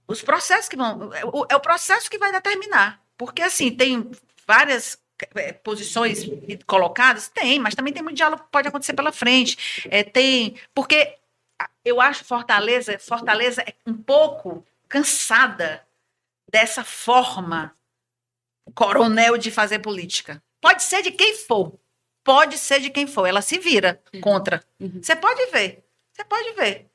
[0.08, 1.12] os processos que vão.
[1.50, 3.02] É o processo que vai determinar.
[3.18, 4.10] Porque, assim, tem
[4.46, 4.98] várias
[5.34, 6.26] é, posições
[6.66, 7.28] colocadas?
[7.30, 9.88] Tem, mas também tem muito diálogo que pode acontecer pela frente.
[9.90, 10.56] É, tem.
[10.74, 11.18] Porque
[11.84, 15.86] eu acho Fortaleza, Fortaleza é um pouco cansada
[16.52, 17.76] dessa forma
[18.74, 20.42] coronel de fazer política.
[20.62, 21.78] Pode ser de quem for.
[22.24, 23.26] Pode ser de quem for.
[23.26, 24.64] Ela se vira contra.
[24.80, 25.00] Uhum.
[25.02, 25.84] Você pode ver.
[26.12, 26.90] Você pode ver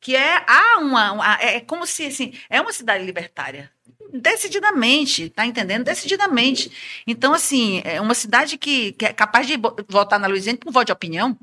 [0.00, 3.70] que é há uma, uma, é, é como se assim, é uma cidade libertária
[4.12, 5.84] decididamente, tá entendendo?
[5.84, 6.70] Decididamente.
[7.06, 9.54] Então assim, é uma cidade que, que é capaz de
[9.88, 11.36] votar na Luiziane com voto de opinião.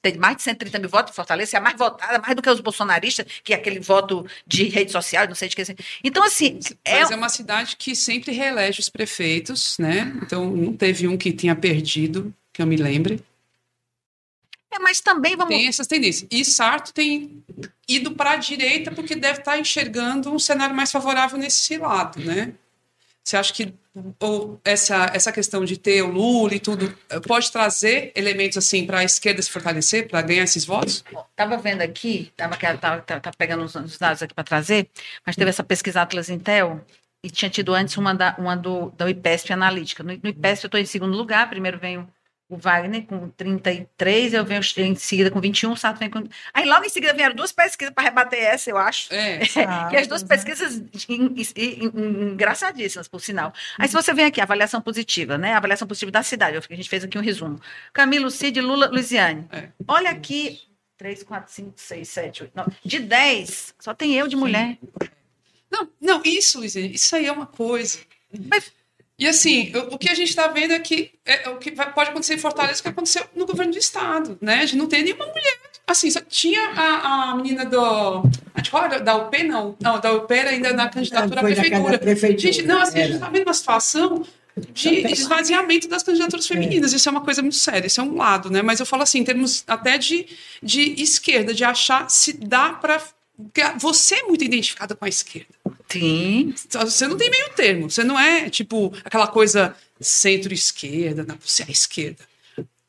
[0.00, 2.60] Tem mais de 130 mil votos em Fortaleza, é mais votada, mais do que os
[2.60, 5.62] bolsonaristas, que é aquele voto de rede social, não sei de que.
[6.04, 6.60] Então, assim.
[6.86, 10.16] Mas é, é uma cidade que sempre reelege os prefeitos, né?
[10.22, 13.20] Então, não teve um que tinha perdido, que eu me lembre.
[14.72, 15.54] É, mas também vamos.
[15.54, 16.28] Tem essas tendências.
[16.30, 17.42] E Sarto tem
[17.88, 22.20] ido para a direita porque deve estar tá enxergando um cenário mais favorável nesse lado,
[22.20, 22.54] né?
[23.22, 23.74] Você acha que
[24.20, 29.00] ou essa, essa questão de ter o Lula e tudo pode trazer elementos assim para
[29.00, 31.04] a esquerda se fortalecer, para ganhar esses votos?
[31.30, 34.88] Estava vendo aqui, estava tava, tava, pegando os dados aqui para trazer,
[35.26, 36.84] mas teve essa pesquisa Atlas Intel
[37.22, 40.02] e tinha tido antes uma, da, uma do, da IPESP analítica.
[40.02, 42.08] No, no IPESP eu estou em segundo lugar, primeiro vem o
[42.50, 46.24] o Wagner com 33, eu venho em seguida com 21, o Sato vem com.
[46.52, 49.14] Aí logo em seguida vieram duas pesquisas para rebater essa, eu acho.
[49.14, 49.40] É.
[49.92, 50.82] e as duas pesquisas
[51.56, 53.52] engraçadíssimas, por sinal.
[53.78, 55.54] Aí se você vem aqui, avaliação positiva, né?
[55.54, 57.60] Avaliação positiva da cidade, a gente fez aqui um resumo.
[57.92, 59.46] Camilo Cid, Lula, Luiziane.
[59.52, 59.68] É.
[59.86, 60.58] Olha aqui,
[60.98, 62.70] 3, 4, 5, 6, 7, 8, 9.
[62.84, 64.76] De 10, só tem eu de mulher.
[65.70, 68.00] Não, não, isso, Luiziane, isso aí é uma coisa.
[68.48, 68.72] Mas
[69.20, 72.08] e assim, o, que a gente está vendo é que é, o que vai, pode
[72.08, 74.64] acontecer em Fortaleza, o que aconteceu no governo do estado, né?
[74.64, 75.60] De não ter nenhuma mulher.
[75.86, 78.22] Assim, só tinha a, a menina do.
[79.04, 79.76] Da UP, não.
[79.78, 81.98] Não, da UP era ainda na candidatura à prefeitura.
[81.98, 82.52] prefeitura.
[82.52, 84.24] Gente, não, assim, a gente está vendo uma situação
[84.72, 86.94] de esvaziamento das candidaturas femininas.
[86.94, 88.62] Isso é uma coisa muito séria, isso é um lado, né?
[88.62, 90.26] Mas eu falo assim, em termos até de,
[90.62, 93.02] de esquerda, de achar se dá para.
[93.78, 95.59] Você é muito identificada com a esquerda.
[95.90, 96.54] Sim.
[96.68, 97.90] Você não tem meio termo.
[97.90, 102.24] Você não é, tipo, aquela coisa centro-esquerda, você é esquerda.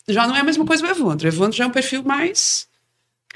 [0.08, 1.28] Já não é a mesma coisa do Evandro.
[1.28, 2.68] O Evandro já é um perfil mais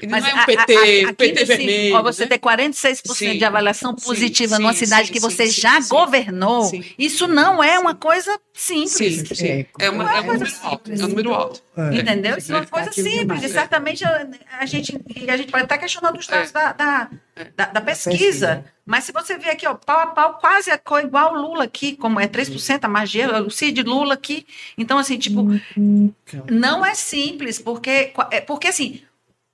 [0.04, 1.96] ele Mas não é um PT, a, a, PT vermelho.
[1.96, 2.28] Ó, você né?
[2.28, 7.26] ter 46% sim, de avaliação positiva sim, numa cidade sim, que você já governou, isso
[7.26, 9.26] não é uma coisa simples.
[9.28, 11.62] Sim, é, é, uma, é, é, um número alto, é um número alto.
[11.76, 11.96] É.
[11.96, 12.36] Entendeu?
[12.36, 13.42] Isso é uma coisa simples.
[13.42, 14.98] E certamente a gente,
[15.28, 17.10] a gente pode estar questionando os dados da, da,
[17.56, 18.64] da, da, pesquisa.
[18.84, 21.96] Mas se você ver aqui, ó, pau a pau, quase é igual o Lula aqui,
[21.96, 24.46] como é 3% a magia, o Cid Lula aqui.
[24.76, 26.12] Então, assim, tipo, uhum.
[26.50, 28.12] não é simples, porque,
[28.46, 29.02] porque assim,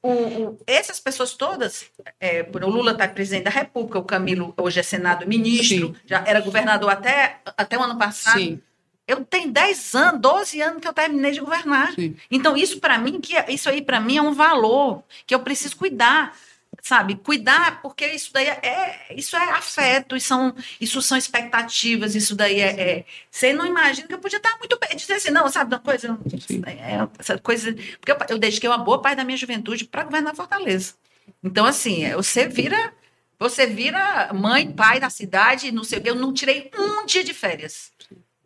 [0.03, 1.85] o, o, essas pessoas todas,
[2.21, 5.97] é, o Lula está presidente da República, o Camilo hoje é Senado ministro, Sim.
[6.05, 8.39] já era governador até, até o ano passado.
[8.39, 8.61] Sim.
[9.07, 11.93] Eu tenho 10 anos, 12 anos que eu terminei de governar.
[11.93, 12.17] Sim.
[12.31, 15.41] Então, isso para mim, que é, isso aí para mim é um valor que eu
[15.41, 16.37] preciso cuidar
[16.83, 22.35] sabe, cuidar, porque isso daí é, isso é afeto, isso são, isso são expectativas, isso
[22.35, 25.49] daí é, é, Você não imagina que eu podia estar muito bem, dizer assim, não,
[25.49, 26.19] sabe, uma coisa,
[26.67, 27.73] é, essa coisa.
[27.73, 30.95] Porque eu, eu dediquei uma boa parte da minha juventude para governar Fortaleza.
[31.43, 32.93] Então, assim, você vira.
[33.39, 36.11] Você vira mãe, pai da cidade, não sei o quê.
[36.11, 37.91] Eu não tirei um dia de férias.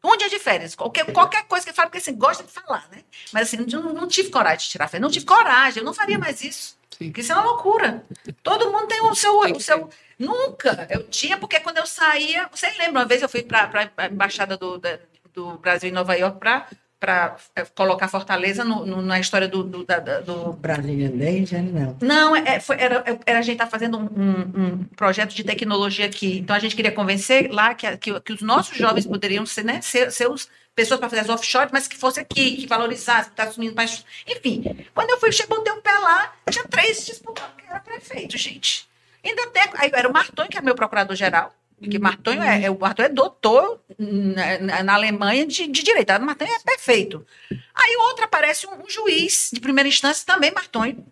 [0.02, 0.74] Um dia de férias.
[0.74, 3.02] Qualquer, qualquer coisa que eu falo, porque assim, gosta de falar, né?
[3.30, 5.02] Mas assim, não, não tive coragem de tirar férias.
[5.02, 6.78] Não tive coragem, eu não faria mais isso.
[6.96, 7.06] Sim.
[7.06, 8.04] Porque isso é uma loucura.
[8.42, 9.38] Todo mundo tem o seu.
[9.38, 9.88] O seu...
[10.18, 10.86] Nunca.
[10.88, 12.48] Eu tinha, porque quando eu saía.
[12.50, 14.80] Você lembra, uma vez eu fui para a embaixada do,
[15.32, 16.66] do Brasil em Nova York para
[16.98, 20.54] para é, colocar Fortaleza no, no, na história do, do, da, do...
[20.54, 21.96] Brasília Day, não.
[22.00, 26.38] Não, é, foi, era, era, a gente está fazendo um, um, projeto de tecnologia aqui.
[26.38, 29.80] Então a gente queria convencer lá que, que, que os nossos jovens poderiam ser, né,
[29.82, 33.32] ser, ser os pessoas para fazer as offshore, mas que fosse aqui, que valorizasse, que
[33.32, 34.04] está assumindo mais.
[34.28, 38.36] Enfim, quando eu fui, chegou, botei o pé lá, tinha três disputando, que era prefeito,
[38.36, 38.86] gente.
[39.24, 42.78] Ainda tem, aí era o Martonho, que era meu procurador-geral, porque Martonho é, é, o
[42.78, 46.10] Martonho é doutor na, na- Alemanha de, de direito.
[46.12, 47.26] O Martonho é perfeito.
[47.50, 51.04] Aí outro aparece um, um juiz de primeira instância, também Martonho,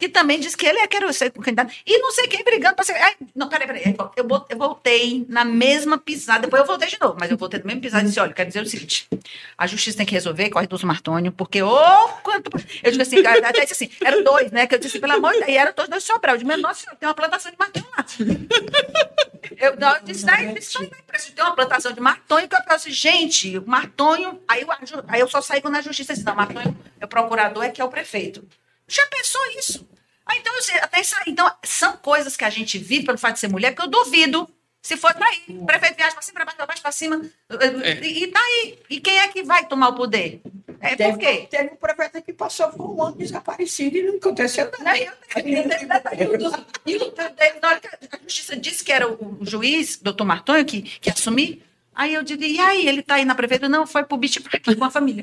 [0.00, 1.72] que também disse que ele é quero ser candidato.
[1.86, 2.94] E não sei quem brigando para ser.
[2.94, 3.96] Ai, não, peraí, peraí.
[4.16, 7.66] Eu, eu voltei na mesma pisada, depois eu voltei de novo, mas eu voltei na
[7.66, 9.06] mesma pisada e disse: olha, quero dizer o seguinte:
[9.58, 12.50] a justiça tem que resolver, corre dos Martônio, porque, ô, quanto.
[12.82, 14.66] Eu digo assim, até disse assim, eram dois, né?
[14.66, 16.34] Que eu disse, pelo amor de Deus, e eram todos dois Sobral.
[16.34, 18.06] Eu disse, mas, nossa, tem uma plantação de Martônio lá.
[19.58, 21.34] Eu, não, eu disse, aí, isso aí é impressionante.
[21.34, 24.40] Tem uma plantação de martonho que eu falei assim, gente, o martonho.
[24.48, 24.68] Aí eu,
[25.06, 27.80] aí eu só saí quando a justiça disse, não, martonho é o procurador, é que
[27.80, 28.46] é o prefeito.
[28.90, 29.88] Já pensou isso?
[30.26, 31.22] Ah, então, eu até isso aí.
[31.28, 34.48] Então, são coisas que a gente vive pelo fato de ser mulher, porque eu duvido.
[34.82, 35.10] Se for
[35.48, 37.20] ir, o prefeito viaja pra cima, pra baixo, pra baixo, pra cima.
[37.50, 38.00] É.
[38.06, 38.78] E, e tá aí.
[38.88, 40.40] E quem é que vai tomar o poder?
[40.80, 41.46] É Teve, por quê?
[41.50, 44.98] teve um prefeito que passou por um ano desaparecido e não aconteceu nada.
[44.98, 46.32] Eu-
[46.86, 47.14] E o o
[47.60, 51.10] na hora que a justiça disse que era o, o juiz, doutor Martonho, que, que
[51.10, 51.62] assumir,
[51.94, 53.68] aí eu digo, e aí, ele tá aí na prefeitura?
[53.68, 55.22] Não, foi pro beach park com a família.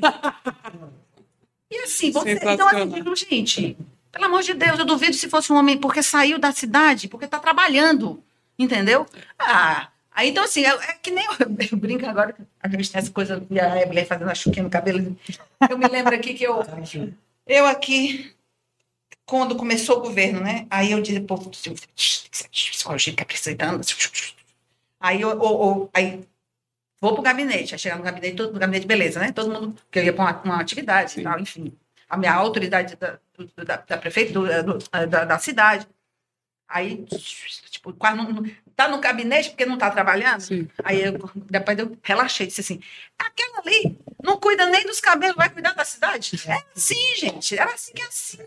[1.70, 3.76] E assim, você, então assim, digo, gente,
[4.10, 7.26] pelo amor de Deus, eu duvido se fosse um homem, porque saiu da cidade, porque
[7.26, 8.22] tá trabalhando,
[8.58, 9.06] entendeu?
[9.38, 11.32] Ah, aí então assim, é, é que nem eu,
[11.72, 14.70] eu brinco agora, a gente tem essa coisa, e a Evelyn fazendo a chuquinha no
[14.70, 15.16] cabelo,
[15.68, 16.62] eu me lembro aqui que eu,
[17.46, 18.32] eu aqui,
[19.26, 20.66] quando começou o governo, né?
[20.70, 23.80] Aí eu disse, pô, psicologia que é precisando.
[25.00, 26.20] Aí eu, eu- eu- aí
[27.00, 29.32] vou pro gabinete, aí chegar no gabinete, todo no gabinete, beleza, né?
[29.32, 31.20] Todo mundo, que eu ia para uma, uma atividade Sim.
[31.20, 31.72] e tal, enfim.
[32.08, 33.18] A minha autoridade da,
[33.64, 35.86] da, da prefeitura, do- da, da cidade.
[36.70, 37.04] Aí,
[37.70, 40.40] tipo, quase não, não- tá no gabinete porque não tá trabalhando?
[40.42, 40.68] Sim.
[40.84, 41.12] Aí eu,
[41.50, 42.80] depois eu relaxei, disse assim:
[43.18, 46.32] aquela ali não cuida nem dos cabelos, vai cuidar da cidade?
[46.46, 47.58] É assim, gente.
[47.58, 48.38] Era assim que é assim.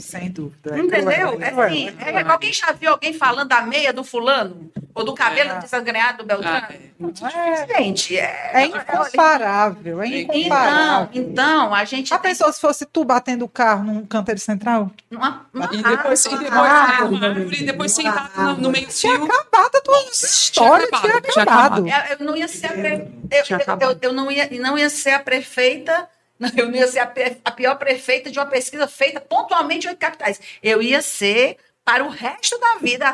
[0.00, 0.78] Sem dúvida.
[0.78, 1.32] Entendeu?
[1.32, 1.94] cruel, É assim.
[1.98, 4.70] É, alguém já viu alguém falando da meia do fulano?
[4.92, 5.58] Ou do cabelo É.
[5.60, 6.66] desangrenhado do Beltrano?
[6.68, 8.50] Ah, é muito É, Gente, é.
[8.54, 11.08] é incomparável, é Então, Então, incomparável.
[11.14, 12.12] então, a gente.
[12.12, 15.82] A tem pessoa, se fosse tu batendo o carro num canteiro central, uma, uma E
[15.82, 19.24] depois, e depois, árvore, e depois sentado no, no meio tinha fio.
[19.24, 21.88] acabado a tua história, tinha acabado, tinha acabado.
[21.88, 23.08] Eu, eu não ia ser a pre...
[23.30, 26.08] eu, Tinha eu, eu, eu não ia, não ia ser a prefeita,
[26.56, 27.12] eu não ia ser a,
[27.44, 30.40] a pior prefeita de uma pesquisa feita pontualmente em oito capitais.
[30.62, 33.12] Eu ia ser, para o resto da vida, a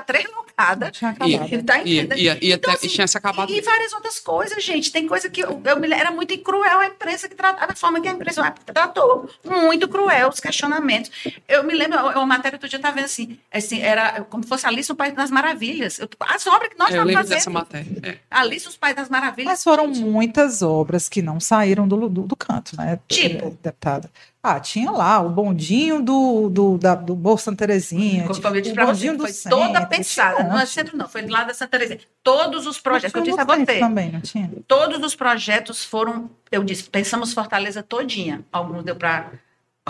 [0.90, 1.62] Tinha acabado.
[1.64, 2.16] Tá entendendo?
[2.18, 3.50] ia, ia Então, ter- assim, tinha se acabado.
[3.52, 4.90] E, e várias outras coisas, gente.
[4.90, 7.76] Tem coisa que eu, eu me lembro- era muito cruel a imprensa que tratava, a
[7.76, 9.28] forma que a imprensa tratou.
[9.44, 11.10] Muito cruel os questionamentos.
[11.46, 14.66] Eu me lembro, uma matéria outro dia estava vendo assim, assim, era como se fosse
[14.66, 15.98] Alice no País das Maravilhas.
[15.98, 17.36] Eu- as obras que nós É, lembro fazendo.
[17.36, 17.86] dessa matéria.
[18.02, 18.18] É.
[18.30, 19.50] Alice nos País das Maravilhas.
[19.52, 22.98] Mas foram muitas obras que não saíram do, do, do canto, né?
[23.08, 23.48] Tipo?
[23.48, 24.10] eh, Deputada.
[24.48, 28.28] Ah, tinha lá o bondinho do, do, da, do Bolsa Santa Terezinha.
[28.28, 30.44] Como eu disse o para você, bondinho do foi toda pensada.
[30.44, 31.08] Não é centro, não.
[31.08, 31.98] Foi lado da Santa Terezinha.
[32.22, 34.48] Todos os projetos, que eu disse a você, também, não tinha?
[34.68, 38.44] todos os projetos foram, eu disse, pensamos Fortaleza todinha.
[38.52, 39.32] Alguns deu para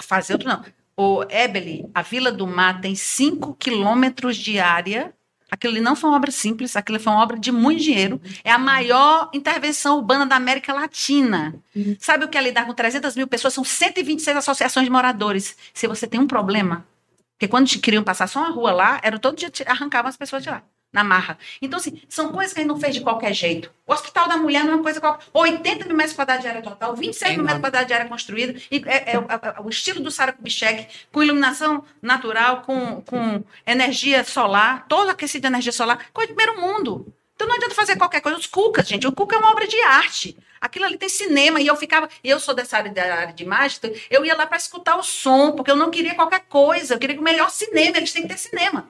[0.00, 0.64] fazer, outros não.
[0.96, 5.12] O Ebele, a Vila do Mar tem 5 quilômetros de área.
[5.56, 8.20] Aquilo não foi uma obra simples, aquilo foi uma obra de muito dinheiro.
[8.44, 11.54] É a maior intervenção urbana da América Latina.
[11.98, 13.54] Sabe o que é lidar com 300 mil pessoas?
[13.54, 15.56] São 126 associações de moradores.
[15.72, 16.86] Se você tem um problema,
[17.32, 20.42] porque quando te queriam passar só uma rua lá, era todo dia arrancavam as pessoas
[20.42, 21.38] de lá, na marra.
[21.60, 23.70] Então, assim, são coisas que a gente não fez de qualquer jeito.
[23.86, 25.26] O Hospital da Mulher não é uma coisa qualquer.
[25.32, 28.58] 80 mil metros quadrados de área total, 26 É mil metros quadrados de área construída.
[28.70, 33.44] E é, é o- é o estilo do Sara Kubitschek, com iluminação natural, com, com
[33.66, 37.12] energia solar, todo aquecido de energia solar, coisa de primeiro mundo.
[37.34, 38.38] Então não adianta fazer qualquer coisa.
[38.38, 40.36] Os Cucas, gente, o Cuca é uma obra de arte.
[40.58, 43.42] Aquilo ali tem cinema e eu ficava, e eu sou dessa área da área de
[43.44, 46.98] imagem, eu ia lá para escutar o som, porque eu não queria qualquer coisa, eu
[46.98, 48.88] queria que o melhor cinema, eles têm que ter cinema.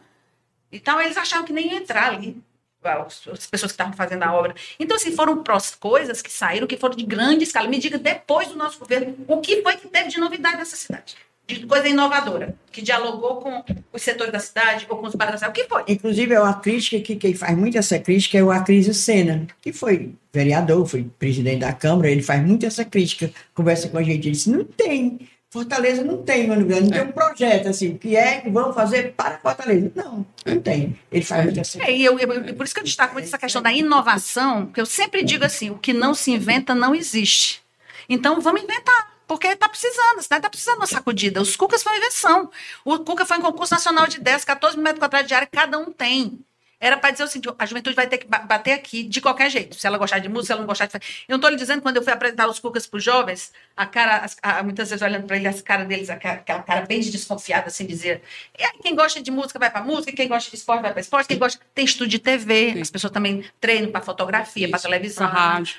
[0.71, 2.43] Então eles achavam que nem ia entrar ali,
[2.85, 4.55] as as pessoas que estavam fazendo a obra.
[4.79, 5.43] Então, assim, foram
[5.81, 7.69] coisas que saíram, que foram de grande escala.
[7.69, 11.17] Me diga, depois do nosso governo, o que foi que teve de novidade nessa cidade?
[11.49, 15.49] De coisa inovadora, que dialogou com os setores da cidade ou com os bairros da.
[15.49, 15.85] O que foi?
[15.87, 19.73] Inclusive, é uma crítica que quem faz muito essa crítica é o Acrísio Senna, que
[19.73, 24.27] foi vereador, foi presidente da Câmara, ele faz muito essa crítica, conversa com a gente,
[24.27, 28.17] ele disse, não tem, Fortaleza não tem, Mano não tem um projeto assim, o que
[28.17, 29.91] é que vão fazer para Fortaleza.
[29.95, 30.99] Não, não tem.
[31.11, 33.63] Ele faz muito É, e eu, eu- por isso que eu destaco muito essa questão
[33.63, 37.63] da inovação, que eu sempre digo assim, o que não se inventa não existe.
[38.09, 41.41] Então vamos inventar, porque está precisando, a cidade está precisando de uma sacudida.
[41.41, 42.51] Os Cucas foi uma invenção.
[42.85, 45.79] O Cuca foi em concurso nacional de ideias, 14 mil metros quadrados de área, cada
[45.79, 46.39] um tem.
[46.79, 49.49] era para dizer o seguinte: a juventude vai ter que ba- bater aqui de qualquer
[49.51, 49.77] jeito.
[49.77, 50.95] Se ela gostar de música, se ela não gostar de.
[50.95, 51.01] Eu
[51.31, 54.25] não estou lhe dizendo, quando eu fui apresentar os cucas para os jovens, a cara,
[54.43, 57.67] a- muitas vezes olhando para eles, as caras deles, aquela, aquela cara bem de desconfiada,
[57.67, 58.23] assim, dizer.
[58.59, 61.01] "E aí, quem gosta de música vai para música, quem gosta de esporte vai para
[61.01, 61.61] esporte, quem gosta.
[61.75, 62.81] Tem estúdio de TV, Sim.
[62.81, 65.31] as pessoas também treinam para fotografia, para televisão.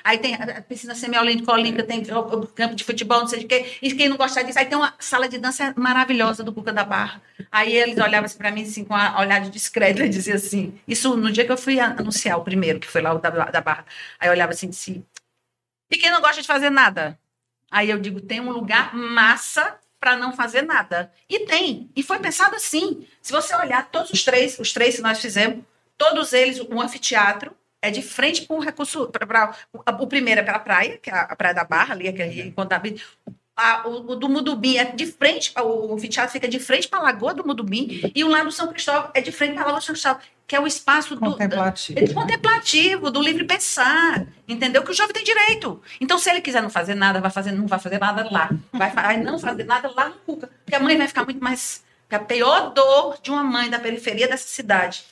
[0.04, 3.46] Aí tem a a piscina semiolímpica, olímpica, tem o, campo de futebol, não sei de
[3.46, 3.76] quê.
[3.82, 6.84] E quem não gostar disso, aí tem uma sala de dança maravilhosa do Cuca da
[6.84, 7.20] Barra.
[7.50, 10.78] Aí eles olhavam assim para mim assim, com a olhar de discreto e diziam assim:
[10.86, 13.60] Isso no dia que eu fui anunciar o primeiro, que foi lá o da, da
[13.60, 13.84] Barra.
[14.20, 15.04] Aí eu olhava assim e disse:
[15.90, 17.18] E quem não gosta de fazer nada?
[17.70, 21.12] Aí eu digo: tem um lugar massa para não fazer nada.
[21.28, 21.90] E tem.
[21.94, 23.06] E foi pensado assim.
[23.20, 25.64] Se você olhar todos os três, os três que nós fizemos,
[25.96, 29.08] todos eles, um anfiteatro, é de frente para o recurso.
[29.08, 32.42] Pra, pra- o, primeiro é pela praia, que é a Praia da Barra, ali, aquele
[32.42, 33.00] enquanto a vida.
[33.60, 37.02] A, o, o do Mudubim é de frente, o anfiteatro fica de frente para a
[37.02, 39.80] Lagoa do Mudubim, e o lá do São Cristóvão é de frente para a Lagoa
[39.80, 41.98] do São Cristóvão, que é o espaço do, Contemplativo.
[41.98, 44.84] é do contemplativo, do livre pensar, entendeu?
[44.84, 45.82] Que o jovem tem direito.
[46.00, 48.48] Então, se ele quiser não fazer nada, vai fazer, não vai fazer nada lá.
[48.72, 50.48] Vai, vai não fazer nada lá no Cuca.
[50.64, 51.82] Porque a mãe vai ficar muito mais.
[52.08, 55.04] A pior dor de uma mãe da periferia dessa cidade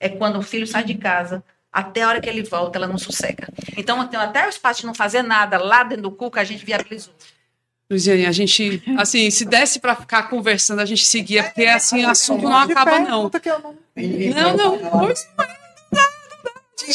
[0.00, 1.44] é quando o filho sai de casa.
[1.70, 3.48] Até a hora que ele volta, ela não sossega.
[3.76, 7.12] Então, até o espaço de não fazer nada lá dentro do Cuca, a gente viabilizou.
[7.90, 12.08] Luiziane, a gente, assim, se desse para ficar conversando, a gente seguia, porque assim, o
[12.10, 13.30] assunto não acaba, não.
[13.30, 15.26] não- Não, não, pois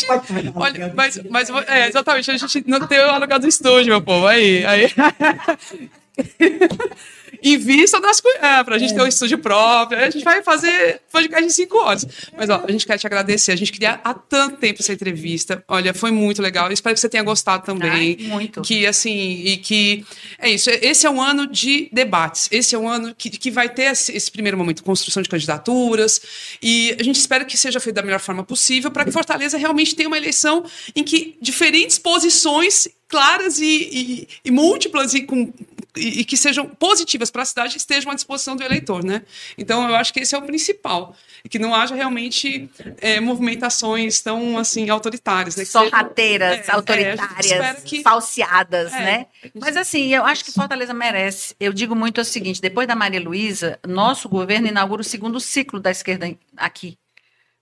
[0.07, 0.51] Pode falar.
[0.55, 4.25] Olha, mas, mas é, exatamente, a gente não tem o aluguel do estúdio, meu povo.
[4.27, 4.87] Aí, aí.
[7.41, 9.99] Invista nas coisas, é, pra gente ter um estúdio próprio.
[9.99, 12.05] A gente vai fazer podcast em cinco horas.
[12.37, 13.51] Mas, ó, a gente quer te agradecer.
[13.51, 15.63] A gente queria há tanto tempo essa entrevista.
[15.67, 16.71] Olha, foi muito legal.
[16.71, 18.17] Espero que você tenha gostado também.
[18.19, 18.61] Ai, muito.
[18.61, 20.05] Que, assim, e que.
[20.39, 20.69] É isso.
[20.69, 22.47] Esse é um ano de debates.
[22.51, 26.21] Esse é um ano que, que vai ter esse, esse primeiro momento construção de candidaturas.
[26.61, 29.95] E a gente espera que seja feito da melhor forma possível para que Fortaleza realmente
[29.95, 30.63] tenha uma eleição
[30.95, 35.53] em que diferentes posições claras e, e- e múltiplas e, com,
[35.95, 39.21] e, e que sejam positivas para a cidade estejam à disposição do eleitor, né?
[39.55, 41.15] Então eu acho que esse é o principal
[41.45, 42.67] e que não haja realmente
[42.99, 45.63] é, movimentações tão assim autoritárias, né?
[45.65, 48.99] Sorrateiras, É, é, autoritárias, espera que- falseadas, É.
[48.99, 49.25] né?
[49.53, 51.53] Mas assim, eu acho que Fortaleza merece.
[51.59, 55.79] Eu digo muito o seguinte: depois da Maria Luísa, nosso governo inaugura o segundo ciclo
[55.79, 56.97] da esquerda aqui.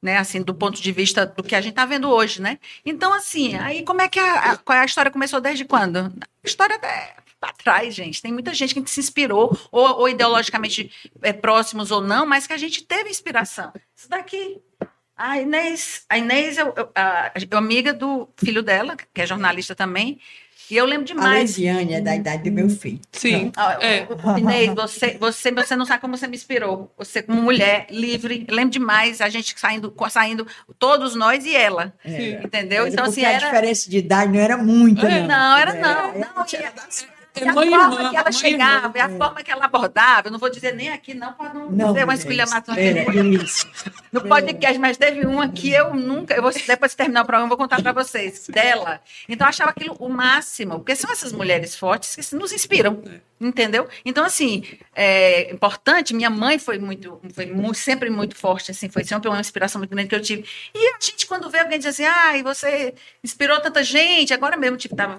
[0.02, 2.58] Né, assim, do ponto de vista do que a gente está vendo hoje, né?
[2.84, 6.00] Então, assim, aí como é que a, a, é a história começou desde quando?
[6.00, 6.12] A
[6.44, 8.22] história é para trás, gente.
[8.22, 10.92] Tem muita gente que se inspirou, ou, ou ideologicamente
[11.22, 13.72] é, próximos ou não, mas que a gente teve inspiração.
[13.96, 14.60] Isso daqui.
[15.16, 19.76] A Inês, a Inês é, o- a, a amiga do filho dela, que é jornalista
[19.76, 20.20] também,
[20.72, 21.34] e eu lembro A demais.
[21.58, 23.00] Leisiane é da idade do meu filho.
[23.12, 23.52] Sim.
[23.56, 24.08] Ah, É.
[24.40, 26.92] Inês, você, você, você não sabe como você me inspirou.
[26.98, 30.48] Você, como mulher livre, eu lembro demais a gente saindo, saindo
[30.80, 31.94] todos nós e ela.
[32.06, 32.40] Sim.
[32.44, 32.88] Entendeu?
[32.88, 33.46] Então, assim, Porque a era.
[33.46, 35.20] diferença de idade não era muito, É.
[35.22, 35.28] não.
[35.28, 36.14] Não, era não.
[36.36, 38.94] não tinha- e- É e a mãe forma irmã, que ela chegava, irmã.
[38.96, 41.72] e a forma que ela abordava, eu não vou dizer nem aqui, não, para não,
[41.72, 43.68] Não, ser uma esculhambação espera, isso.
[44.12, 47.46] no podcast, mas teve uma que eu nunca, eu vou, depois de terminar o programa,
[47.46, 49.00] eu vou contar para vocês, dela.
[49.30, 53.02] Então, eu achava aquilo o máximo, porque são essas mulheres fortes que nos inspiram,
[53.40, 53.88] entendeu?
[54.04, 54.64] Então, assim,
[54.94, 59.40] é importante, minha mãe foi muito, foi mu- sempre muito forte, assim, foi sempre uma
[59.40, 60.46] inspiração muito grande que eu tive.
[60.76, 62.94] E a gente, quando vê alguém dizer assim, ai, você
[63.24, 65.18] inspirou tanta gente, agora mesmo, tipo, tava,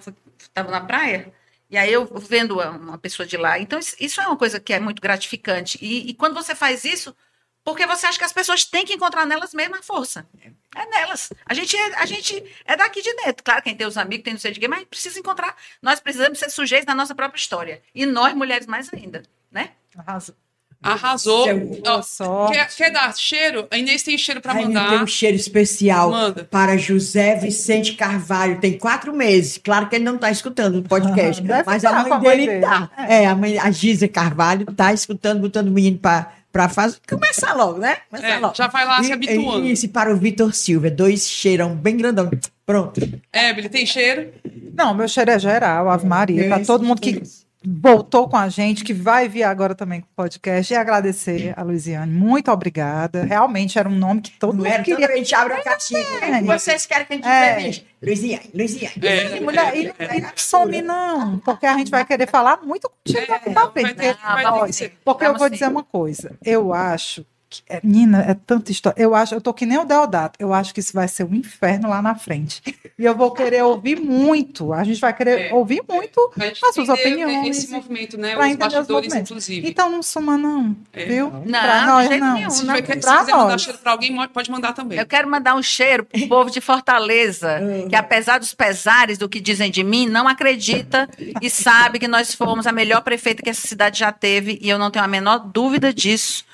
[0.53, 1.33] tava na praia,
[1.73, 3.59] e aí eu vendo uma- pessoa de lá.
[3.59, 5.79] Então, isso- é uma coisa que é muito gratificante.
[5.83, 7.17] E, e quando você faz isso,
[7.65, 10.29] porque você acha que as pessoas têm que encontrar nelas mesmo a força.
[10.77, 11.33] É nelas.
[11.47, 13.43] A gente é, a gente é daqui de dentro.
[13.43, 15.57] Claro, quem tem os amigos, tem não sei de quê, mas precisa encontrar.
[15.81, 17.83] Nós precisamos ser sujeitos da nossa própria história.
[17.95, 19.23] E nós, mulheres, mais ainda.
[19.51, 19.73] Né?
[19.97, 20.35] Arrasou.
[20.83, 21.45] Arrasou.
[21.45, 23.67] Seu- Ó, quer, quer dar cheiro?
[23.71, 24.91] A Inês tem cheiro para mandar.
[24.91, 26.45] tem um cheiro especial Manda.
[26.45, 28.61] para José Vicente Carvalho.
[28.61, 29.59] Tem quatro meses.
[29.63, 32.37] Claro que ele não está escutando o podcast, Ah, mas a mãe com a mãe
[32.37, 32.91] dele está.
[33.09, 36.97] É, a, mãe, a Gisa Carvalho está escutando, botando o menino para fazer.
[37.09, 37.99] Começar logo, né?
[38.11, 38.55] Começar É, logo.
[38.55, 39.67] já vai lá se E- habituando.
[39.67, 40.91] Isso, e para o Vitor Silva.
[40.91, 42.31] Dois cheirão bem grandão.
[42.67, 43.01] Pronto.
[43.33, 44.29] Ebele, tem cheiro?
[44.75, 47.21] Não, meu cheiro é geral, Ave Maria, para Esse- todo mundo que
[47.65, 51.63] voltou com a gente, que vai vir agora também com o podcast, e agradecer a
[51.63, 52.13] Luiziane.
[52.13, 53.25] Muito obrigada.
[53.25, 55.01] Realmente era um nome que todo mundo era queria.
[55.07, 56.01] toda a gente abre a caixinha.
[56.01, 56.37] É.
[56.37, 57.17] O que vocês querem que a
[57.61, 58.05] gente É.
[58.05, 58.91] Luizinha, Luizinha.
[59.01, 59.37] É.
[59.37, 63.33] E, mulher, e, e não some, não, porque a gente vai querer falar muito contigo
[63.33, 63.39] É,
[63.71, 63.95] frente.
[63.95, 65.53] porque- porque eu vou sim.
[65.55, 66.37] dizer uma coisa.
[66.45, 67.25] Eu acho
[67.69, 69.01] É, Nina, é tanta história.
[69.01, 70.37] Eu acho, eu tô que nem o Deodato.
[70.39, 72.63] Eu acho que isso vai ser um inferno lá na frente.
[72.99, 74.73] E eu vou querer ouvir muito.
[74.73, 77.59] A gente vai querer É, ouvir muito as suas Entender opiniões.
[77.59, 78.37] Esse movimento, né?
[78.37, 79.31] Os entender os bastidores, movimentos.
[79.31, 79.69] inclusive.
[79.69, 80.77] Então não suma, não.
[80.93, 81.05] É.
[81.05, 81.31] Viu?
[81.31, 82.35] Não, pra nós, jeito não.
[82.35, 82.73] nenhum, se, não.
[82.75, 83.63] vai- se quiser mandar nós.
[83.63, 84.99] cheiro pra alguém, pode mandar também.
[84.99, 89.41] Eu quero mandar um cheiro pro povo de Fortaleza, que apesar dos pesares do que
[89.41, 91.09] dizem de mim, não acredita
[91.41, 94.79] e sabe que nós fomos a melhor prefeita que essa cidade já teve, e eu
[94.79, 96.45] não tenho a menor dúvida disso.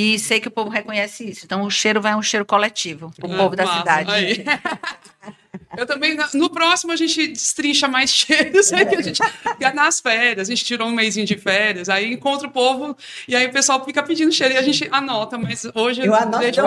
[0.00, 1.44] E sei que o povo reconhece isso.
[1.44, 3.78] Então o cheiro vai um cheiro coletivo, o Ah, povo da massa.
[3.80, 4.44] cidade.
[5.76, 9.20] Eu também, no próximo a gente destrincha mais cheiros, aí que a gente,
[9.58, 12.96] que nas férias, a gente tirou um mêsinho de férias, aí encontra o povo,
[13.26, 16.38] e aí o pessoal fica pedindo cheiro, e a gente anota, mas hoje Eu anoto,
[16.38, 16.66] deixa eu.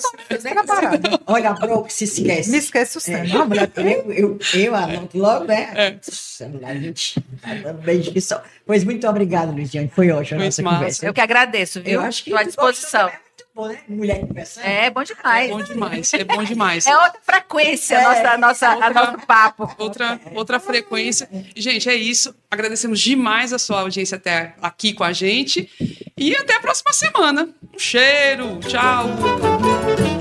[0.00, 1.20] Totalmente preparada.
[1.26, 2.50] Olha, a Bro que se esquece.
[2.50, 3.32] Me esquece o É, sempre.
[3.32, 5.70] não, mulher, eu, eu, eu anoto logo, né?
[5.74, 5.96] É.
[6.02, 8.42] Celular, gente, tá beijo só.
[8.66, 9.90] Pois muito obrigada, Luiziane.
[9.94, 10.76] Foi ótima a nossa massa.
[10.76, 11.06] conversa.
[11.06, 11.94] Eu que agradeço, viu?
[11.94, 13.08] Eu acho que Estou à tu disposição.
[13.08, 13.78] É muito bom, né?
[13.88, 14.64] Mulher conversando.
[14.64, 15.50] É bom É demais.
[15.50, 16.86] bom demais, é bom demais.
[16.86, 19.74] É outra frequência, É, nossa, nossa, a outra- nosso papo.
[19.78, 21.28] Outra, outra frequência.
[21.56, 22.34] Gente, é isso.
[22.50, 25.68] Agradecemos demais a sua audiência até aqui com a gente.
[26.16, 27.48] E até a próxima semana.
[27.74, 28.58] Um cheiro.
[28.60, 30.11] Tchau.